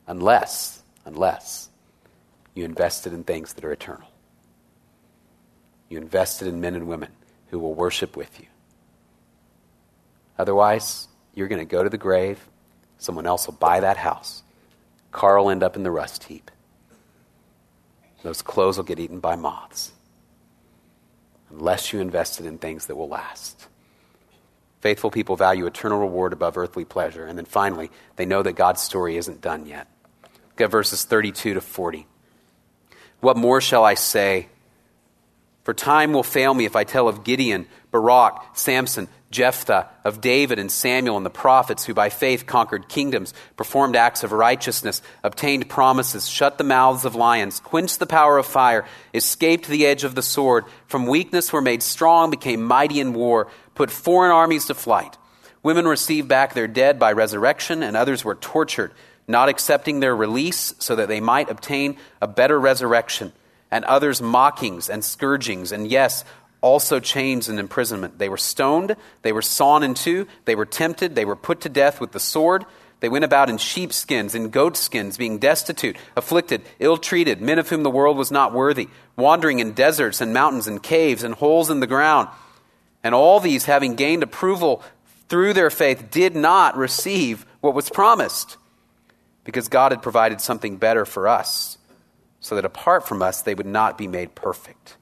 Unless, 0.07 0.83
unless 1.05 1.69
you 2.57 2.64
invested 2.64 3.12
in 3.12 3.23
things 3.23 3.53
that 3.53 3.64
are 3.64 3.71
eternal. 3.71 4.09
You 5.90 5.99
invested 5.99 6.49
in 6.49 6.61
men 6.61 6.75
and 6.75 6.88
women 6.88 7.12
who 7.51 7.59
will 7.59 7.75
worship 7.75 8.16
with 8.16 8.40
you. 8.40 8.47
Otherwise, 10.38 11.07
you're 11.35 11.49
going 11.49 11.61
to 11.61 11.71
go 11.71 11.85
to 11.85 11.90
the 11.90 11.99
grave. 11.99 12.49
Someone 12.99 13.27
else 13.27 13.47
will 13.47 13.55
buy 13.55 13.81
that 13.81 13.99
house. 13.99 14.42
Car 15.12 15.38
will 15.38 15.51
end 15.51 15.62
up 15.62 15.77
in 15.77 15.83
the 15.83 15.90
rust 15.90 16.25
heap. 16.25 16.51
Those 18.23 18.40
clothes 18.40 18.79
will 18.79 18.85
get 18.85 18.99
eaten 18.99 19.21
by 19.21 19.37
moths. 19.37 19.92
Unless 21.51 21.92
you 21.92 22.01
invested 22.01 22.47
in 22.47 22.59
things 22.59 22.87
that 22.87 22.97
will 22.97 23.09
last. 23.09 23.69
Faithful 24.81 25.11
people 25.11 25.37
value 25.37 25.66
eternal 25.66 26.01
reward 26.01 26.33
above 26.33 26.57
earthly 26.57 26.87
pleasure. 26.87 27.27
And 27.27 27.37
then 27.37 27.45
finally, 27.45 27.90
they 28.16 28.25
know 28.25 28.42
that 28.42 28.55
God's 28.55 28.81
story 28.83 29.19
isn't 29.19 29.42
done 29.42 29.66
yet. 29.66 29.88
Look 30.23 30.62
at 30.62 30.71
verses 30.71 31.05
32 31.05 31.55
to 31.55 31.61
40. 31.61 32.07
What 33.27 33.37
more 33.37 33.61
shall 33.61 33.85
I 33.85 33.95
say? 33.95 34.47
For 35.65 35.75
time 35.75 36.12
will 36.12 36.23
fail 36.23 36.55
me 36.55 36.65
if 36.65 36.77
I 36.77 36.85
tell 36.85 37.09
of 37.09 37.25
Gideon, 37.25 37.67
Barak, 37.91 38.57
Samson, 38.57 39.09
Jephthah, 39.33 39.89
of 40.05 40.21
David 40.21 40.61
and 40.61 40.71
Samuel 40.71 41.17
and 41.17 41.27
the 41.27 41.31
prophets 41.31 41.85
who 41.85 41.93
by 41.93 42.09
faith 42.09 42.47
conquered 42.47 42.89
kingdoms, 42.89 43.35
performed 43.57 43.97
acts 43.97 44.23
of 44.23 44.31
righteousness, 44.31 45.03
obtained 45.25 45.69
promises, 45.69 46.29
shut 46.29 46.57
the 46.57 46.62
mouths 46.62 47.05
of 47.05 47.17
lions, 47.17 47.59
quenched 47.59 47.99
the 47.99 48.07
power 48.07 48.39
of 48.39 48.47
fire, 48.47 48.87
escaped 49.12 49.67
the 49.67 49.87
edge 49.87 50.05
of 50.05 50.15
the 50.15 50.23
sword, 50.23 50.65
from 50.87 51.09
weakness 51.09 51.53
were 51.53 51.61
made 51.61 51.83
strong, 51.83 52.31
became 52.31 52.62
mighty 52.62 53.01
in 53.01 53.12
war, 53.12 53.49
put 53.75 53.91
foreign 53.91 54.31
armies 54.31 54.67
to 54.67 54.75
flight. 54.75 55.19
Women 55.65 55.89
received 55.89 56.29
back 56.29 56.55
their 56.55 56.69
dead 56.69 57.01
by 57.01 57.11
resurrection, 57.11 57.83
and 57.83 57.97
others 57.97 58.25
were 58.25 58.37
tortured, 58.37 58.93
not 59.29 59.49
accepting 59.49 60.01
their 60.01 60.15
release 60.15 60.75
so 60.79 60.97
that 60.97 61.09
they 61.09 61.21
might 61.21 61.51
obtain 61.51 61.97
a 62.21 62.29
better 62.29 62.59
resurrection, 62.59 63.33
and 63.71 63.85
others 63.85 64.23
mockings 64.23 64.89
and 64.89 65.05
scourgings, 65.05 65.73
and 65.73 65.89
yes, 65.89 66.25
also 66.61 67.01
chains 67.01 67.49
and 67.49 67.59
imprisonment. 67.59 68.19
They 68.19 68.29
were 68.29 68.37
stoned, 68.37 68.97
they 69.23 69.33
were 69.33 69.43
sawn 69.43 69.83
in 69.83 69.95
two, 69.95 70.27
they 70.45 70.55
were 70.55 70.67
tempted, 70.67 71.15
they 71.15 71.25
were 71.25 71.37
put 71.37 71.61
to 71.62 71.69
death 71.69 72.01
with 72.01 72.12
the 72.12 72.21
sword. 72.21 72.65
They 73.01 73.11
went 73.11 73.27
about 73.27 73.51
in 73.51 73.59
sheepskins 73.59 74.35
and 74.35 74.51
goatskins, 74.51 75.19
being 75.19 75.39
destitute, 75.39 75.97
afflicted, 76.17 76.62
ill 76.79 76.97
treated, 76.97 77.43
men 77.43 77.59
of 77.59 77.69
whom 77.69 77.83
the 77.83 77.91
world 77.91 78.17
was 78.17 78.31
not 78.31 78.55
worthy, 78.55 78.89
wandering 79.17 79.59
in 79.59 79.73
deserts 79.73 80.23
and 80.23 80.33
mountains 80.33 80.67
and 80.67 80.83
caves 80.83 81.23
and 81.23 81.35
holes 81.35 81.69
in 81.69 81.81
the 81.81 81.87
ground. 81.87 82.29
And 83.05 83.15
all 83.15 83.39
these, 83.39 83.67
having 83.67 83.97
gained 83.97 84.23
approval 84.23 84.83
through 85.29 85.53
their 85.53 85.69
faith, 85.69 86.11
did 86.11 86.35
not 86.35 86.77
receive 86.77 87.45
what 87.61 87.75
was 87.75 87.91
promised, 87.91 88.57
because 89.47 89.69
God 89.69 89.93
had 89.93 90.03
provided 90.03 90.41
something 90.41 90.77
better 90.77 91.07
for 91.07 91.29
us, 91.29 91.79
so 92.41 92.57
that 92.57 92.65
apart 92.65 93.07
from 93.07 93.23
us, 93.23 93.43
they 93.43 93.55
would 93.55 93.65
not 93.65 93.97
be 93.97 94.09
made 94.09 94.35
perfect. 94.35 94.97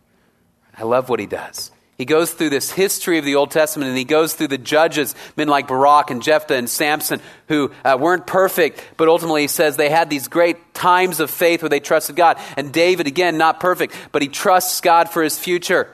I 0.76 0.85
love 0.85 1.09
what 1.09 1.18
he 1.18 1.26
does. 1.26 1.70
He 1.96 2.04
goes 2.04 2.33
through 2.33 2.50
this 2.50 2.70
history 2.70 3.18
of 3.18 3.24
the 3.24 3.37
Old 3.37 3.52
Testament 3.52 3.88
and 3.88 3.96
he 3.96 4.04
goes 4.04 4.35
through 4.35 4.48
the 4.48 4.59
judges, 4.59 5.14
men 5.37 5.46
like 5.46 5.68
Barak 5.68 6.11
and 6.11 6.22
Jephthah 6.22 6.57
and 6.57 6.68
Samson, 6.68 7.20
who 7.48 7.70
uh, 7.85 7.96
weren't 7.98 8.26
perfect, 8.26 8.83
but 8.96 9.09
ultimately 9.09 9.42
he 9.42 9.48
says 9.48 9.76
they 9.76 9.90
had 9.90 10.11
these 10.11 10.26
great 10.26 10.74
times 10.74 11.20
of 11.20 11.30
faith 11.30 11.62
where 11.62 11.68
they 11.68 11.80
trusted 11.80 12.16
God. 12.16 12.37
And 12.57 12.72
David, 12.72 13.07
again, 13.07 13.38
not 13.38 13.61
perfect, 13.61 13.94
but 14.11 14.22
he 14.22 14.28
trusts 14.28 14.80
God 14.80 15.09
for 15.09 15.22
his 15.22 15.38
future 15.38 15.88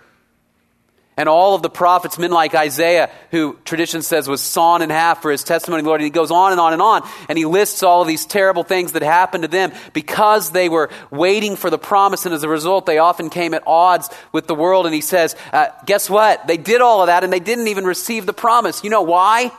and 1.20 1.28
all 1.28 1.54
of 1.54 1.60
the 1.60 1.68
prophets, 1.68 2.18
men 2.18 2.30
like 2.30 2.54
Isaiah, 2.54 3.10
who 3.30 3.58
tradition 3.66 4.00
says 4.00 4.26
was 4.26 4.40
sawn 4.40 4.80
in 4.80 4.88
half 4.88 5.20
for 5.20 5.30
his 5.30 5.44
testimony, 5.44 5.82
Lord. 5.82 6.00
And 6.00 6.06
he 6.06 6.10
goes 6.10 6.30
on 6.30 6.50
and 6.50 6.58
on 6.58 6.72
and 6.72 6.80
on, 6.80 7.06
and 7.28 7.36
he 7.36 7.44
lists 7.44 7.82
all 7.82 8.00
of 8.00 8.08
these 8.08 8.24
terrible 8.24 8.62
things 8.62 8.92
that 8.92 9.02
happened 9.02 9.42
to 9.42 9.48
them 9.48 9.70
because 9.92 10.50
they 10.52 10.70
were 10.70 10.88
waiting 11.10 11.56
for 11.56 11.68
the 11.68 11.76
promise, 11.76 12.24
and 12.24 12.34
as 12.34 12.42
a 12.42 12.48
result, 12.48 12.86
they 12.86 12.96
often 12.96 13.28
came 13.28 13.52
at 13.52 13.62
odds 13.66 14.08
with 14.32 14.46
the 14.46 14.54
world. 14.54 14.86
And 14.86 14.94
he 14.94 15.02
says, 15.02 15.36
uh, 15.52 15.66
Guess 15.84 16.08
what? 16.08 16.46
They 16.46 16.56
did 16.56 16.80
all 16.80 17.02
of 17.02 17.08
that, 17.08 17.22
and 17.22 17.30
they 17.30 17.38
didn't 17.38 17.68
even 17.68 17.84
receive 17.84 18.24
the 18.24 18.32
promise. 18.32 18.82
You 18.82 18.88
know 18.88 19.02
why? 19.02 19.52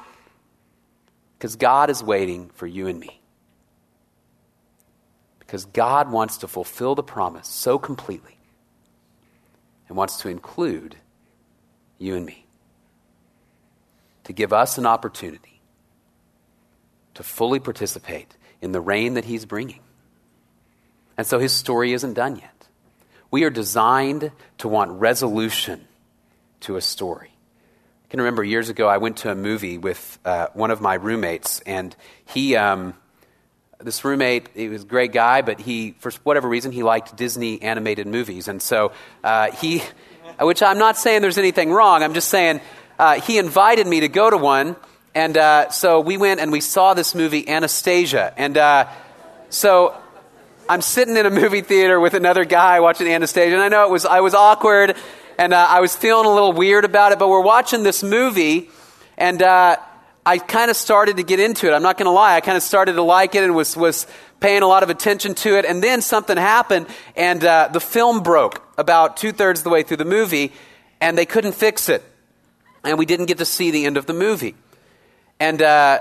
Because 1.38 1.58
God 1.58 1.92
is 1.92 2.02
waiting 2.02 2.50
for 2.56 2.66
you 2.66 2.88
and 2.88 3.00
me. 3.00 3.22
Because 5.38 5.66
God 5.66 6.12
wants 6.12 6.38
to 6.38 6.48
fulfill 6.48 6.96
the 6.96 7.04
promise 7.04 7.48
so 7.48 7.78
completely 7.78 8.40
and 9.88 9.96
wants 9.96 10.22
to 10.22 10.30
include 10.30 10.96
you 12.02 12.16
and 12.16 12.26
me, 12.26 12.46
to 14.24 14.34
give 14.34 14.52
us 14.52 14.78
an 14.78 14.86
opportunity 14.86 15.62
to 17.14 17.24
fully 17.24 17.60
participate 17.60 18.36
in 18.62 18.72
the 18.72 18.82
reign 18.82 19.16
that 19.16 19.26
He's 19.26 19.46
bringing. 19.46 19.80
And 21.18 21.28
so 21.28 21.40
His 21.40 21.54
story 21.54 21.94
isn't 21.94 22.14
done 22.14 22.38
yet. 22.38 22.68
We 23.30 23.44
are 23.44 23.50
designed 23.50 24.32
to 24.60 24.68
want 24.68 24.92
resolution 24.92 25.88
to 26.62 26.76
a 26.76 26.82
story. 26.82 27.32
I 28.06 28.08
can 28.10 28.20
remember 28.20 28.44
years 28.44 28.70
ago, 28.70 28.88
I 28.88 28.98
went 28.98 29.18
to 29.18 29.32
a 29.32 29.36
movie 29.36 29.78
with 29.78 30.20
uh, 30.26 30.48
one 30.54 30.72
of 30.72 30.82
my 30.82 30.96
roommates, 30.96 31.62
and 31.62 31.96
he. 32.26 32.56
Um, 32.56 32.96
this 33.84 34.06
roommate, 34.06 34.50
he 34.54 34.70
was 34.70 34.84
a 34.84 34.86
great 34.86 35.12
guy, 35.12 35.42
but 35.42 35.60
he, 35.60 35.96
for 36.00 36.12
whatever 36.24 36.48
reason, 36.48 36.72
he 36.72 36.84
liked 36.84 37.16
Disney 37.16 37.62
animated 37.62 38.08
movies. 38.08 38.48
And 38.48 38.62
so 38.62 38.92
uh, 39.24 39.52
he, 39.52 39.82
which 40.46 40.64
I'm 40.64 40.78
not 40.78 40.98
saying 40.98 41.22
there's 41.22 41.38
anything 41.38 41.72
wrong. 41.72 42.04
I'm 42.04 42.14
just 42.14 42.30
saying 42.30 42.62
uh, 42.98 43.20
he 43.20 43.38
invited 43.38 43.88
me 43.88 44.02
to 44.02 44.08
go 44.08 44.30
to 44.30 44.38
one. 44.38 44.76
And 45.14 45.38
uh, 45.38 45.70
so 45.72 46.00
we 46.00 46.18
went 46.18 46.40
and 46.40 46.52
we 46.52 46.62
saw 46.62 46.94
this 46.94 47.14
movie, 47.14 47.48
Anastasia. 47.48 48.34
And 48.38 48.58
uh, 48.58 48.88
so 49.50 49.96
I'm 50.70 50.82
sitting 50.82 51.18
in 51.18 51.26
a 51.26 51.30
movie 51.30 51.62
theater 51.62 52.00
with 52.00 52.14
another 52.14 52.46
guy 52.46 52.80
watching 52.80 53.08
Anastasia. 53.08 53.56
And 53.56 53.64
I 53.64 53.68
know 53.68 53.86
it 53.86 53.92
was, 53.92 54.06
I 54.06 54.22
was 54.22 54.34
awkward 54.34 54.96
and 55.38 55.54
uh, 55.54 55.66
I 55.70 55.82
was 55.82 55.96
feeling 55.96 56.26
a 56.26 56.34
little 56.34 56.54
weird 56.54 56.86
about 56.86 57.12
it, 57.12 57.20
but 57.20 57.28
we're 57.28 57.42
watching 57.42 57.84
this 57.84 58.04
movie. 58.04 58.70
And 59.18 59.42
uh, 59.42 59.78
I 60.26 60.38
kind 60.38 60.70
of 60.72 60.78
started 60.78 61.18
to 61.18 61.24
get 61.24 61.40
into 61.40 61.68
it. 61.68 61.74
I'm 61.74 61.84
not 61.84 61.98
going 61.98 62.06
to 62.06 62.12
lie. 62.12 62.36
I 62.36 62.42
kind 62.42 62.56
of 62.56 62.64
started 62.64 62.94
to 62.94 63.04
like 63.04 63.36
it 63.36 63.44
and 63.44 63.56
was, 63.56 63.76
was 63.76 64.08
paying 64.42 64.64
a 64.64 64.68
lot 64.68 64.84
of 64.84 64.90
attention 64.90 65.36
to 65.36 65.58
it. 65.58 65.64
And 65.64 65.82
then 65.82 66.02
something 66.02 66.36
happened, 66.36 66.88
and 67.16 67.42
uh, 67.46 67.70
the 67.72 67.80
film 67.80 68.22
broke 68.22 68.62
about 68.78 69.16
two 69.16 69.32
thirds 69.32 69.62
of 69.62 69.64
the 69.64 69.70
way 69.70 69.84
through 69.84 69.98
the 69.98 70.06
movie, 70.06 70.52
and 71.00 71.18
they 71.18 71.26
couldn't 71.26 71.54
fix 71.54 71.88
it. 71.88 72.04
And 72.84 72.98
we 72.98 73.06
didn't 73.06 73.28
get 73.28 73.38
to 73.38 73.46
see 73.46 73.72
the 73.72 73.86
end 73.86 73.96
of 73.96 74.08
the 74.08 74.14
movie. 74.14 74.56
And 75.40 75.62
uh, 75.62 76.00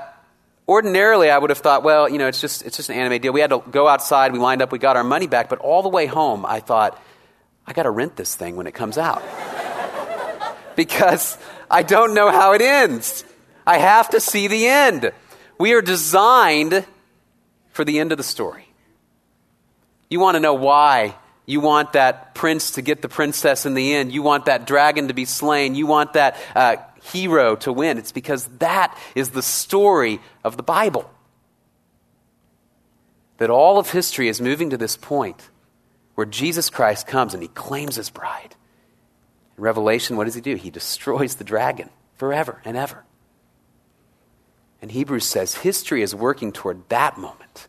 ordinarily, 0.67 1.31
I 1.31 1.39
would 1.39 1.51
have 1.51 1.59
thought, 1.59 1.85
well, 1.85 2.09
you 2.09 2.19
know, 2.19 2.27
it's 2.27 2.41
just, 2.41 2.63
it's 2.63 2.79
just 2.79 2.89
an 2.89 2.97
anime 2.97 3.21
deal. 3.21 3.33
We 3.33 3.41
had 3.41 3.51
to 3.51 3.63
go 3.71 3.87
outside, 3.87 4.33
we 4.33 4.39
lined 4.39 4.63
up, 4.63 4.73
we 4.73 4.79
got 4.79 4.97
our 4.97 5.05
money 5.05 5.27
back. 5.27 5.49
But 5.51 5.59
all 5.59 5.83
the 5.83 5.89
way 5.91 6.07
home, 6.07 6.45
I 6.47 6.61
thought, 6.61 7.01
I 7.67 7.75
got 7.75 7.85
to 7.85 7.91
rent 7.91 8.17
this 8.17 8.35
thing 8.35 8.57
when 8.57 8.67
it 8.67 8.73
comes 8.73 8.97
out. 8.97 9.23
because 10.77 11.37
I 11.71 11.83
don't 11.83 12.15
know 12.15 12.31
how 12.31 12.55
it 12.55 12.63
ends. 12.63 13.25
I 13.67 13.77
have 13.79 14.11
to 14.11 14.21
see 14.21 14.49
the 14.49 14.67
end. 14.67 15.13
We 15.59 15.75
are 15.75 15.83
designed 15.83 16.87
for 17.81 17.85
the 17.87 17.99
end 17.99 18.13
of 18.13 18.19
the 18.19 18.23
story. 18.23 18.67
You 20.11 20.21
want 20.21 20.35
to 20.35 20.41
know 20.41 20.53
why 20.53 21.15
you 21.47 21.61
want 21.61 21.95
that 21.95 22.35
prince 22.35 22.73
to 22.73 22.83
get 22.83 23.01
the 23.01 23.09
princess 23.09 23.65
in 23.65 23.73
the 23.73 23.95
end. 23.95 24.13
You 24.13 24.21
want 24.21 24.45
that 24.45 24.67
dragon 24.67 25.09
to 25.09 25.15
be 25.15 25.25
slain. 25.25 25.75
You 25.75 25.87
want 25.87 26.13
that 26.13 26.37
uh, 26.55 26.77
hero 27.05 27.57
to 27.57 27.73
win. 27.73 27.97
It's 27.97 28.13
because 28.13 28.45
that 28.59 28.95
is 29.15 29.31
the 29.31 29.41
story 29.41 30.21
of 30.45 30.59
the 30.59 30.63
Bible. 30.63 31.11
That 33.39 33.49
all 33.49 33.79
of 33.79 33.89
history 33.89 34.29
is 34.29 34.43
moving 34.43 34.69
to 34.69 34.77
this 34.77 34.99
point 34.99 35.49
where 36.17 36.27
Jesus 36.27 36.69
Christ 36.69 37.07
comes 37.07 37.33
and 37.33 37.43
he 37.43 37.49
claims 37.49 37.97
his 37.97 38.11
bride. 38.11 38.55
In 39.57 39.65
Revelation, 39.65 40.19
what 40.19 40.25
does 40.25 40.35
he 40.35 40.43
do? 40.43 40.55
He 40.55 40.69
destroys 40.69 41.37
the 41.37 41.45
dragon 41.45 41.89
forever 42.19 42.61
and 42.63 42.77
ever. 42.77 43.05
And 44.83 44.91
Hebrews 44.91 45.27
says 45.27 45.57
history 45.57 46.03
is 46.03 46.15
working 46.15 46.53
toward 46.53 46.89
that 46.89 47.19
moment 47.19 47.69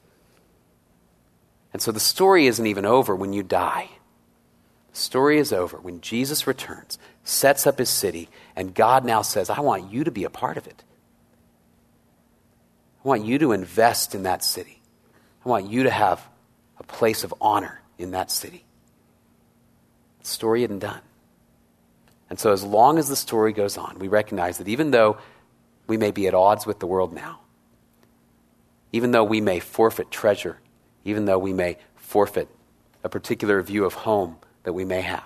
and 1.73 1.81
so 1.81 1.91
the 1.91 1.99
story 1.99 2.47
isn't 2.47 2.65
even 2.65 2.85
over 2.85 3.15
when 3.15 3.33
you 3.33 3.43
die. 3.43 3.89
The 4.91 4.99
story 4.99 5.37
is 5.37 5.53
over 5.53 5.77
when 5.77 6.01
Jesus 6.01 6.45
returns, 6.45 6.99
sets 7.23 7.65
up 7.65 7.79
his 7.79 7.89
city, 7.89 8.29
and 8.55 8.75
God 8.75 9.05
now 9.05 9.21
says, 9.21 9.49
I 9.49 9.61
want 9.61 9.91
you 9.91 10.03
to 10.03 10.11
be 10.11 10.25
a 10.25 10.29
part 10.29 10.57
of 10.57 10.67
it. 10.67 10.83
I 13.03 13.07
want 13.07 13.25
you 13.25 13.39
to 13.39 13.53
invest 13.53 14.13
in 14.13 14.23
that 14.23 14.43
city. 14.43 14.81
I 15.45 15.49
want 15.49 15.69
you 15.69 15.83
to 15.83 15.89
have 15.89 16.27
a 16.77 16.83
place 16.83 17.23
of 17.23 17.33
honor 17.39 17.81
in 17.97 18.11
that 18.11 18.29
city. 18.29 18.65
The 20.19 20.27
story 20.27 20.63
isn't 20.63 20.79
done. 20.79 21.01
And 22.29 22.39
so, 22.39 22.51
as 22.51 22.63
long 22.63 22.97
as 22.97 23.09
the 23.09 23.15
story 23.15 23.53
goes 23.53 23.77
on, 23.77 23.97
we 23.99 24.07
recognize 24.07 24.57
that 24.59 24.67
even 24.67 24.91
though 24.91 25.17
we 25.87 25.97
may 25.97 26.11
be 26.11 26.27
at 26.27 26.33
odds 26.33 26.65
with 26.65 26.79
the 26.79 26.87
world 26.87 27.11
now, 27.11 27.39
even 28.93 29.11
though 29.11 29.23
we 29.23 29.41
may 29.41 29.59
forfeit 29.59 30.11
treasure 30.11 30.59
even 31.03 31.25
though 31.25 31.39
we 31.39 31.53
may 31.53 31.77
forfeit 31.95 32.47
a 33.03 33.09
particular 33.09 33.61
view 33.61 33.85
of 33.85 33.93
home 33.93 34.37
that 34.63 34.73
we 34.73 34.85
may 34.85 35.01
have. 35.01 35.23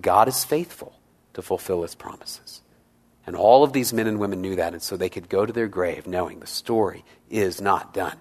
God 0.00 0.28
is 0.28 0.44
faithful 0.44 0.98
to 1.34 1.42
fulfill 1.42 1.82
his 1.82 1.94
promises. 1.94 2.62
And 3.26 3.34
all 3.34 3.64
of 3.64 3.72
these 3.72 3.92
men 3.92 4.06
and 4.06 4.18
women 4.18 4.40
knew 4.40 4.56
that, 4.56 4.72
and 4.72 4.82
so 4.82 4.96
they 4.96 5.08
could 5.08 5.28
go 5.28 5.44
to 5.44 5.52
their 5.52 5.66
grave 5.66 6.06
knowing 6.06 6.40
the 6.40 6.46
story 6.46 7.04
is 7.28 7.60
not 7.60 7.92
done. 7.92 8.16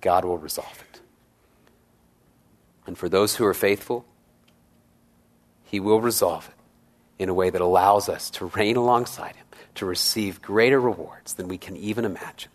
God 0.00 0.24
will 0.24 0.38
resolve 0.38 0.84
it. 0.92 1.00
And 2.86 2.98
for 2.98 3.08
those 3.08 3.36
who 3.36 3.46
are 3.46 3.54
faithful, 3.54 4.04
he 5.64 5.80
will 5.80 6.00
resolve 6.00 6.48
it 6.48 6.54
in 7.18 7.28
a 7.28 7.34
way 7.34 7.50
that 7.50 7.60
allows 7.60 8.08
us 8.08 8.30
to 8.30 8.46
reign 8.46 8.76
alongside 8.76 9.36
Him, 9.36 9.46
to 9.76 9.86
receive 9.86 10.42
greater 10.42 10.80
rewards 10.80 11.34
than 11.34 11.48
we 11.48 11.58
can 11.58 11.76
even 11.76 12.04
imagine. 12.04 12.50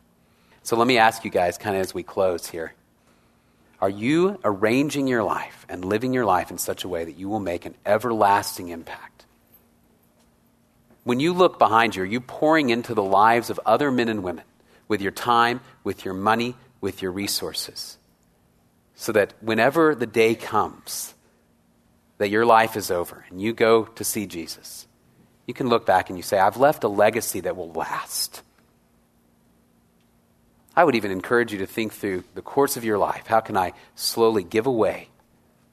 So 0.71 0.77
let 0.77 0.87
me 0.87 0.99
ask 0.99 1.25
you 1.25 1.31
guys, 1.31 1.57
kind 1.57 1.75
of 1.75 1.81
as 1.81 1.93
we 1.93 2.01
close 2.01 2.47
here 2.47 2.71
are 3.81 3.89
you 3.89 4.39
arranging 4.41 5.05
your 5.05 5.21
life 5.21 5.65
and 5.67 5.83
living 5.83 6.13
your 6.13 6.23
life 6.23 6.49
in 6.49 6.57
such 6.57 6.85
a 6.85 6.87
way 6.87 7.03
that 7.03 7.17
you 7.17 7.27
will 7.27 7.41
make 7.41 7.65
an 7.65 7.75
everlasting 7.85 8.69
impact? 8.69 9.25
When 11.03 11.19
you 11.19 11.33
look 11.33 11.59
behind 11.59 11.97
you, 11.97 12.03
are 12.03 12.05
you 12.05 12.21
pouring 12.21 12.69
into 12.69 12.93
the 12.93 13.03
lives 13.03 13.49
of 13.49 13.59
other 13.65 13.91
men 13.91 14.07
and 14.07 14.23
women 14.23 14.45
with 14.87 15.01
your 15.01 15.11
time, 15.11 15.59
with 15.83 16.05
your 16.05 16.13
money, 16.13 16.55
with 16.79 17.01
your 17.01 17.11
resources? 17.11 17.97
So 18.95 19.11
that 19.11 19.33
whenever 19.41 19.93
the 19.93 20.07
day 20.07 20.35
comes 20.35 21.15
that 22.17 22.29
your 22.29 22.45
life 22.45 22.77
is 22.77 22.89
over 22.89 23.25
and 23.29 23.41
you 23.41 23.51
go 23.51 23.83
to 23.83 24.05
see 24.05 24.25
Jesus, 24.25 24.87
you 25.47 25.53
can 25.53 25.67
look 25.67 25.85
back 25.85 26.07
and 26.07 26.17
you 26.17 26.23
say, 26.23 26.39
I've 26.39 26.55
left 26.55 26.85
a 26.85 26.87
legacy 26.87 27.41
that 27.41 27.57
will 27.57 27.73
last. 27.73 28.41
I 30.75 30.83
would 30.83 30.95
even 30.95 31.11
encourage 31.11 31.51
you 31.51 31.59
to 31.59 31.65
think 31.65 31.93
through 31.93 32.23
the 32.33 32.41
course 32.41 32.77
of 32.77 32.85
your 32.85 32.97
life. 32.97 33.27
How 33.27 33.41
can 33.41 33.57
I 33.57 33.73
slowly 33.95 34.43
give 34.43 34.65
away 34.65 35.09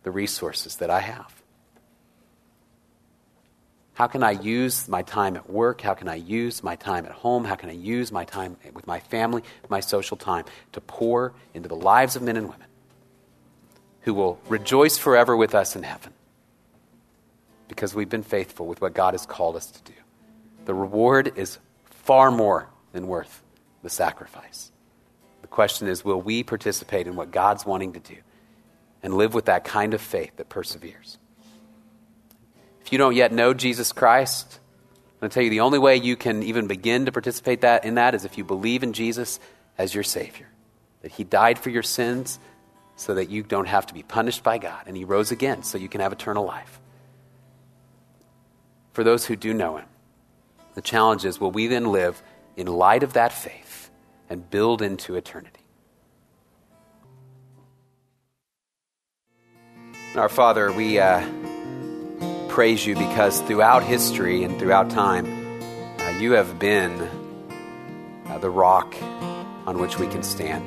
the 0.02 0.10
resources 0.10 0.76
that 0.76 0.90
I 0.90 1.00
have? 1.00 1.38
How 3.94 4.06
can 4.06 4.22
I 4.22 4.30
use 4.30 4.88
my 4.88 5.02
time 5.02 5.36
at 5.36 5.50
work? 5.50 5.80
How 5.80 5.94
can 5.94 6.08
I 6.08 6.14
use 6.14 6.62
my 6.62 6.76
time 6.76 7.04
at 7.04 7.12
home? 7.12 7.44
How 7.44 7.56
can 7.56 7.68
I 7.68 7.72
use 7.72 8.12
my 8.12 8.24
time 8.24 8.56
with 8.72 8.86
my 8.86 9.00
family, 9.00 9.42
my 9.68 9.80
social 9.80 10.16
time, 10.16 10.44
to 10.72 10.80
pour 10.80 11.32
into 11.52 11.68
the 11.68 11.76
lives 11.76 12.14
of 12.14 12.22
men 12.22 12.36
and 12.36 12.48
women 12.48 12.66
who 14.02 14.14
will 14.14 14.40
rejoice 14.48 14.98
forever 14.98 15.36
with 15.36 15.54
us 15.54 15.74
in 15.74 15.82
heaven 15.82 16.12
because 17.66 17.92
we've 17.94 18.08
been 18.08 18.22
faithful 18.22 18.66
with 18.66 18.80
what 18.80 18.94
God 18.94 19.14
has 19.14 19.26
called 19.26 19.56
us 19.56 19.66
to 19.66 19.82
do? 19.82 19.98
The 20.64 20.74
reward 20.74 21.32
is 21.36 21.58
far 21.84 22.30
more 22.30 22.68
than 22.92 23.08
worth 23.08 23.42
the 23.82 23.90
sacrifice. 23.90 24.70
The 25.48 25.54
question 25.54 25.88
is 25.88 26.04
will 26.04 26.20
we 26.20 26.42
participate 26.42 27.06
in 27.06 27.16
what 27.16 27.30
God's 27.30 27.64
wanting 27.64 27.94
to 27.94 28.00
do 28.00 28.16
and 29.02 29.14
live 29.14 29.32
with 29.32 29.46
that 29.46 29.64
kind 29.64 29.94
of 29.94 30.00
faith 30.00 30.36
that 30.36 30.48
perseveres? 30.48 31.18
If 32.82 32.92
you 32.92 32.98
don't 32.98 33.14
yet 33.16 33.32
know 33.32 33.54
Jesus 33.54 33.92
Christ, 33.92 34.60
I'm 35.18 35.20
going 35.20 35.30
to 35.30 35.34
tell 35.34 35.42
you 35.42 35.50
the 35.50 35.60
only 35.60 35.78
way 35.78 35.96
you 35.96 36.16
can 36.16 36.42
even 36.42 36.66
begin 36.66 37.06
to 37.06 37.12
participate 37.12 37.62
that, 37.62 37.84
in 37.84 37.96
that 37.96 38.14
is 38.14 38.24
if 38.24 38.38
you 38.38 38.44
believe 38.44 38.82
in 38.82 38.92
Jesus 38.92 39.40
as 39.76 39.94
your 39.94 40.04
Savior. 40.04 40.46
That 41.02 41.12
He 41.12 41.24
died 41.24 41.58
for 41.58 41.70
your 41.70 41.82
sins 41.82 42.38
so 42.96 43.14
that 43.14 43.30
you 43.30 43.42
don't 43.42 43.68
have 43.68 43.86
to 43.86 43.94
be 43.94 44.02
punished 44.02 44.42
by 44.42 44.58
God, 44.58 44.84
and 44.86 44.96
He 44.96 45.04
rose 45.04 45.30
again 45.30 45.62
so 45.62 45.78
you 45.78 45.88
can 45.88 46.00
have 46.00 46.12
eternal 46.12 46.44
life. 46.44 46.80
For 48.92 49.02
those 49.02 49.26
who 49.26 49.36
do 49.36 49.54
know 49.54 49.78
Him, 49.78 49.86
the 50.74 50.82
challenge 50.82 51.24
is 51.24 51.40
will 51.40 51.50
we 51.50 51.68
then 51.68 51.90
live 51.90 52.22
in 52.56 52.66
light 52.66 53.02
of 53.02 53.14
that 53.14 53.32
faith? 53.32 53.67
And 54.28 54.48
build 54.50 54.82
into 54.82 55.16
eternity. 55.16 55.60
Our 60.14 60.28
Father, 60.28 60.72
we 60.72 60.98
uh, 60.98 61.24
praise 62.48 62.84
you 62.86 62.94
because 62.94 63.40
throughout 63.42 63.82
history 63.82 64.42
and 64.42 64.58
throughout 64.58 64.90
time, 64.90 65.26
uh, 66.00 66.10
you 66.18 66.32
have 66.32 66.58
been 66.58 66.92
uh, 68.26 68.38
the 68.38 68.50
rock 68.50 68.94
on 69.66 69.78
which 69.78 69.98
we 69.98 70.06
can 70.08 70.22
stand. 70.22 70.66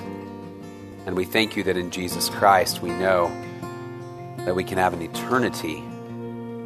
And 1.05 1.15
we 1.15 1.25
thank 1.25 1.57
you 1.57 1.63
that 1.63 1.75
in 1.75 1.91
Jesus 1.91 2.29
Christ 2.29 2.81
we 2.81 2.91
know 2.91 3.27
that 4.45 4.55
we 4.55 4.63
can 4.63 4.77
have 4.77 4.93
an 4.93 5.01
eternity 5.01 5.83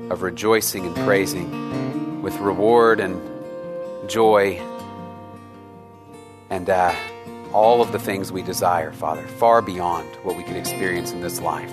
of 0.09 0.21
rejoicing 0.21 0.85
and 0.85 0.95
praising 0.97 2.21
with 2.21 2.37
reward 2.37 2.99
and 2.99 3.19
joy 4.09 4.59
and 6.55 6.69
uh, 6.69 6.95
all 7.51 7.81
of 7.81 7.91
the 7.91 7.99
things 7.99 8.31
we 8.31 8.41
desire, 8.41 8.93
Father, 8.93 9.27
far 9.27 9.61
beyond 9.61 10.07
what 10.23 10.37
we 10.37 10.43
can 10.43 10.55
experience 10.55 11.11
in 11.11 11.19
this 11.19 11.41
life. 11.41 11.69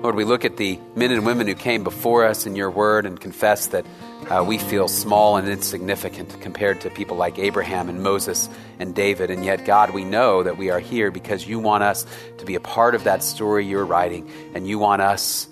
Lord, 0.00 0.14
we 0.14 0.22
look 0.22 0.44
at 0.44 0.58
the 0.58 0.78
men 0.94 1.10
and 1.10 1.26
women 1.26 1.48
who 1.48 1.56
came 1.56 1.82
before 1.82 2.24
us 2.24 2.46
in 2.46 2.54
your 2.54 2.70
word 2.70 3.04
and 3.04 3.20
confess 3.20 3.66
that 3.68 3.84
uh, 4.30 4.44
we 4.46 4.58
feel 4.58 4.86
small 4.86 5.36
and 5.36 5.48
insignificant 5.48 6.40
compared 6.40 6.80
to 6.82 6.90
people 6.90 7.16
like 7.16 7.40
Abraham 7.40 7.88
and 7.88 8.04
Moses 8.04 8.48
and 8.78 8.94
David. 8.94 9.28
And 9.32 9.44
yet, 9.44 9.64
God, 9.64 9.90
we 9.90 10.04
know 10.04 10.44
that 10.44 10.56
we 10.56 10.70
are 10.70 10.78
here 10.78 11.10
because 11.10 11.44
you 11.44 11.58
want 11.58 11.82
us 11.82 12.06
to 12.38 12.44
be 12.44 12.54
a 12.54 12.60
part 12.60 12.94
of 12.94 13.02
that 13.02 13.24
story 13.24 13.66
you're 13.66 13.84
writing, 13.84 14.30
and 14.54 14.68
you 14.68 14.78
want 14.78 15.02
us 15.02 15.48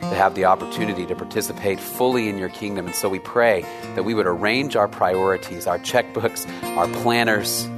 to 0.00 0.06
have 0.06 0.34
the 0.34 0.46
opportunity 0.46 1.06
to 1.06 1.14
participate 1.14 1.78
fully 1.78 2.28
in 2.28 2.36
your 2.36 2.48
kingdom. 2.48 2.86
And 2.86 2.94
so 2.96 3.08
we 3.08 3.20
pray 3.20 3.62
that 3.94 4.04
we 4.04 4.14
would 4.14 4.26
arrange 4.26 4.74
our 4.74 4.88
priorities, 4.88 5.68
our 5.68 5.78
checkbooks, 5.78 6.48
our 6.76 6.88
planners 7.02 7.68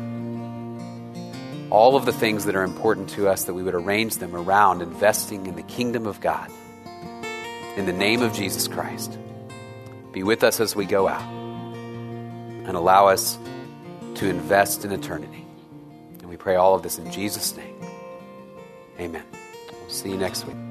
all 1.70 1.96
of 1.96 2.04
the 2.04 2.12
things 2.12 2.44
that 2.46 2.56
are 2.56 2.62
important 2.62 3.10
to 3.10 3.28
us, 3.28 3.44
that 3.44 3.54
we 3.54 3.62
would 3.62 3.74
arrange 3.74 4.16
them 4.16 4.34
around 4.34 4.82
investing 4.82 5.46
in 5.46 5.54
the 5.54 5.62
kingdom 5.62 6.06
of 6.06 6.20
God. 6.20 6.50
In 7.76 7.86
the 7.86 7.92
name 7.92 8.22
of 8.22 8.32
Jesus 8.32 8.66
Christ, 8.68 9.16
be 10.12 10.22
with 10.22 10.42
us 10.42 10.60
as 10.60 10.74
we 10.74 10.84
go 10.84 11.06
out 11.06 11.22
and 11.22 12.76
allow 12.76 13.08
us 13.08 13.38
to 14.16 14.28
invest 14.28 14.84
in 14.84 14.92
eternity. 14.92 15.46
And 16.18 16.28
we 16.28 16.36
pray 16.36 16.56
all 16.56 16.74
of 16.74 16.82
this 16.82 16.98
in 16.98 17.10
Jesus' 17.10 17.56
name. 17.56 17.76
Amen. 18.98 19.24
We'll 19.80 19.88
see 19.88 20.10
you 20.10 20.18
next 20.18 20.46
week. 20.46 20.69